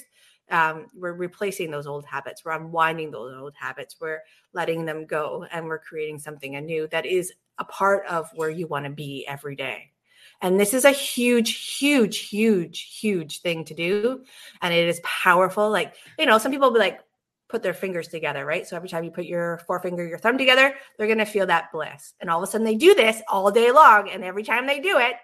[0.51, 2.45] um, we're replacing those old habits.
[2.45, 3.97] We're unwinding those old habits.
[4.01, 4.21] We're
[4.53, 8.67] letting them go and we're creating something anew that is a part of where you
[8.67, 9.94] want to be every day.
[10.43, 14.25] And this is a huge, huge, huge, huge thing to do.
[14.61, 15.71] And it is powerful.
[15.71, 17.01] Like, you know, some people will be like,
[17.49, 18.67] put their fingers together, right?
[18.67, 21.71] So every time you put your forefinger, your thumb together, they're going to feel that
[21.73, 22.15] bliss.
[22.21, 24.11] And all of a sudden they do this all day long.
[24.11, 25.15] And every time they do it,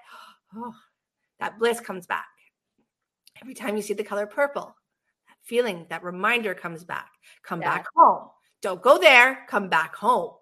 [0.54, 0.74] oh,
[1.40, 2.26] that bliss comes back.
[3.42, 4.76] Every time you see the color purple,
[5.26, 7.10] that feeling, that reminder comes back.
[7.42, 8.28] Come back home.
[8.62, 10.32] Don't go there, come back home.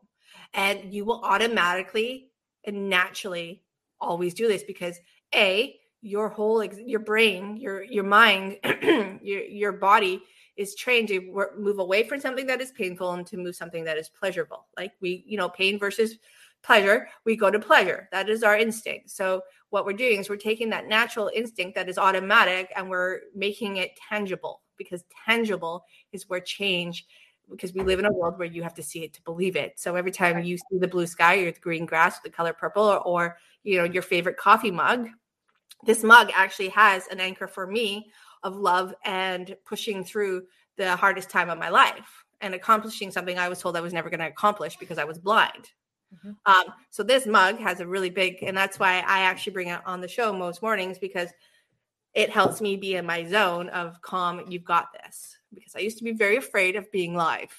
[0.52, 2.32] And you will automatically
[2.64, 3.62] and naturally
[4.00, 4.98] always do this because
[5.34, 8.58] A, your whole your brain, your your mind,
[9.22, 10.22] your your body
[10.56, 13.84] is trained to wor- move away from something that is painful and to move something
[13.84, 14.66] that is pleasurable.
[14.76, 16.16] Like we, you know, pain versus
[16.62, 18.08] pleasure, we go to pleasure.
[18.10, 19.10] That is our instinct.
[19.10, 23.20] So what we're doing is we're taking that natural instinct that is automatic and we're
[23.34, 27.06] making it tangible because tangible is where change
[27.50, 29.78] because we live in a world where you have to see it to believe it.
[29.78, 32.82] So every time you see the blue sky or the green grass, the color purple,
[32.82, 35.08] or, or you know your favorite coffee mug,
[35.84, 38.10] this mug actually has an anchor for me
[38.42, 40.44] of love and pushing through
[40.76, 44.10] the hardest time of my life and accomplishing something I was told I was never
[44.10, 45.70] going to accomplish because I was blind.
[46.46, 49.80] Um, so this mug has a really big, and that's why I actually bring it
[49.84, 51.30] on the show most mornings because
[52.14, 54.42] it helps me be in my zone of calm.
[54.48, 57.50] You've got this because I used to be very afraid of being live.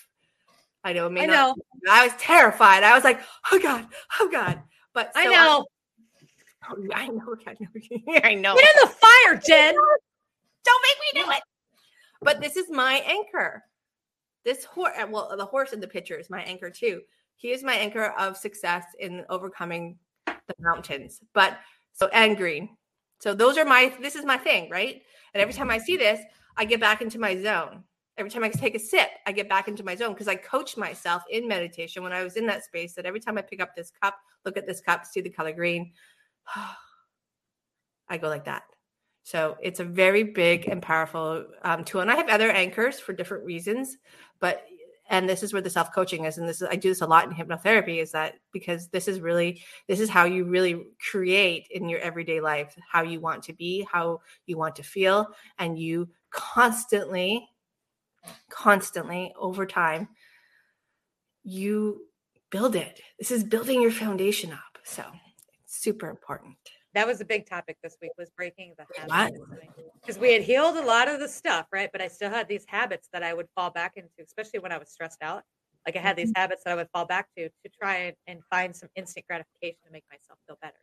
[0.83, 1.57] I know, may I not-
[1.89, 2.83] I was terrified.
[2.83, 3.19] I was like,
[3.51, 3.87] oh god,
[4.19, 4.61] oh god.
[4.93, 5.31] But I know.
[5.33, 5.65] I know,
[6.69, 7.35] oh, I know,
[8.23, 8.55] I know.
[8.55, 9.75] Get in the fire, Jen.
[10.63, 11.41] Don't make me do it.
[12.21, 13.63] But this is my anchor.
[14.43, 17.01] This horse, uh, well, the horse in the picture is my anchor too.
[17.35, 21.21] He is my anchor of success in overcoming the mountains.
[21.33, 21.57] But
[21.93, 22.77] so and green.
[23.19, 23.93] So those are my.
[24.01, 25.01] This is my thing, right?
[25.33, 26.19] And every time I see this,
[26.57, 27.83] I get back into my zone.
[28.17, 30.75] Every time I take a sip, I get back into my zone because I coach
[30.75, 32.93] myself in meditation when I was in that space.
[32.95, 35.53] That every time I pick up this cup, look at this cup, see the color
[35.53, 35.93] green,
[38.09, 38.63] I go like that.
[39.23, 42.01] So it's a very big and powerful um, tool.
[42.01, 43.97] And I have other anchors for different reasons,
[44.39, 44.65] but
[45.09, 46.37] and this is where the self coaching is.
[46.37, 48.01] And this is I do this a lot in hypnotherapy.
[48.01, 52.39] Is that because this is really this is how you really create in your everyday
[52.39, 55.27] life how you want to be, how you want to feel,
[55.57, 57.47] and you constantly,
[58.49, 60.07] constantly over time,
[61.43, 62.05] you
[62.51, 63.01] build it.
[63.17, 64.77] This is building your foundation up.
[64.83, 65.03] So
[65.63, 66.57] it's super important.
[66.93, 69.39] That was a big topic this week was breaking the habits.
[70.05, 71.89] Because we had healed a lot of the stuff, right?
[71.91, 74.77] But I still had these habits that I would fall back into, especially when I
[74.77, 75.43] was stressed out.
[75.85, 76.33] Like I had these Mm-hmm.
[76.35, 79.79] habits that I would fall back to to try and, and find some instant gratification
[79.85, 80.79] to make myself feel better.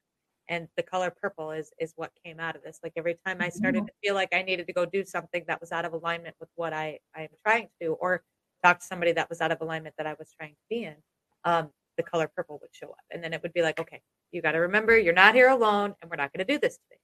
[0.49, 2.79] And the color purple is is what came out of this.
[2.83, 3.87] Like every time I started Mm-hmm.
[3.87, 6.51] to feel like I needed to go do something that was out of alignment with
[6.55, 8.25] what I I am trying to do, or
[8.65, 10.97] talk to somebody that was out of alignment that I was trying to be in,
[11.45, 14.03] um, the color purple would show up, and then it would be like, okay,
[14.33, 16.79] you got to remember you're not here alone, and we're not going to do this
[16.79, 17.01] today.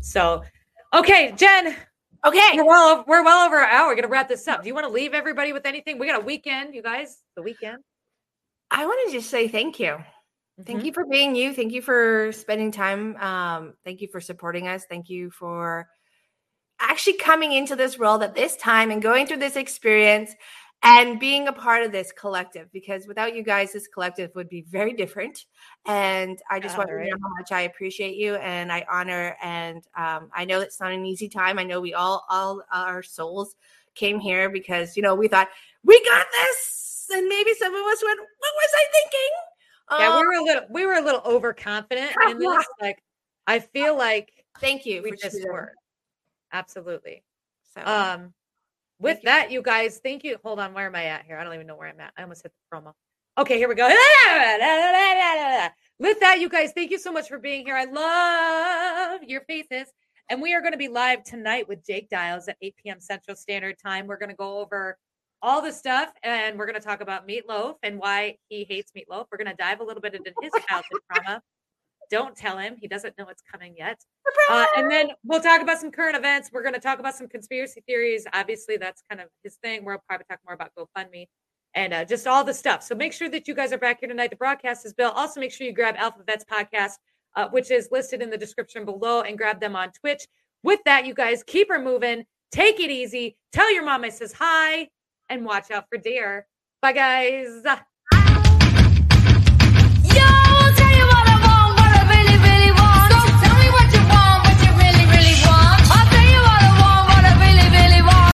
[0.00, 0.42] So,
[0.94, 1.76] okay, Jen.
[2.24, 3.88] Okay, we're well over, we're well over an hour.
[3.88, 4.62] We're gonna wrap this up.
[4.62, 5.98] Do you want to leave everybody with anything?
[5.98, 7.16] We got a weekend, you guys.
[7.34, 7.78] The weekend.
[8.70, 9.96] I want to just say thank you.
[10.66, 11.54] Thank you for being you.
[11.54, 13.16] Thank you for spending time.
[13.16, 14.84] Um, thank you for supporting us.
[14.84, 15.88] Thank you for
[16.78, 20.34] actually coming into this world at this time and going through this experience
[20.82, 24.62] and being a part of this collective because without you guys this collective would be
[24.62, 25.44] very different
[25.86, 27.04] and i just Yeah, want right.
[27.04, 30.80] to know how much i appreciate you and i honor and um, i know it's
[30.80, 33.56] not an easy time i know we all all our souls
[33.94, 35.48] came here because you know we thought
[35.84, 39.30] we got this and maybe some of us went what was i thinking
[39.98, 42.66] Yeah, we Um, were a little we were a little overconfident in this.
[42.80, 43.02] Like,
[43.46, 45.50] I feel like thank you we for just choosing.
[45.50, 45.72] were.
[46.52, 47.24] Absolutely.
[47.74, 48.34] So Um,
[49.00, 50.36] with that, you guys, thank you.
[50.44, 51.38] Hold on, where am I at here?
[51.38, 52.12] I don't even know where I'm at.
[52.16, 52.92] I almost hit the promo.
[53.38, 53.86] Okay, here we go.
[55.98, 57.76] With that, you guys, thank you so much for being here.
[57.76, 59.92] I love your faces.
[60.28, 63.00] And we are going to be live tonight with Jake Dials at 8 p.m.
[63.00, 64.06] Central Standard Time.
[64.06, 64.96] We're going to go over
[65.42, 69.26] all the stuff and we're going to talk about Meatloaf and why he hates Meatloaf.
[69.30, 71.42] We're going to dive a little bit into his childhood trauma.
[72.10, 72.76] Don't tell him.
[72.78, 74.00] He doesn't know it's coming yet.
[74.50, 76.50] Uh, and then we'll talk about some current events.
[76.52, 78.26] We're going to talk about some conspiracy theories.
[78.32, 79.84] Obviously, that's kind of his thing.
[79.84, 81.26] We'll probably talk more about GoFundMe
[81.74, 82.82] and uh, just all the stuff.
[82.82, 84.30] So make sure that you guys are back here tonight.
[84.30, 85.10] The broadcast is Bill.
[85.10, 86.94] Also, make sure you grab Alpha Vets Podcast,
[87.36, 90.26] uh, which is listed in the description below, and grab them on Twitch.
[90.62, 92.24] With that, you guys keep her moving.
[92.50, 93.36] Take it easy.
[93.52, 94.88] Tell your mom I says hi,
[95.28, 96.46] and watch out for deer.
[96.82, 97.62] Bye, guys.